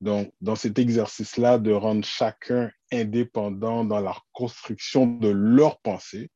Donc, 0.00 0.32
dans 0.40 0.56
cet 0.56 0.78
exercice-là, 0.78 1.58
de 1.58 1.72
rendre 1.72 2.02
chacun 2.02 2.70
indépendant 2.90 3.84
dans 3.84 4.00
la 4.00 4.16
construction 4.32 5.06
de 5.06 5.28
leur 5.28 5.80
pensée, 5.82 6.30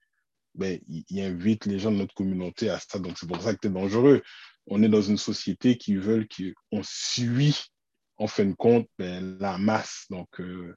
ben, 0.55 0.78
il, 0.89 1.05
il 1.09 1.22
invite 1.22 1.64
les 1.64 1.78
gens 1.78 1.91
de 1.91 1.97
notre 1.97 2.12
communauté 2.12 2.68
à 2.68 2.78
ça. 2.78 2.99
Donc, 2.99 3.16
c'est 3.16 3.26
pour 3.26 3.41
ça 3.41 3.55
que 3.55 3.61
c'est 3.62 3.72
dangereux. 3.72 4.22
On 4.66 4.82
est 4.82 4.91
dans 4.91 5.01
une 5.01 5.16
société 5.16 5.78
qui 5.78 5.97
veut 5.97 6.28
qu'on 6.70 6.82
suit 6.82 7.74
en 8.17 8.27
fin 8.27 8.45
de 8.45 8.55
compte, 8.55 8.89
ben, 8.99 9.39
la 9.39 9.59
masse. 9.59 10.07
Donc, 10.11 10.41
euh, 10.41 10.77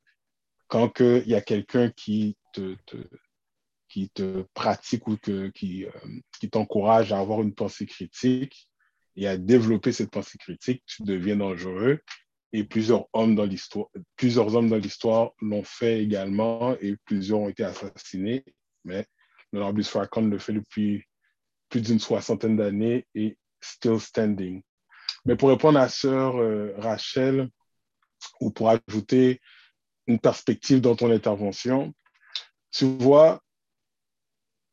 quand 0.68 1.00
il 1.00 1.28
y 1.28 1.36
a 1.36 1.42
quelqu'un 1.42 1.92
qui 1.92 2.38
te, 2.54 2.76
qui 3.88 4.10
te 4.10 4.46
pratique 4.54 5.08
ou 5.08 5.18
que, 5.18 5.50
qui, 5.50 5.86
euh, 5.86 5.92
qui 6.40 6.50
t'encourage 6.50 7.12
à 7.14 7.20
avoir 7.20 7.42
une 7.42 7.54
pensée 7.54 7.86
critique 7.86 8.68
et 9.16 9.28
à 9.28 9.38
développer 9.38 9.92
cette 9.92 10.12
pensée 10.12 10.38
critique, 10.38 10.84
tu 10.86 11.04
deviens 11.04 11.38
dangereux. 11.38 12.00
Et 12.54 12.64
plusieurs 12.64 13.08
hommes 13.14 13.36
dans 13.36 13.46
l'histoire, 13.46 13.88
plusieurs 14.16 14.56
hommes 14.56 14.70
dans 14.70 14.78
l'histoire 14.78 15.32
l'ont 15.42 15.64
fait 15.64 16.02
également 16.02 16.78
et 16.80 16.96
plusieurs 17.06 17.40
ont 17.40 17.50
été 17.50 17.64
assassinés. 17.64 18.44
Mais 18.86 19.06
l'honorable 19.52 19.84
Farrakhan 19.84 20.22
le 20.22 20.40
fait 20.40 20.54
depuis 20.54 21.04
plus 21.70 21.82
d'une 21.82 22.00
soixantaine 22.00 22.56
d'années 22.56 23.06
et 23.16 23.38
still 23.62 24.00
standing. 24.00 24.62
Mais 25.28 25.36
pour 25.36 25.50
répondre 25.50 25.78
à 25.78 25.90
sœur 25.90 26.38
euh, 26.38 26.74
Rachel, 26.78 27.50
ou 28.40 28.50
pour 28.50 28.70
ajouter 28.70 29.42
une 30.08 30.20
perspective 30.20 30.80
dans 30.80 30.96
ton 30.96 31.12
intervention, 31.12 31.94
tu 32.72 32.86
vois, 32.86 33.44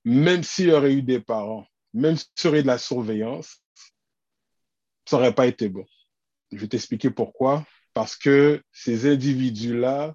même 0.05 0.45
s'il 0.45 0.69
y 0.69 0.73
aurait 0.73 0.95
eu 0.95 1.03
des 1.03 1.21
parents, 1.21 1.67
même 1.93 2.17
s'il 2.17 2.29
y 2.45 2.47
aurait 2.49 2.63
de 2.63 2.69
la 2.69 2.79
surveillance, 2.79 3.65
ça 5.07 5.17
n'aurait 5.17 5.35
pas 5.35 5.47
été 5.47 5.69
bon. 5.69 5.85
Je 6.53 6.59
vais 6.59 6.69
t'expliquer 6.69 7.11
pourquoi. 7.11 7.67
Parce 7.93 8.17
que 8.17 8.63
ces 8.73 9.11
individus-là 9.11 10.15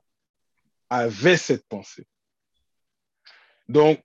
avaient 0.90 1.38
cette 1.38 1.68
pensée. 1.68 2.08
Donc, 3.68 4.02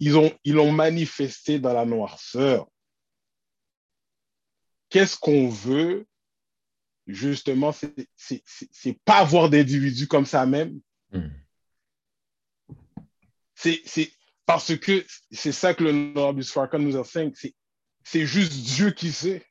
ils 0.00 0.16
ont, 0.16 0.32
ils 0.44 0.54
l'ont 0.54 0.72
manifesté 0.72 1.58
dans 1.58 1.72
la 1.72 1.84
noirceur. 1.84 2.68
Qu'est-ce 4.90 5.16
qu'on 5.18 5.48
veut? 5.48 6.06
Justement, 7.06 7.72
c'est- 7.72 8.98
pas 9.04 9.18
avoir 9.18 9.48
d'individus 9.48 10.06
comme 10.06 10.26
ça 10.26 10.44
même. 10.44 10.80
Mm. 11.12 11.28
C'est 13.54 14.12
parce 14.44 14.76
que 14.76 15.04
c'est 15.30 15.52
ça 15.52 15.74
que 15.74 15.84
le 15.84 15.92
Norbus 15.92 16.44
Farrakhan 16.44 16.78
nous 16.78 16.96
enseigne. 16.96 17.32
C'est 17.34 17.54
c'est 18.04 18.26
juste 18.26 18.52
Dieu 18.52 18.90
qui 18.90 19.12
sait. 19.12 19.44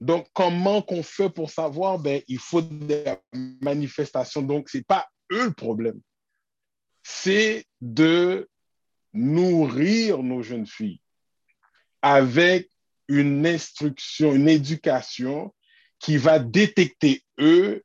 Donc, 0.00 0.28
comment 0.32 0.82
qu'on 0.82 1.02
fait 1.02 1.30
pour 1.30 1.50
savoir? 1.50 1.98
Ben, 1.98 2.22
il 2.28 2.38
faut 2.38 2.62
des 2.62 3.14
manifestations. 3.60 4.42
Donc, 4.42 4.68
c'est 4.68 4.86
pas 4.86 5.08
eux 5.32 5.46
le 5.46 5.52
problème. 5.52 6.00
C'est 7.02 7.64
de 7.80 8.48
nourrir 9.12 10.22
nos 10.22 10.42
jeunes 10.42 10.66
filles 10.66 11.00
avec 12.02 12.70
une 13.08 13.46
instruction, 13.46 14.34
une 14.34 14.48
éducation 14.48 15.52
qui 15.98 16.16
va 16.16 16.38
détecter, 16.38 17.22
eux, 17.38 17.82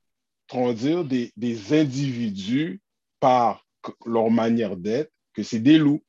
comment 0.50 0.74
dire, 0.74 1.06
des, 1.06 1.32
des 1.36 1.80
individus 1.80 2.82
par 3.20 3.66
leur 4.06 4.30
manière 4.30 4.76
d'être, 4.78 5.12
que 5.34 5.44
c'est 5.44 5.60
des 5.60 5.78
loups. 5.78 6.04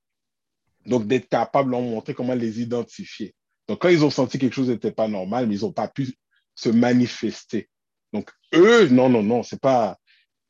Donc, 0.86 1.06
d'être 1.06 1.28
capable 1.28 1.68
de 1.68 1.72
leur 1.72 1.82
montrer 1.82 2.14
comment 2.14 2.34
les 2.34 2.60
identifier. 2.62 3.34
Donc, 3.66 3.82
quand 3.82 3.90
ils 3.90 4.04
ont 4.04 4.10
senti 4.10 4.38
que 4.38 4.46
quelque 4.46 4.54
chose 4.54 4.70
n'était 4.70 4.92
pas 4.92 5.08
normal, 5.08 5.46
mais 5.46 5.56
ils 5.56 5.60
n'ont 5.60 5.72
pas 5.72 5.88
pu 5.88 6.14
se 6.54 6.70
manifester. 6.70 7.68
Donc, 8.12 8.30
eux, 8.54 8.88
non, 8.88 9.08
non, 9.10 9.22
non, 9.22 9.42
c'est 9.42 9.60
pas. 9.60 9.98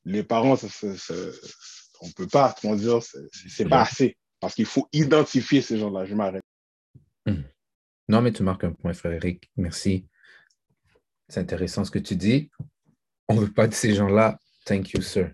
Les 0.04 0.22
parents, 0.22 0.56
ça, 0.56 0.68
ça, 0.68 0.96
ça, 0.96 1.14
on 2.00 2.06
ne 2.06 2.12
peut 2.12 2.28
pas, 2.28 2.54
comment 2.60 2.76
dire, 2.76 3.00
c'est 3.48 3.68
pas 3.68 3.82
assez. 3.82 4.16
Parce 4.40 4.54
qu'il 4.54 4.64
faut 4.64 4.88
identifier 4.92 5.60
ces 5.60 5.78
gens-là. 5.78 6.06
Je 6.06 6.14
m'arrête. 6.14 6.44
Non, 8.08 8.22
mais 8.22 8.32
tu 8.32 8.42
marques 8.42 8.64
un 8.64 8.72
point, 8.72 8.94
frère 8.94 9.12
Eric. 9.12 9.50
Merci. 9.56 10.06
C'est 11.28 11.40
intéressant 11.40 11.84
ce 11.84 11.90
que 11.90 11.98
tu 11.98 12.16
dis. 12.16 12.50
On 13.28 13.34
ne 13.34 13.40
veut 13.40 13.52
pas 13.52 13.66
de 13.68 13.74
ces 13.74 13.94
gens-là. 13.94 14.38
Thank 14.64 14.92
you, 14.92 15.02
sir. 15.02 15.30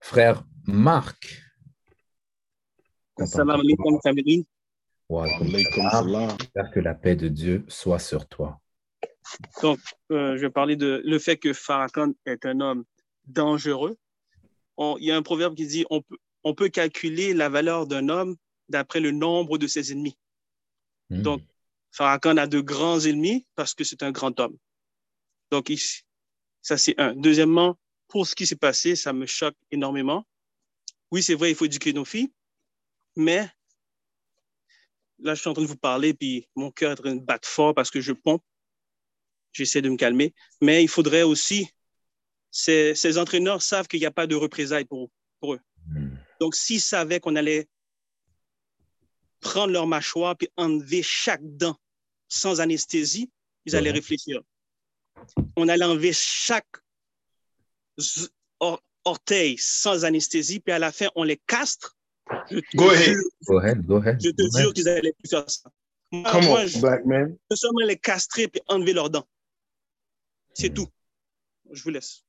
Frère 0.00 0.44
Marc. 0.66 1.42
Salam 3.24 3.50
alaikum. 3.60 3.98
Wa 5.08 5.26
salam. 5.90 6.36
J'espère 6.38 6.70
que 6.70 6.80
la 6.80 6.94
paix 6.94 7.16
de 7.16 7.28
Dieu 7.28 7.64
soit 7.68 7.98
sur 7.98 8.26
toi. 8.28 8.60
Donc, 9.62 9.78
euh, 10.12 10.36
je 10.36 10.40
vais 10.42 10.50
parler 10.50 10.76
de 10.76 11.02
le 11.04 11.18
fait 11.18 11.36
que 11.36 11.52
Farrakhan 11.52 12.12
est 12.24 12.46
un 12.46 12.60
homme 12.60 12.84
dangereux. 13.26 13.96
On- 14.76 14.96
il 14.98 15.06
y 15.06 15.10
a 15.10 15.16
un 15.16 15.22
proverbe 15.22 15.54
qui 15.56 15.66
dit 15.66 15.84
on 15.90 16.00
peut, 16.02 16.16
on 16.44 16.54
peut 16.54 16.68
calculer 16.68 17.34
la 17.34 17.48
valeur 17.48 17.86
d'un 17.86 18.08
homme 18.08 18.36
d'après 18.68 19.00
le 19.00 19.10
nombre 19.10 19.58
de 19.58 19.66
ses 19.66 19.92
ennemis. 19.92 20.16
Mm. 21.10 21.22
Donc, 21.22 21.42
Farrakhan 21.92 22.36
a 22.36 22.46
de 22.46 22.60
grands 22.60 23.00
ennemis 23.00 23.46
parce 23.54 23.74
que 23.74 23.84
c'est 23.84 24.02
un 24.02 24.12
grand 24.12 24.38
homme. 24.40 24.56
Donc, 25.50 25.68
ici, 25.68 26.02
ça 26.62 26.78
c'est 26.78 26.98
un. 26.98 27.14
Deuxièmement, 27.14 27.76
pour 28.08 28.26
ce 28.26 28.34
qui 28.34 28.46
s'est 28.46 28.56
passé, 28.56 28.96
ça 28.96 29.12
me 29.12 29.26
choque 29.26 29.56
énormément. 29.70 30.24
Oui, 31.10 31.22
c'est 31.22 31.34
vrai, 31.34 31.50
il 31.50 31.56
faut 31.56 31.64
éduquer 31.64 31.92
nos 31.92 32.04
filles, 32.04 32.32
mais 33.16 33.50
là, 35.18 35.34
je 35.34 35.40
suis 35.40 35.50
en 35.50 35.52
train 35.52 35.62
de 35.62 35.68
vous 35.68 35.76
parler, 35.76 36.14
puis 36.14 36.48
mon 36.54 36.70
cœur 36.70 36.90
est 36.90 37.00
en 37.00 37.02
train 37.02 37.14
de 37.14 37.20
battre 37.20 37.48
fort 37.48 37.74
parce 37.74 37.90
que 37.90 38.00
je 38.00 38.12
pompe. 38.12 38.42
J'essaie 39.52 39.82
de 39.82 39.88
me 39.88 39.96
calmer. 39.96 40.32
Mais 40.60 40.82
il 40.82 40.88
faudrait 40.88 41.22
aussi, 41.22 41.68
ces, 42.52 42.94
ces 42.94 43.18
entraîneurs 43.18 43.62
savent 43.62 43.88
qu'il 43.88 43.98
n'y 43.98 44.06
a 44.06 44.12
pas 44.12 44.28
de 44.28 44.36
représailles 44.36 44.84
pour, 44.84 45.10
pour 45.40 45.54
eux. 45.54 45.60
Mm. 45.88 46.16
Donc, 46.40 46.54
s'ils 46.54 46.80
savaient 46.80 47.18
qu'on 47.18 47.34
allait 47.34 47.68
prendre 49.40 49.72
leur 49.72 49.86
mâchoire 49.86 50.36
puis 50.36 50.48
enlever 50.56 51.02
chaque 51.02 51.42
dent 51.56 51.76
sans 52.28 52.60
anesthésie, 52.60 53.30
ils 53.64 53.74
allaient 53.76 53.90
Ouais. 53.90 53.96
réfléchir. 53.96 54.40
On 55.56 55.68
allait 55.68 55.84
enlever 55.84 56.12
chaque 56.12 56.68
or- 58.60 58.82
orteil 59.04 59.56
sans 59.58 60.04
anesthésie, 60.04 60.60
puis 60.60 60.72
à 60.72 60.78
la 60.78 60.92
fin, 60.92 61.08
on 61.16 61.22
les 61.24 61.38
castre. 61.46 61.96
Je 62.50 62.60
te 62.60 62.76
Go 62.76 62.90
ahead. 62.90 63.14
jure- 63.14 63.22
Go 63.46 63.58
ahead, 63.58 63.86
go 63.86 63.96
ahead. 63.96 64.20
je 64.22 64.30
te 64.30 64.42
Go 64.42 64.58
jure 64.58 64.72
qu'ils 64.72 64.88
allaient 64.88 65.12
plus 65.18 65.28
faire 65.28 65.48
ça. 65.50 65.70
Moi, 66.12 66.30
Come 66.32 66.44
moi, 66.46 66.60
on, 66.62 66.66
je 66.66 66.78
black 66.80 67.04
man. 67.04 67.36
veux 67.50 67.56
seulement 67.56 67.86
les 67.86 67.96
castrer 67.98 68.48
puis 68.48 68.60
enlever 68.68 68.92
leurs 68.92 69.10
dents. 69.10 69.28
C'est 70.54 70.70
Mm. 70.70 70.74
tout. 70.74 70.88
Je 71.72 71.82
vous 71.82 71.90
laisse. 71.90 72.24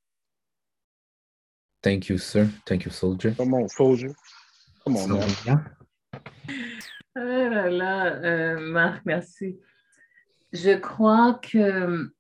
Thank 1.82 2.09
you, 2.09 2.18
sir. 2.20 2.47
Thank 2.66 2.86
you, 2.86 2.91
soldier. 2.91 3.34
Come 3.36 3.53
on, 3.55 3.68
soldier. 3.68 4.12
Come 4.86 4.97
on, 4.97 5.07
Ça 5.07 5.14
man. 5.53 5.76
Oh 7.16 7.20
là 7.20 7.70
là, 7.70 8.05
euh, 8.24 8.59
Marc, 8.59 9.01
merci. 9.05 9.59
Je 10.53 10.78
crois 10.78 11.34
que 11.36 12.12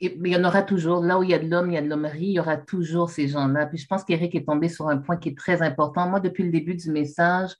il 0.00 0.26
y 0.26 0.36
en 0.36 0.44
aura 0.44 0.62
toujours. 0.62 1.02
Là 1.02 1.18
où 1.18 1.22
il 1.22 1.30
y 1.30 1.34
a 1.34 1.38
de 1.38 1.48
l'homme, 1.48 1.70
il 1.70 1.74
y 1.74 1.78
a 1.78 1.82
de 1.82 1.88
l'hommerie, 1.88 2.26
il 2.26 2.32
y 2.32 2.40
aura 2.40 2.56
toujours 2.56 3.08
ces 3.08 3.28
gens-là. 3.28 3.66
Puis 3.66 3.78
je 3.78 3.86
pense 3.86 4.04
qu'Éric 4.04 4.34
est 4.34 4.44
tombé 4.44 4.68
sur 4.68 4.88
un 4.88 4.98
point 4.98 5.16
qui 5.16 5.30
est 5.30 5.38
très 5.38 5.62
important. 5.62 6.08
Moi, 6.08 6.20
depuis 6.20 6.44
le 6.44 6.50
début 6.50 6.74
du 6.74 6.90
message, 6.90 7.54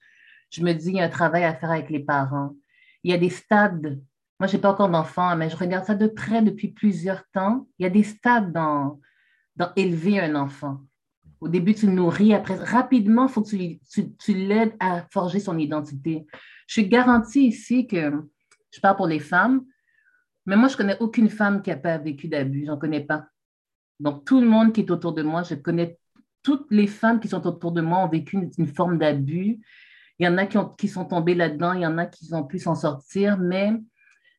je 0.51 0.63
me 0.63 0.73
dis, 0.73 0.89
il 0.89 0.97
y 0.97 1.01
a 1.01 1.05
un 1.05 1.09
travail 1.09 1.45
à 1.45 1.55
faire 1.55 1.71
avec 1.71 1.89
les 1.89 2.01
parents. 2.01 2.55
Il 3.03 3.11
y 3.11 3.15
a 3.15 3.19
des 3.19 3.31
stades. 3.31 4.01
Moi, 4.39 4.49
je 4.49 4.57
n'ai 4.57 4.61
pas 4.61 4.71
encore 4.71 4.91
d'enfants, 4.91 5.35
mais 5.37 5.49
je 5.49 5.57
regarde 5.57 5.87
ça 5.87 5.95
de 5.95 6.07
près 6.07 6.43
depuis 6.43 6.69
plusieurs 6.69 7.25
temps. 7.33 7.67
Il 7.79 7.85
y 7.85 7.87
a 7.87 7.91
des 7.91 8.03
stades 8.03 8.53
dans, 8.53 9.01
dans 9.57 9.71
élever 9.77 10.21
un 10.21 10.35
enfant. 10.35 10.81
Au 11.41 11.49
début, 11.49 11.75
tu 11.75 11.87
le 11.87 11.93
nourris. 11.93 12.35
Après, 12.35 12.55
rapidement, 12.55 13.27
il 13.27 13.33
faut 13.33 13.43
que 13.43 13.51
tu, 13.51 13.79
tu, 13.91 14.15
tu 14.17 14.35
l'aides 14.35 14.75
à 14.81 15.07
forger 15.11 15.41
son 15.41 15.59
identité. 15.59 16.27
Je 16.67 16.73
suis 16.73 16.89
garantie 16.89 17.47
ici 17.49 17.87
que, 17.87 18.13
je 18.71 18.81
parle 18.81 18.97
pour 18.97 19.07
les 19.07 19.21
femmes, 19.21 19.63
mais 20.47 20.57
moi, 20.57 20.69
je 20.69 20.75
ne 20.75 20.79
connais 20.79 20.99
aucune 21.01 21.29
femme 21.29 21.63
qui 21.63 21.71
n'a 21.71 21.77
pas 21.77 21.99
vécu 21.99 22.29
d'abus. 22.29 22.63
Je 22.63 22.67
n'en 22.67 22.79
connais 22.79 23.05
pas. 23.05 23.27
Donc, 24.01 24.25
tout 24.25 24.41
le 24.41 24.47
monde 24.47 24.73
qui 24.73 24.81
est 24.81 24.91
autour 24.91 25.13
de 25.13 25.23
moi, 25.23 25.43
je 25.43 25.55
connais 25.55 25.99
toutes 26.43 26.71
les 26.71 26.87
femmes 26.87 27.19
qui 27.19 27.27
sont 27.27 27.45
autour 27.45 27.73
de 27.73 27.81
moi 27.81 27.99
ont 27.99 28.09
vécu 28.09 28.39
une, 28.57 28.69
forme 28.69 28.99
d'abus. 28.99 29.59
Il 30.19 30.27
y 30.27 30.29
en 30.29 30.39
a 30.39 30.47
qui, 30.47 30.57
ont, 30.57 30.69
qui 30.69 30.87
sont 30.87 31.05
tombées 31.05 31.35
là-dedans, 31.35 31.73
il 31.73 31.81
y 31.81 31.87
en 31.87 31.99
a 31.99 32.07
qui 32.07 32.33
ont 32.33 32.45
pu 32.45 32.61
s'en 32.61 32.77
sortir, 32.77 33.37
mais 33.37 33.73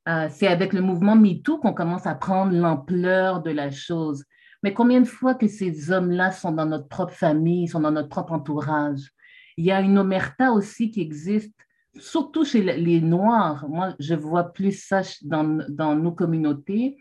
euh, 0.07 0.27
c'est 0.29 0.47
avec 0.47 0.71
le 0.71 0.81
mouvement 0.81 1.17
MeToo 1.17 1.57
qu'on 1.57 1.73
commence 1.73 2.07
à 2.07 2.15
prendre 2.15 2.53
l'ampleur 2.53 3.43
de 3.43 3.51
la 3.51 3.71
chose. 3.71 4.23
Mais 4.67 4.73
combien 4.73 4.99
de 4.99 5.07
fois 5.07 5.33
que 5.33 5.47
ces 5.47 5.93
hommes-là 5.93 6.33
sont 6.33 6.51
dans 6.51 6.65
notre 6.65 6.89
propre 6.89 7.13
famille, 7.13 7.69
sont 7.69 7.79
dans 7.79 7.91
notre 7.91 8.09
propre 8.09 8.33
entourage? 8.33 9.13
Il 9.55 9.63
y 9.63 9.71
a 9.71 9.79
une 9.79 9.97
omerta 9.97 10.51
aussi 10.51 10.91
qui 10.91 10.99
existe 10.99 11.55
surtout 11.95 12.43
chez 12.43 12.61
les 12.61 12.99
Noirs, 12.99 13.65
moi, 13.69 13.95
je 13.97 14.13
vois 14.13 14.51
plus 14.51 14.73
ça 14.73 15.03
dans, 15.21 15.95
nos 15.95 16.11
communautés, 16.11 16.97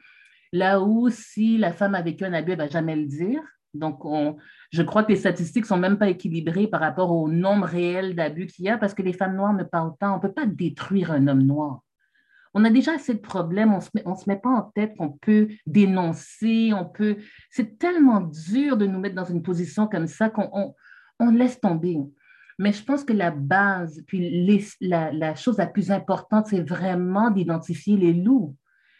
là 0.53 0.81
où 0.81 1.11
si 1.11 1.59
la 1.59 1.73
femme 1.73 1.97
a 1.97 2.03
vécu 2.03 2.25
un 2.25 2.35
abus, 2.35 2.53
elle 2.53 2.59
ne 2.59 2.63
va 2.63 2.71
jamais 2.71 2.95
le 2.95 3.07
dire. 3.07 3.43
Donc, 3.75 4.05
on, 4.05 4.37
je 4.71 4.83
crois 4.85 5.03
que 5.03 5.11
les 5.11 5.19
statistiques 5.19 5.65
ne 5.65 5.69
sont 5.71 5.77
même 5.77 5.99
pas 5.99 6.09
équilibrées 6.09 6.69
par 6.69 6.79
rapport 6.79 7.11
au 7.11 7.29
nombre 7.29 7.67
réel 7.67 8.15
d'abus 8.15 8.47
qu'il 8.47 8.67
y 8.67 8.69
a 8.69 8.79
parce 8.79 8.95
que 8.95 9.03
les 9.03 9.13
femmes 9.13 9.35
noires 9.35 9.55
ne 9.55 9.65
parlent 9.65 9.97
pas. 9.99 10.13
On 10.13 10.19
ne 10.19 10.23
peut 10.23 10.33
pas 10.33 10.47
détruire 10.47 11.11
un 11.11 11.27
homme 11.27 11.43
noir. 11.43 11.81
On 12.59 12.65
a 12.65 12.71
déjà 12.71 12.95
assez 12.95 13.13
de 13.13 13.19
problèmes, 13.19 13.75
on 13.75 13.77
ne 13.77 14.17
se, 14.17 14.29
met 14.29 14.37
pas 14.37 14.49
en 14.49 14.63
tête 14.63 14.97
qu'on 14.97 15.11
peut 15.11 15.49
dénoncer, 15.67 16.73
on 16.73 16.87
peut... 16.87 17.19
C'est 17.51 17.79
tellement 17.79 18.23
dur 18.23 18.79
de 18.79 18.87
nous 18.87 18.99
mettre 18.99 19.15
dans 19.15 19.27
une 19.27 19.43
position 19.43 19.87
comme 19.87 20.07
ça 20.07 20.31
qu'on 20.31 20.75
on 21.21 21.31
laisse 21.33 21.61
tomber. 21.61 21.99
Mais 22.59 22.73
je 22.73 22.83
pense 22.83 23.05
que 23.05 23.13
la 23.13 23.31
base, 23.31 24.03
puis 24.07 24.67
la, 24.81 25.35
chose 25.35 25.59
la 25.59 25.67
plus 25.67 25.91
importante, 25.91 26.47
c'est 26.47 26.67
vraiment 26.67 27.31
d'identifier 27.31 27.99
les 27.99 28.15
loups. 28.15 28.57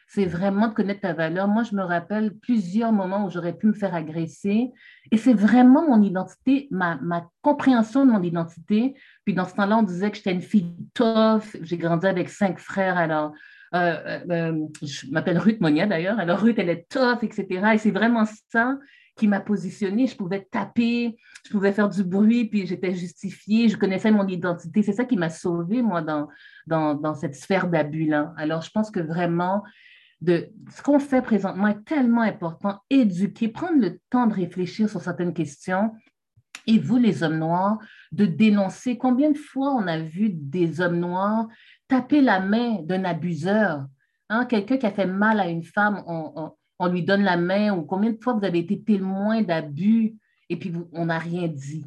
C'est 0.09 0.25
vraiment 0.25 0.69
de 0.69 0.75
connaître 0.75 1.01
ta 1.01 1.13
valeur. 1.13 1.49
Moi, 1.49 1.65
je 1.65 1.75
me 1.75 1.83
rappelle 1.83 2.37
plusieurs 2.39 2.93
moments 2.93 3.27
où 3.27 3.31
j'aurais 3.31 3.57
pu 3.57 3.67
me 3.67 3.73
faire 3.73 3.95
agresser. 3.95 4.71
Et 5.11 5.17
c'est 5.17 5.35
vraiment 5.35 5.87
mon 5.89 6.01
identité, 6.03 6.69
ma, 6.71 6.99
compréhension 7.43 8.07
de 8.07 8.13
mon 8.13 8.23
identité. 8.23 8.95
Puis 9.25 9.35
dans 9.35 9.45
ce 9.45 9.55
temps-là, 9.55 9.79
on 9.79 9.83
disait 9.83 10.11
que 10.11 10.17
j'étais 10.17 10.33
une 10.33 10.43
fille 10.43 10.77
tough. 10.95 11.57
J'ai 11.61 11.77
grandi 11.77 12.07
avec 12.07 12.29
cinq 12.29 12.61
frères. 12.61 12.97
Alors, 12.97 13.33
euh, 13.75 13.97
euh, 14.07 14.21
euh, 14.31 14.67
je 14.83 15.11
m'appelle 15.11 15.39
Ruth 15.39 15.61
Monia 15.61 15.87
d'ailleurs. 15.87 16.21
Alors, 16.21 16.39
Ruth, 16.41 16.59
elle 16.59 16.71
est 16.71 16.89
tough, 16.89 17.23
etc. 17.23 17.47
Et 17.75 17.79
c'est 17.79 17.91
vraiment 17.91 18.25
ça 18.51 18.79
qui 19.17 19.27
m'a 19.27 19.41
positionnée. 19.41 20.07
Je 20.07 20.17
pouvais 20.17 20.47
taper, 20.51 21.17
je 21.45 21.51
pouvais 21.51 21.73
faire 21.73 21.89
du 21.89 22.05
bruit, 22.05 22.45
puis 22.45 22.67
j'étais 22.67 22.95
justifiée, 22.95 23.69
je 23.69 23.77
connaissais 23.77 24.11
mon 24.11 24.29
identité. 24.29 24.83
C'est 24.83 24.93
ça 24.93 25.05
qui 25.05 25.17
m'a 25.17 25.31
sauvée, 25.31 25.83
moi, 25.83 26.03
dans, 26.03 26.29
dans, 26.67 27.15
cette 27.15 27.35
sphère 27.35 27.69
d'abus-là. 27.69 28.35
Alors, 28.37 28.63
je 28.63 28.71
pense 28.71 28.91
que 28.91 29.01
vraiment, 29.01 29.63
de, 30.21 30.49
ce 30.75 30.83
qu'on 30.83 30.99
fait 30.99 31.23
présentement 31.23 31.69
est 31.69 31.85
tellement 31.85 32.23
important. 32.23 32.81
Éduquer, 32.91 33.49
prendre 33.49 33.81
le 33.81 34.01
temps 34.11 34.27
de 34.27 34.35
réfléchir 34.35 34.89
sur 34.89 35.01
certaines 35.01 35.35
questions. 35.35 35.93
Et 36.67 36.79
vous, 36.79 36.97
les 36.97 37.23
hommes 37.23 37.39
noirs, 37.39 37.79
de 38.13 38.27
dénoncer 38.27 38.99
combien 38.99 39.31
de 39.31 39.39
fois 39.39 39.73
on 39.75 39.87
a 39.87 39.99
vu 39.99 40.31
des 40.31 40.81
hommes 40.81 40.99
noirs 40.99 41.47
taper 41.87 42.21
la 42.21 42.41
main 42.41 42.83
d'un 42.83 43.05
abuseur. 43.05 43.87
Hein, 44.29 44.47
quelqu'un 44.47 44.77
qui 44.77 44.87
a 44.87 44.91
fait 44.91 45.07
mal 45.07 45.39
à 45.39 45.49
une 45.49 45.63
femme, 45.63 46.03
on, 46.07 46.51
on 46.79 46.89
lui 46.89 47.05
donne 47.05 47.23
la 47.23 47.37
main 47.37 47.73
ou 47.73 47.83
combien 47.83 48.11
de 48.11 48.19
fois 48.21 48.35
vous 48.35 48.45
avez 48.45 48.59
été 48.59 48.83
témoin 48.83 49.43
d'abus 49.43 50.17
et 50.49 50.57
puis 50.57 50.73
on 50.93 51.07
n'a 51.07 51.19
rien 51.19 51.49
dit. 51.49 51.85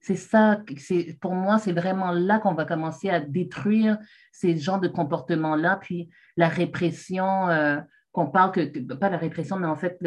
C'est 0.00 0.16
ça, 0.16 0.62
c'est, 0.78 1.18
pour 1.20 1.34
moi, 1.34 1.58
c'est 1.58 1.72
vraiment 1.72 2.10
là 2.10 2.38
qu'on 2.38 2.54
va 2.54 2.64
commencer 2.64 3.10
à 3.10 3.20
détruire 3.20 3.98
ces 4.32 4.56
genres 4.56 4.80
de 4.80 4.88
comportements-là, 4.88 5.76
puis 5.76 6.08
la 6.36 6.48
répression, 6.48 7.48
euh, 7.48 7.80
qu'on 8.12 8.26
parle 8.26 8.52
que, 8.52 8.94
pas 8.94 9.10
la 9.10 9.18
répression, 9.18 9.58
mais 9.58 9.66
en 9.66 9.76
fait, 9.76 9.98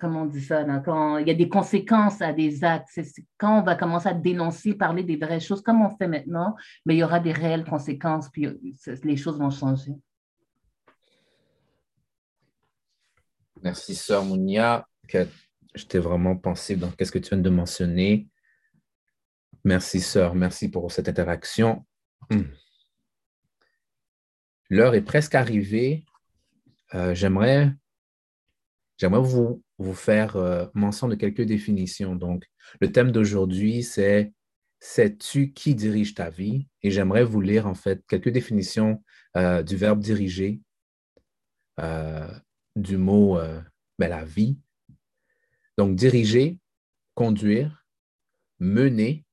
comment 0.00 0.22
on 0.22 0.26
dit 0.26 0.40
ça, 0.40 0.64
quand 0.84 1.18
il 1.18 1.28
y 1.28 1.30
a 1.30 1.34
des 1.34 1.48
conséquences 1.48 2.20
à 2.20 2.32
des 2.32 2.64
actes, 2.64 2.98
quand 3.38 3.60
on 3.60 3.62
va 3.62 3.74
commencer 3.74 4.08
à 4.08 4.14
dénoncer, 4.14 4.74
parler 4.74 5.02
des 5.02 5.16
vraies 5.16 5.40
choses, 5.40 5.62
comme 5.62 5.82
on 5.82 5.90
fait 5.90 6.08
maintenant, 6.08 6.54
mais 6.84 6.94
il 6.94 6.98
y 6.98 7.04
aura 7.04 7.20
des 7.20 7.32
réelles 7.32 7.64
conséquences, 7.64 8.28
puis 8.30 8.46
euh, 8.46 8.54
les 9.04 9.16
choses 9.16 9.38
vont 9.38 9.50
changer. 9.50 9.92
Merci, 13.62 13.94
Sœur 13.94 14.24
Mounia, 14.24 14.86
que 15.08 15.26
je 15.74 15.84
t'ai 15.84 15.98
vraiment 15.98 16.36
pensé 16.36 16.76
dans 16.76 16.90
qu'est-ce 16.90 17.12
que 17.12 17.18
tu 17.18 17.30
viens 17.30 17.42
de 17.42 17.50
mentionner. 17.50 18.28
Merci, 19.66 20.00
Sœur. 20.00 20.36
Merci 20.36 20.70
pour 20.70 20.92
cette 20.92 21.08
interaction. 21.08 21.84
Hmm. 22.30 22.42
L'heure 24.70 24.94
est 24.94 25.02
presque 25.02 25.34
arrivée. 25.34 26.04
Euh, 26.94 27.16
j'aimerais, 27.16 27.72
j'aimerais 28.96 29.22
vous, 29.22 29.64
vous 29.78 29.92
faire 29.92 30.36
euh, 30.36 30.66
mention 30.74 31.08
de 31.08 31.16
quelques 31.16 31.42
définitions. 31.42 32.14
Donc, 32.14 32.44
le 32.80 32.92
thème 32.92 33.10
d'aujourd'hui, 33.10 33.82
c'est 33.82 34.32
Sais-tu 34.78 35.52
qui 35.52 35.74
dirige 35.74 36.14
ta 36.14 36.30
vie? 36.30 36.68
Et 36.84 36.92
j'aimerais 36.92 37.24
vous 37.24 37.40
lire 37.40 37.66
en 37.66 37.74
fait 37.74 38.04
quelques 38.06 38.28
définitions 38.28 39.02
euh, 39.36 39.64
du 39.64 39.74
verbe 39.74 39.98
diriger 39.98 40.60
du 42.76 42.96
mot 42.96 43.36
ben, 43.98 44.08
la 44.08 44.24
vie. 44.24 44.60
Donc, 45.76 45.96
diriger, 45.96 46.60
conduire, 47.14 47.84
mener 48.60 49.25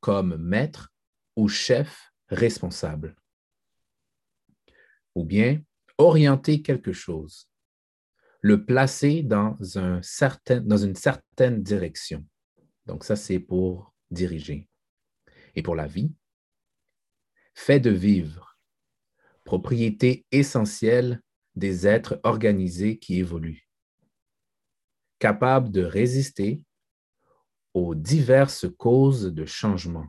comme 0.00 0.36
maître 0.36 0.92
ou 1.36 1.48
chef 1.48 2.12
responsable. 2.28 3.16
Ou 5.14 5.24
bien 5.24 5.62
orienter 5.98 6.62
quelque 6.62 6.92
chose, 6.92 7.48
le 8.40 8.64
placer 8.64 9.22
dans, 9.22 9.56
un 9.76 10.00
certain, 10.02 10.60
dans 10.60 10.76
une 10.76 10.94
certaine 10.94 11.62
direction. 11.62 12.24
Donc, 12.86 13.04
ça, 13.04 13.16
c'est 13.16 13.40
pour 13.40 13.92
diriger. 14.10 14.68
Et 15.56 15.62
pour 15.62 15.74
la 15.74 15.86
vie, 15.86 16.12
fait 17.54 17.80
de 17.80 17.90
vivre, 17.90 18.56
propriété 19.44 20.24
essentielle 20.30 21.20
des 21.56 21.86
êtres 21.86 22.20
organisés 22.22 22.98
qui 22.98 23.18
évoluent, 23.18 23.68
capables 25.18 25.72
de 25.72 25.82
résister 25.82 26.62
aux 27.74 27.94
diverses 27.94 28.66
causes 28.76 29.32
de 29.32 29.44
changement. 29.44 30.06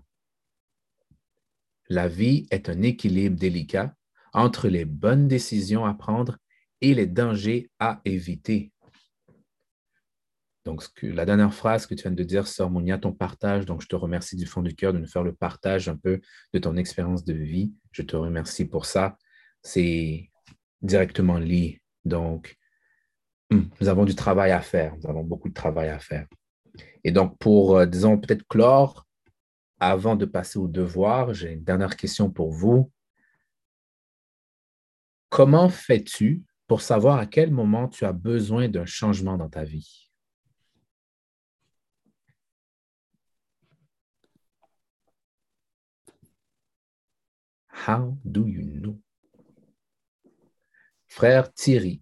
La 1.89 2.07
vie 2.07 2.47
est 2.51 2.69
un 2.69 2.81
équilibre 2.81 3.37
délicat 3.37 3.93
entre 4.33 4.67
les 4.67 4.85
bonnes 4.85 5.27
décisions 5.27 5.85
à 5.85 5.93
prendre 5.93 6.37
et 6.81 6.93
les 6.93 7.07
dangers 7.07 7.71
à 7.79 7.99
éviter. 8.05 8.71
Donc, 10.65 10.83
la 11.01 11.25
dernière 11.25 11.53
phrase 11.53 11.87
que 11.87 11.95
tu 11.95 12.03
viens 12.03 12.11
de 12.11 12.23
dire, 12.23 12.47
Sœur 12.47 12.69
Mounia, 12.69 12.99
ton 12.99 13.11
partage, 13.11 13.65
donc 13.65 13.81
je 13.81 13.87
te 13.87 13.95
remercie 13.95 14.35
du 14.35 14.45
fond 14.45 14.61
du 14.61 14.75
cœur 14.75 14.93
de 14.93 14.99
nous 14.99 15.07
faire 15.07 15.23
le 15.23 15.33
partage 15.33 15.89
un 15.89 15.95
peu 15.95 16.21
de 16.53 16.59
ton 16.59 16.77
expérience 16.77 17.25
de 17.25 17.33
vie. 17.33 17.73
Je 17.91 18.03
te 18.03 18.15
remercie 18.15 18.65
pour 18.65 18.85
ça. 18.85 19.17
C'est 19.63 20.29
directement 20.81 21.39
liés. 21.39 21.81
Donc, 22.05 22.55
hmm, 23.49 23.63
nous 23.81 23.87
avons 23.87 24.05
du 24.05 24.15
travail 24.15 24.51
à 24.51 24.61
faire. 24.61 24.95
Nous 24.97 25.09
avons 25.09 25.23
beaucoup 25.23 25.49
de 25.49 25.53
travail 25.53 25.89
à 25.89 25.97
faire. 25.97 26.27
Et 27.03 27.11
donc, 27.11 27.37
pour, 27.37 27.77
euh, 27.77 27.85
disons, 27.85 28.17
peut-être 28.17 28.47
clore, 28.47 29.05
avant 29.79 30.15
de 30.15 30.25
passer 30.25 30.59
au 30.59 30.67
devoir, 30.67 31.33
j'ai 31.33 31.53
une 31.53 31.63
dernière 31.63 31.95
question 31.95 32.29
pour 32.29 32.51
vous. 32.51 32.91
Comment 35.29 35.69
fais-tu 35.69 36.43
pour 36.67 36.81
savoir 36.81 37.17
à 37.17 37.25
quel 37.25 37.51
moment 37.51 37.87
tu 37.87 38.05
as 38.05 38.13
besoin 38.13 38.67
d'un 38.67 38.85
changement 38.85 39.37
dans 39.37 39.49
ta 39.49 39.63
vie? 39.63 40.09
How 47.87 48.17
do 48.25 48.45
you 48.45 48.61
know? 48.63 48.99
Frère 51.07 51.53
Thierry. 51.53 52.01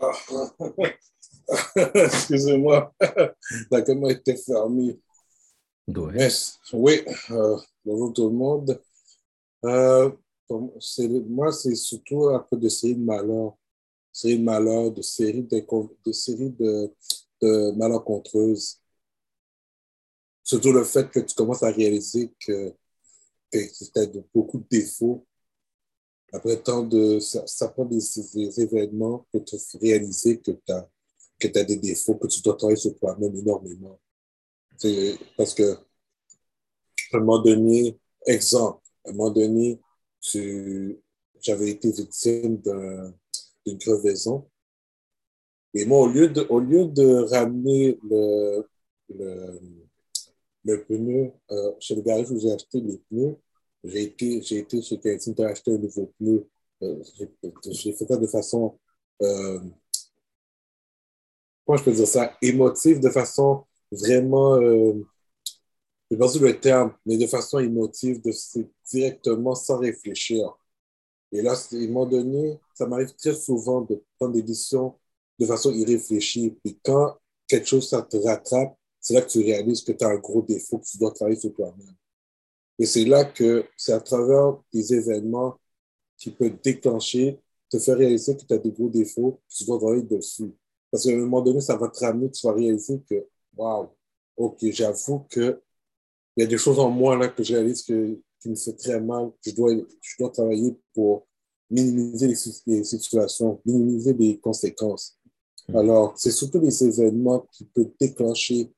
Excusez-moi, 1.94 2.92
la 3.70 3.82
caméra 3.82 4.12
était 4.12 4.36
fermée. 4.36 5.00
Oui, 6.72 7.00
euh, 7.30 7.56
bonjour 7.84 8.12
tout 8.12 8.28
le 8.28 8.34
monde. 8.34 8.82
Euh, 9.64 10.10
moi, 10.50 11.52
c'est 11.52 11.74
surtout 11.74 12.28
un 12.28 12.40
peu 12.40 12.56
de 12.56 12.68
série 12.68 12.96
de 12.96 13.04
malheurs, 13.04 13.56
série 14.12 14.38
de 14.38 14.44
malheurs, 14.44 14.90
de 14.92 15.00
série 15.02 15.42
de, 15.42 15.64
de, 16.04 16.12
série 16.12 16.50
de, 16.50 16.92
de 17.40 17.70
malencontreuses. 17.72 18.78
Surtout 20.44 20.72
le 20.72 20.84
fait 20.84 21.10
que 21.10 21.20
tu 21.20 21.34
commences 21.34 21.62
à 21.62 21.70
réaliser 21.70 22.32
que, 22.40 22.74
que 23.50 23.84
tu 23.84 24.00
as 24.00 24.06
beaucoup 24.34 24.58
de 24.58 24.66
défauts. 24.70 25.26
Après 26.32 26.60
tant 26.60 26.82
de. 26.82 27.18
Ça, 27.20 27.46
ça 27.46 27.68
prend 27.68 27.86
des, 27.86 28.00
des, 28.34 28.60
événements 28.60 29.26
pour 29.32 29.44
te 29.44 29.56
réaliser 29.78 30.38
que 30.40 30.50
tu 30.52 30.72
as, 30.72 30.88
que 31.38 31.58
as 31.58 31.64
des 31.64 31.76
défauts, 31.76 32.16
que 32.16 32.26
tu 32.26 32.40
dois 32.42 32.56
travailler 32.56 32.76
sur 32.76 32.96
toi-même 32.98 33.34
énormément. 33.36 33.98
Parce 35.36 35.54
que, 35.54 35.72
à 35.72 37.16
un 37.16 37.20
moment 37.20 37.42
donné, 37.42 37.98
exemple, 38.26 38.82
à 39.04 39.10
un 39.10 39.12
moment 39.12 39.30
donné, 39.30 39.80
j'avais 41.40 41.70
été 41.70 41.90
victime 41.90 42.60
d'une 43.64 43.78
crevaison. 43.78 44.48
Et 45.74 45.84
moi, 45.84 46.00
au 46.00 46.08
lieu 46.08 46.28
de, 46.28 46.46
au 46.48 46.60
lieu 46.60 46.86
de 46.86 47.28
ramener 47.30 47.98
le, 48.02 48.66
le, 50.64 50.84
pneu 50.84 51.32
euh, 51.50 51.72
chez 51.78 51.94
le 51.94 52.02
garage 52.02 52.30
où 52.30 52.38
j'ai 52.38 52.52
acheté 52.52 52.80
les 52.80 52.98
pneus, 52.98 53.36
j'ai 53.84 54.02
été, 54.02 54.42
j'ai 54.42 54.58
été 54.58 54.82
chez 54.82 54.98
quelqu'un 54.98 55.32
qui 55.32 55.42
a 55.42 55.48
acheté 55.48 55.72
un 55.72 55.78
nouveau 55.78 56.12
pneu. 56.18 56.48
Euh, 56.82 57.02
j'ai 57.70 57.92
fait 57.92 58.06
ça 58.06 58.16
de 58.16 58.26
façon, 58.26 58.78
euh, 59.22 59.60
comment 61.68 61.76
je 61.76 61.84
peux 61.84 61.92
dire 61.92 62.08
ça, 62.08 62.34
émotive, 62.40 62.98
de 62.98 63.10
façon 63.10 63.66
vraiment, 63.92 64.54
euh, 64.54 64.94
je 66.10 66.16
sais 66.16 66.40
pas 66.40 66.46
le 66.46 66.58
terme, 66.60 66.94
mais 67.04 67.18
de 67.18 67.26
façon 67.26 67.58
émotive, 67.58 68.22
de, 68.22 68.32
directement 68.90 69.54
sans 69.54 69.76
réfléchir. 69.76 70.56
Et 71.30 71.42
là, 71.42 71.52
à 71.52 71.76
un 71.76 71.86
moment 71.88 72.06
donné, 72.06 72.58
ça 72.72 72.86
m'arrive 72.86 73.14
très 73.14 73.34
souvent 73.34 73.82
de 73.82 74.02
prendre 74.18 74.32
des 74.32 74.42
décisions 74.42 74.94
de 75.38 75.44
façon 75.44 75.70
irréfléchie. 75.70 76.56
Puis 76.64 76.78
quand 76.82 77.18
quelque 77.46 77.66
chose, 77.66 77.86
ça 77.86 78.00
te 78.00 78.16
rattrape, 78.16 78.74
c'est 78.98 79.12
là 79.12 79.20
que 79.20 79.28
tu 79.28 79.40
réalises 79.40 79.82
que 79.82 79.92
tu 79.92 80.04
as 80.04 80.08
un 80.08 80.16
gros 80.16 80.40
défaut, 80.40 80.78
que 80.78 80.86
tu 80.86 80.96
dois 80.96 81.12
travailler 81.12 81.38
sur 81.38 81.52
toi-même. 81.52 81.94
Et 82.78 82.86
c'est 82.86 83.04
là 83.04 83.26
que 83.26 83.66
c'est 83.76 83.92
à 83.92 84.00
travers 84.00 84.56
des 84.72 84.94
événements 84.94 85.60
qui 86.16 86.30
peuvent 86.30 86.58
déclencher, 86.64 87.38
te 87.68 87.78
faire 87.78 87.98
réaliser 87.98 88.36
que 88.38 88.44
tu 88.46 88.54
as 88.54 88.58
des 88.58 88.72
gros 88.72 88.88
défauts, 88.88 89.32
que 89.32 89.54
tu 89.54 89.64
dois 89.64 89.78
travailler 89.78 90.02
dessus. 90.02 90.54
Parce 90.90 91.04
qu'à 91.04 91.12
un 91.12 91.16
moment 91.16 91.42
donné, 91.42 91.60
ça 91.60 91.76
va 91.76 91.88
te 91.88 91.98
ramener, 92.00 92.30
tu 92.30 92.46
vas 92.46 92.54
réaliser 92.54 93.02
que, 93.08 93.26
waouh, 93.56 93.88
OK, 94.36 94.58
j'avoue 94.70 95.26
que 95.30 95.62
il 96.36 96.42
y 96.42 96.44
a 96.44 96.46
des 96.46 96.58
choses 96.58 96.78
en 96.78 96.88
moi 96.88 97.16
là 97.16 97.26
que 97.28 97.42
je 97.42 97.52
réalise 97.52 97.82
que, 97.82 98.16
qui 98.40 98.48
me 98.48 98.54
fait 98.54 98.74
très 98.74 99.00
mal. 99.00 99.32
Je 99.44 99.50
dois, 99.50 99.72
je 99.74 100.14
dois 100.20 100.30
travailler 100.30 100.78
pour 100.94 101.26
minimiser 101.68 102.28
les, 102.66 102.84
situations, 102.84 103.60
minimiser 103.64 104.14
les 104.14 104.38
conséquences. 104.38 105.18
Hmm. 105.68 105.76
Alors, 105.76 106.14
c'est 106.16 106.30
surtout 106.30 106.60
les 106.60 106.84
événements 106.84 107.40
qui 107.52 107.64
peuvent 107.64 107.90
déclencher 108.00 108.72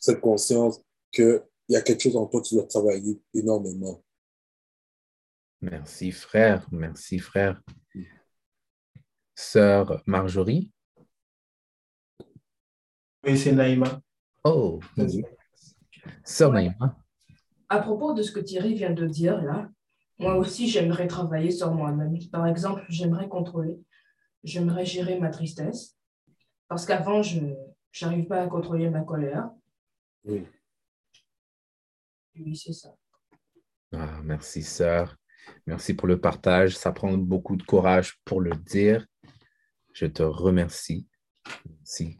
cette 0.00 0.20
conscience 0.20 0.80
qu'il 1.12 1.42
y 1.68 1.76
a 1.76 1.80
quelque 1.80 2.02
chose 2.02 2.16
en 2.16 2.26
toi, 2.26 2.42
tu 2.42 2.56
dois 2.56 2.64
travailler 2.64 3.22
énormément. 3.32 4.02
Merci, 5.60 6.10
frère. 6.10 6.66
Merci, 6.72 7.20
frère. 7.20 7.62
Sœur 9.34 10.02
Marjorie? 10.06 10.72
Oui, 13.28 13.36
c'est 13.36 13.52
Naïma. 13.52 14.00
Oh, 14.42 14.80
Sœur 16.24 16.50
Naïma. 16.50 16.96
À 17.68 17.78
propos 17.78 18.14
de 18.14 18.22
ce 18.22 18.32
que 18.32 18.40
Thierry 18.40 18.72
vient 18.72 18.94
de 18.94 19.06
dire, 19.06 19.42
là, 19.42 19.68
moi 20.18 20.36
aussi, 20.36 20.66
j'aimerais 20.66 21.06
travailler 21.08 21.50
sur 21.50 21.70
moi-même. 21.74 22.16
Par 22.32 22.46
exemple, 22.46 22.86
j'aimerais 22.88 23.28
contrôler, 23.28 23.78
j'aimerais 24.44 24.86
gérer 24.86 25.20
ma 25.20 25.28
tristesse, 25.28 25.98
parce 26.68 26.86
qu'avant, 26.86 27.22
je 27.22 27.40
n'arrive 28.00 28.28
pas 28.28 28.40
à 28.40 28.46
contrôler 28.46 28.88
ma 28.88 29.02
colère. 29.02 29.50
Oui. 30.24 30.46
Oui, 32.34 32.56
c'est 32.56 32.72
ça. 32.72 32.94
Ah, 33.92 34.22
merci, 34.24 34.62
sœur. 34.62 35.16
Merci 35.66 35.92
pour 35.92 36.08
le 36.08 36.18
partage. 36.18 36.78
Ça 36.78 36.92
prend 36.92 37.12
beaucoup 37.18 37.56
de 37.56 37.62
courage 37.62 38.18
pour 38.24 38.40
le 38.40 38.52
dire. 38.52 39.06
Je 39.92 40.06
te 40.06 40.22
remercie. 40.22 41.06
Merci. 41.68 42.18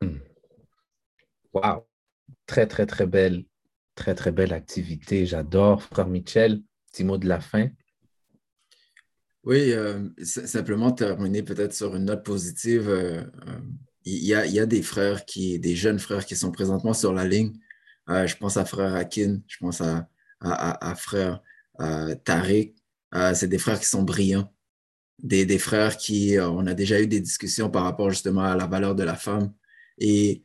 Hmm. 0.00 0.18
Wow. 1.52 1.86
Très, 2.46 2.66
très, 2.66 2.86
très 2.86 3.06
belle, 3.06 3.44
très, 3.94 4.14
très 4.14 4.32
belle 4.32 4.52
activité. 4.52 5.26
J'adore. 5.26 5.82
Frère 5.82 6.08
Michel, 6.08 6.62
petit 6.92 7.04
mot 7.04 7.18
de 7.18 7.28
la 7.28 7.40
fin. 7.40 7.68
Oui, 9.46 9.72
euh, 9.72 10.08
simplement 10.24 10.90
terminer 10.90 11.44
peut-être 11.44 11.72
sur 11.72 11.94
une 11.94 12.06
note 12.06 12.24
positive. 12.24 12.88
Euh, 12.88 13.22
euh, 13.46 13.60
il 14.04 14.24
y, 14.24 14.34
a, 14.34 14.66
des 14.66 14.82
frères, 14.82 15.24
qui, 15.24 15.58
des 15.60 15.74
jeunes 15.76 16.00
frères 16.00 16.26
qui 16.26 16.36
sont 16.36 16.52
présentement 16.52 16.94
sur 16.94 17.12
la 17.12 17.24
ligne. 17.24 17.52
je 18.08 18.36
pense 18.36 18.56
à 18.56 18.64
frère 18.64 18.94
Akin, 18.94 19.40
je 19.48 19.56
pense 19.58 19.80
à, 19.80 20.94
frère 20.94 21.42
Tariq. 22.24 22.76
C'est 23.34 23.48
des 23.48 23.58
frères 23.58 23.80
qui 23.80 23.86
sont 23.86 24.04
brillants. 24.04 24.52
Des, 25.20 25.44
des 25.44 25.58
frères 25.58 25.96
qui, 25.96 26.36
on 26.38 26.66
a 26.68 26.74
déjà 26.74 27.00
eu 27.00 27.08
des 27.08 27.20
discussions 27.20 27.68
par 27.68 27.82
rapport 27.82 28.10
justement 28.10 28.42
à 28.42 28.54
la 28.54 28.68
valeur 28.68 28.94
de 28.94 29.02
la 29.02 29.16
femme. 29.16 29.52
Et 29.98 30.44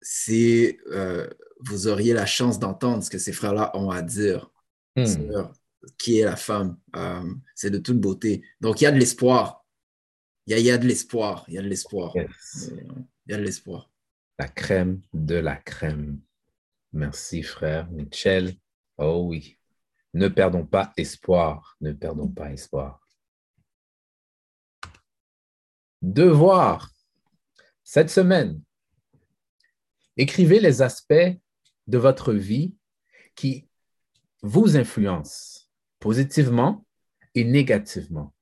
si 0.00 0.78
euh, 0.92 1.26
vous 1.60 1.88
auriez 1.88 2.12
la 2.12 2.26
chance 2.26 2.58
d'entendre 2.58 3.02
ce 3.02 3.10
que 3.10 3.18
ces 3.18 3.32
frères-là 3.32 3.70
ont 3.74 3.90
à 3.90 4.02
dire 4.02 4.50
hmm. 4.96 5.06
sur 5.06 5.52
qui 5.98 6.18
est 6.18 6.24
la 6.24 6.36
femme, 6.36 6.78
euh, 6.96 7.34
c'est 7.54 7.70
de 7.70 7.78
toute 7.78 8.00
beauté. 8.00 8.42
Donc, 8.60 8.80
il 8.80 8.84
y 8.84 8.86
a 8.86 8.92
de 8.92 8.98
l'espoir. 8.98 9.64
Il 10.46 10.58
y 10.58 10.70
a, 10.70 10.78
de 10.78 10.86
l'espoir. 10.86 11.44
Il 11.48 11.54
y 11.54 11.58
a 11.58 11.62
de 11.62 11.68
l'espoir. 11.68 12.12
Il 12.14 12.26
y 13.28 13.34
a 13.34 13.38
de 13.38 13.42
l'espoir. 13.42 13.90
La 14.38 14.48
crème 14.48 15.00
de 15.14 15.36
la 15.36 15.56
crème. 15.56 16.20
Merci, 16.92 17.42
frère 17.42 17.90
Michel. 17.90 18.54
Oh 18.98 19.24
oui. 19.26 19.58
Ne 20.12 20.28
perdons 20.28 20.66
pas 20.66 20.92
espoir. 20.96 21.76
Ne 21.80 21.92
perdons 21.92 22.28
pas 22.28 22.52
espoir. 22.52 23.00
Devoir. 26.02 26.93
Cette 27.84 28.10
semaine, 28.10 28.60
Écrivez 30.16 30.60
les 30.60 30.80
aspects 30.82 31.36
de 31.86 31.98
votre 31.98 32.32
vie 32.32 32.74
qui 33.34 33.66
vous 34.42 34.76
influencent 34.76 35.62
positivement 35.98 36.86
et 37.34 37.44
négativement. 37.44 38.32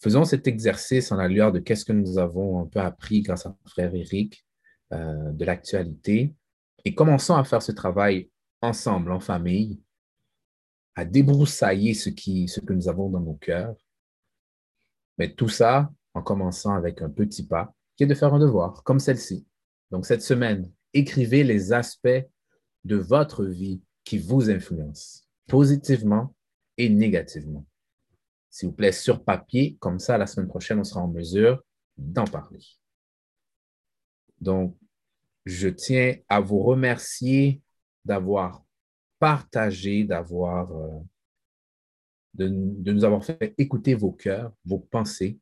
Faisons 0.00 0.24
cet 0.24 0.46
exercice 0.46 1.12
en 1.12 1.16
la 1.16 1.28
lueur 1.28 1.52
de 1.52 1.58
qu'est-ce 1.58 1.84
que 1.84 1.92
nous 1.92 2.18
avons 2.18 2.60
un 2.60 2.66
peu 2.66 2.80
appris 2.80 3.20
grâce 3.20 3.46
à 3.46 3.56
frère 3.66 3.94
Eric 3.94 4.44
euh, 4.92 5.30
de 5.32 5.44
l'actualité 5.44 6.34
et 6.84 6.94
commençons 6.94 7.36
à 7.36 7.44
faire 7.44 7.62
ce 7.62 7.72
travail 7.72 8.30
ensemble, 8.62 9.12
en 9.12 9.20
famille, 9.20 9.80
à 10.94 11.04
débroussailler 11.04 11.94
ce, 11.94 12.08
qui, 12.08 12.48
ce 12.48 12.60
que 12.60 12.72
nous 12.72 12.88
avons 12.88 13.10
dans 13.10 13.20
nos 13.20 13.34
cœurs. 13.34 13.76
Mais 15.18 15.32
tout 15.34 15.48
ça 15.48 15.92
en 16.14 16.22
commençant 16.22 16.74
avec 16.74 17.02
un 17.02 17.10
petit 17.10 17.46
pas 17.46 17.74
qui 17.96 18.04
est 18.04 18.06
de 18.06 18.14
faire 18.14 18.34
un 18.34 18.38
devoir, 18.38 18.82
comme 18.84 18.98
celle-ci. 18.98 19.46
Donc, 19.90 20.06
cette 20.06 20.22
semaine, 20.22 20.70
écrivez 20.94 21.44
les 21.44 21.72
aspects 21.72 22.26
de 22.84 22.96
votre 22.96 23.44
vie 23.44 23.82
qui 24.04 24.18
vous 24.18 24.50
influencent, 24.50 25.24
positivement 25.46 26.34
et 26.76 26.88
négativement. 26.88 27.66
S'il 28.50 28.68
vous 28.68 28.74
plaît, 28.74 28.92
sur 28.92 29.24
papier, 29.24 29.76
comme 29.80 29.98
ça, 29.98 30.18
la 30.18 30.26
semaine 30.26 30.48
prochaine, 30.48 30.78
on 30.78 30.84
sera 30.84 31.00
en 31.00 31.08
mesure 31.08 31.62
d'en 31.96 32.24
parler. 32.24 32.64
Donc, 34.40 34.76
je 35.44 35.68
tiens 35.68 36.16
à 36.28 36.40
vous 36.40 36.62
remercier 36.62 37.62
d'avoir 38.04 38.64
partagé, 39.18 40.04
d'avoir, 40.04 40.72
euh, 40.72 40.98
de, 42.34 42.48
de, 42.48 42.92
nous 42.92 43.04
avoir 43.04 43.24
fait 43.24 43.54
écouter 43.56 43.94
vos 43.94 44.12
cœurs, 44.12 44.52
vos 44.64 44.78
pensées. 44.78 45.38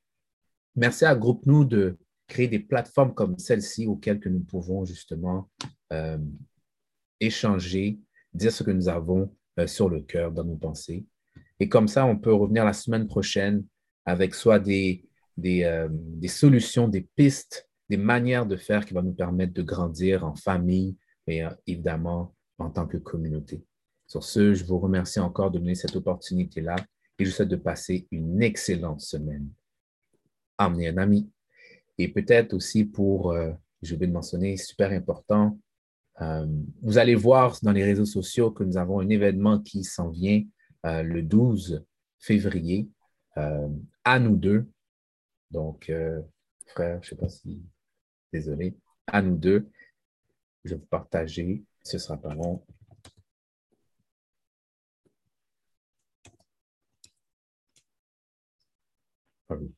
Merci 0.77 1.05
à 1.05 1.14
Groupe 1.14 1.47
Nous 1.47 1.64
de 1.64 1.99
créer 2.29 2.49
des 2.49 2.61
plateformes 2.61 3.12
comme 3.12 3.39
celle-ci 3.39 3.87
auxquelles 3.87 4.21
que 4.21 4.29
nous 4.29 4.41
pouvons 4.41 4.85
justement 4.85 5.51
euh, 5.93 6.18
échanger, 7.18 7.99
dire 8.33 8.53
ce 8.53 8.62
que 8.62 8.71
nous 8.71 8.89
avons 8.89 9.35
euh, 9.59 9.66
sur 9.66 9.89
le 9.89 10.01
cœur, 10.01 10.31
dans 10.31 10.45
nos 10.45 10.57
pensées. 10.57 11.05
Et 11.59 11.68
comme 11.68 11.89
ça, 11.89 12.07
on 12.07 12.16
peut 12.16 12.33
revenir 12.33 12.64
la 12.64 12.73
semaine 12.73 13.09
prochaine 13.09 13.64
avec 14.07 14.35
soit 14.35 14.61
des, 14.61 15.05
euh, 15.45 15.89
solutions, 16.29 16.89
des 16.89 17.07
pistes, 17.16 17.68
des 17.89 17.97
manières 17.97 18.47
de 18.47 18.57
faire 18.57 18.87
qui 18.87 18.95
vont 18.95 19.03
nous 19.03 19.12
permettre 19.12 19.53
de 19.53 19.62
grandir 19.62 20.25
en 20.25 20.37
famille, 20.37 20.97
et 21.27 21.43
évidemment 21.66 22.35
en 22.59 22.71
tant 22.71 22.87
que 22.87 22.97
communauté. 22.97 23.62
Sur 24.07 24.25
ce, 24.25 24.55
je 24.55 24.64
vous 24.64 24.79
remercie 24.79 25.21
encore 25.21 25.51
de 25.51 25.59
donner 25.59 25.75
cette 25.75 25.95
opportunité-là 25.95 26.77
et 27.18 27.25
je 27.25 27.31
vous 27.31 27.37
souhaite 27.37 27.49
de 27.49 27.57
passer 27.57 28.09
une 28.11 28.43
excellente 28.43 29.01
semaine. 29.01 29.49
Amenez 30.61 30.89
un 30.89 30.99
ami 30.99 31.31
et 31.97 32.09
peut-être 32.09 32.53
aussi 32.53 32.85
pour 32.85 33.33
euh, 33.33 33.53
je 33.83 33.95
vais 33.95 34.07
le 34.07 34.13
mentionner, 34.13 34.59
super 34.59 34.93
important. 34.93 35.59
Euh, 36.21 36.47
vous 36.83 36.99
allez 36.99 37.15
voir 37.15 37.59
dans 37.63 37.73
les 37.73 37.83
réseaux 37.83 38.05
sociaux 38.05 38.51
que 38.51 38.63
nous 38.63 38.77
avons 38.77 39.01
un 39.01 39.09
événement 39.09 39.59
qui 39.59 39.85
s'en 39.85 40.11
vient 40.11 40.43
le 40.85 41.21
12 41.23 41.85
février 42.19 42.89
à 43.37 44.19
nous 44.19 44.37
deux. 44.37 44.67
Donc, 45.51 45.93
frère, 46.67 47.03
je 47.03 47.07
ne 47.07 47.11
sais 47.11 47.17
pas 47.17 47.29
si, 47.29 47.63
désolé, 48.33 48.77
à 49.07 49.23
nous 49.23 49.37
deux. 49.37 49.69
Je 50.65 50.75
vais 50.75 50.81
vous 50.81 50.87
partager, 50.87 51.65
ce 51.83 51.99
sera 51.99 52.19
pas 52.19 52.35
long. 52.35 52.63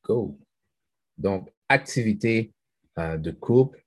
go. 0.03 0.37
Donc, 1.17 1.51
activité 1.69 2.53
euh, 2.99 3.17
de 3.17 3.31
couple. 3.31 3.83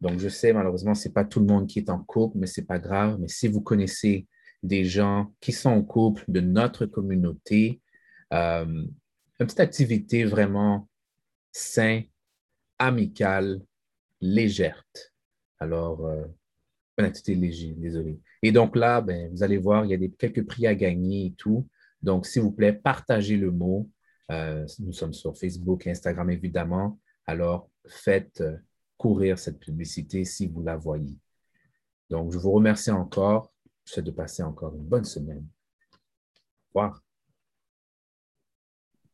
Donc, 0.00 0.18
je 0.18 0.28
sais, 0.28 0.52
malheureusement, 0.52 0.94
ce 0.94 1.08
n'est 1.08 1.14
pas 1.14 1.24
tout 1.24 1.40
le 1.40 1.46
monde 1.46 1.66
qui 1.66 1.78
est 1.78 1.90
en 1.90 1.98
couple, 1.98 2.38
mais 2.38 2.46
ce 2.46 2.60
n'est 2.60 2.66
pas 2.66 2.78
grave. 2.78 3.18
Mais 3.20 3.28
si 3.28 3.48
vous 3.48 3.60
connaissez 3.60 4.26
des 4.62 4.84
gens 4.84 5.32
qui 5.40 5.52
sont 5.52 5.70
en 5.70 5.82
couple 5.82 6.24
de 6.28 6.40
notre 6.40 6.86
communauté, 6.86 7.80
euh, 8.32 8.64
une 8.64 9.46
petite 9.46 9.60
activité 9.60 10.24
vraiment 10.24 10.88
saine, 11.52 12.04
amicale, 12.78 13.60
légère. 14.20 14.84
Alors, 15.58 16.06
euh, 16.06 16.24
une 16.98 17.04
activité 17.04 17.34
légère, 17.34 17.74
désolé. 17.76 18.20
Et 18.42 18.52
donc 18.52 18.76
là, 18.76 19.00
ben, 19.00 19.30
vous 19.32 19.42
allez 19.42 19.58
voir, 19.58 19.84
il 19.84 19.90
y 19.90 19.94
a 19.94 19.96
des, 19.96 20.10
quelques 20.10 20.46
prix 20.46 20.66
à 20.66 20.74
gagner 20.74 21.26
et 21.26 21.32
tout. 21.32 21.68
Donc, 22.02 22.26
s'il 22.26 22.42
vous 22.42 22.52
plaît, 22.52 22.72
partagez 22.72 23.36
le 23.36 23.50
mot. 23.50 23.88
Euh, 24.30 24.66
nous 24.78 24.92
sommes 24.92 25.12
sur 25.12 25.36
Facebook 25.36 25.86
et 25.86 25.90
Instagram, 25.90 26.30
évidemment. 26.30 26.98
Alors, 27.26 27.70
faites 27.86 28.40
euh, 28.40 28.56
courir 28.96 29.38
cette 29.38 29.58
publicité 29.58 30.24
si 30.24 30.46
vous 30.46 30.62
la 30.62 30.76
voyez. 30.76 31.18
Donc, 32.10 32.32
je 32.32 32.38
vous 32.38 32.52
remercie 32.52 32.90
encore. 32.90 33.52
Je 33.84 33.92
souhaite 33.92 34.06
de 34.06 34.10
passer 34.10 34.42
encore 34.42 34.74
une 34.74 34.84
bonne 34.84 35.04
semaine. 35.04 35.46
Au 36.72 36.80
revoir. 36.80 37.02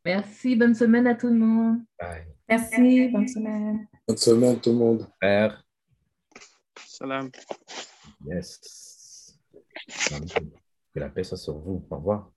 Merci. 0.04 0.56
Bonne 0.56 0.74
semaine 0.74 1.06
à 1.06 1.14
tout 1.14 1.28
le 1.28 1.34
monde. 1.34 1.78
Bye. 1.98 2.26
Merci. 2.48 3.08
Bonne 3.08 3.28
semaine. 3.28 3.86
Bonne 4.06 4.16
semaine, 4.16 4.60
tout 4.60 4.70
le 4.70 4.76
monde. 4.76 5.08
Père. 5.20 5.62
Salam. 6.86 7.30
Yes. 8.26 9.38
Que 10.92 11.00
la 11.00 11.08
paix 11.08 11.24
soit 11.24 11.36
sur 11.36 11.58
vous. 11.58 11.84
Au 11.90 11.96
revoir. 11.96 12.32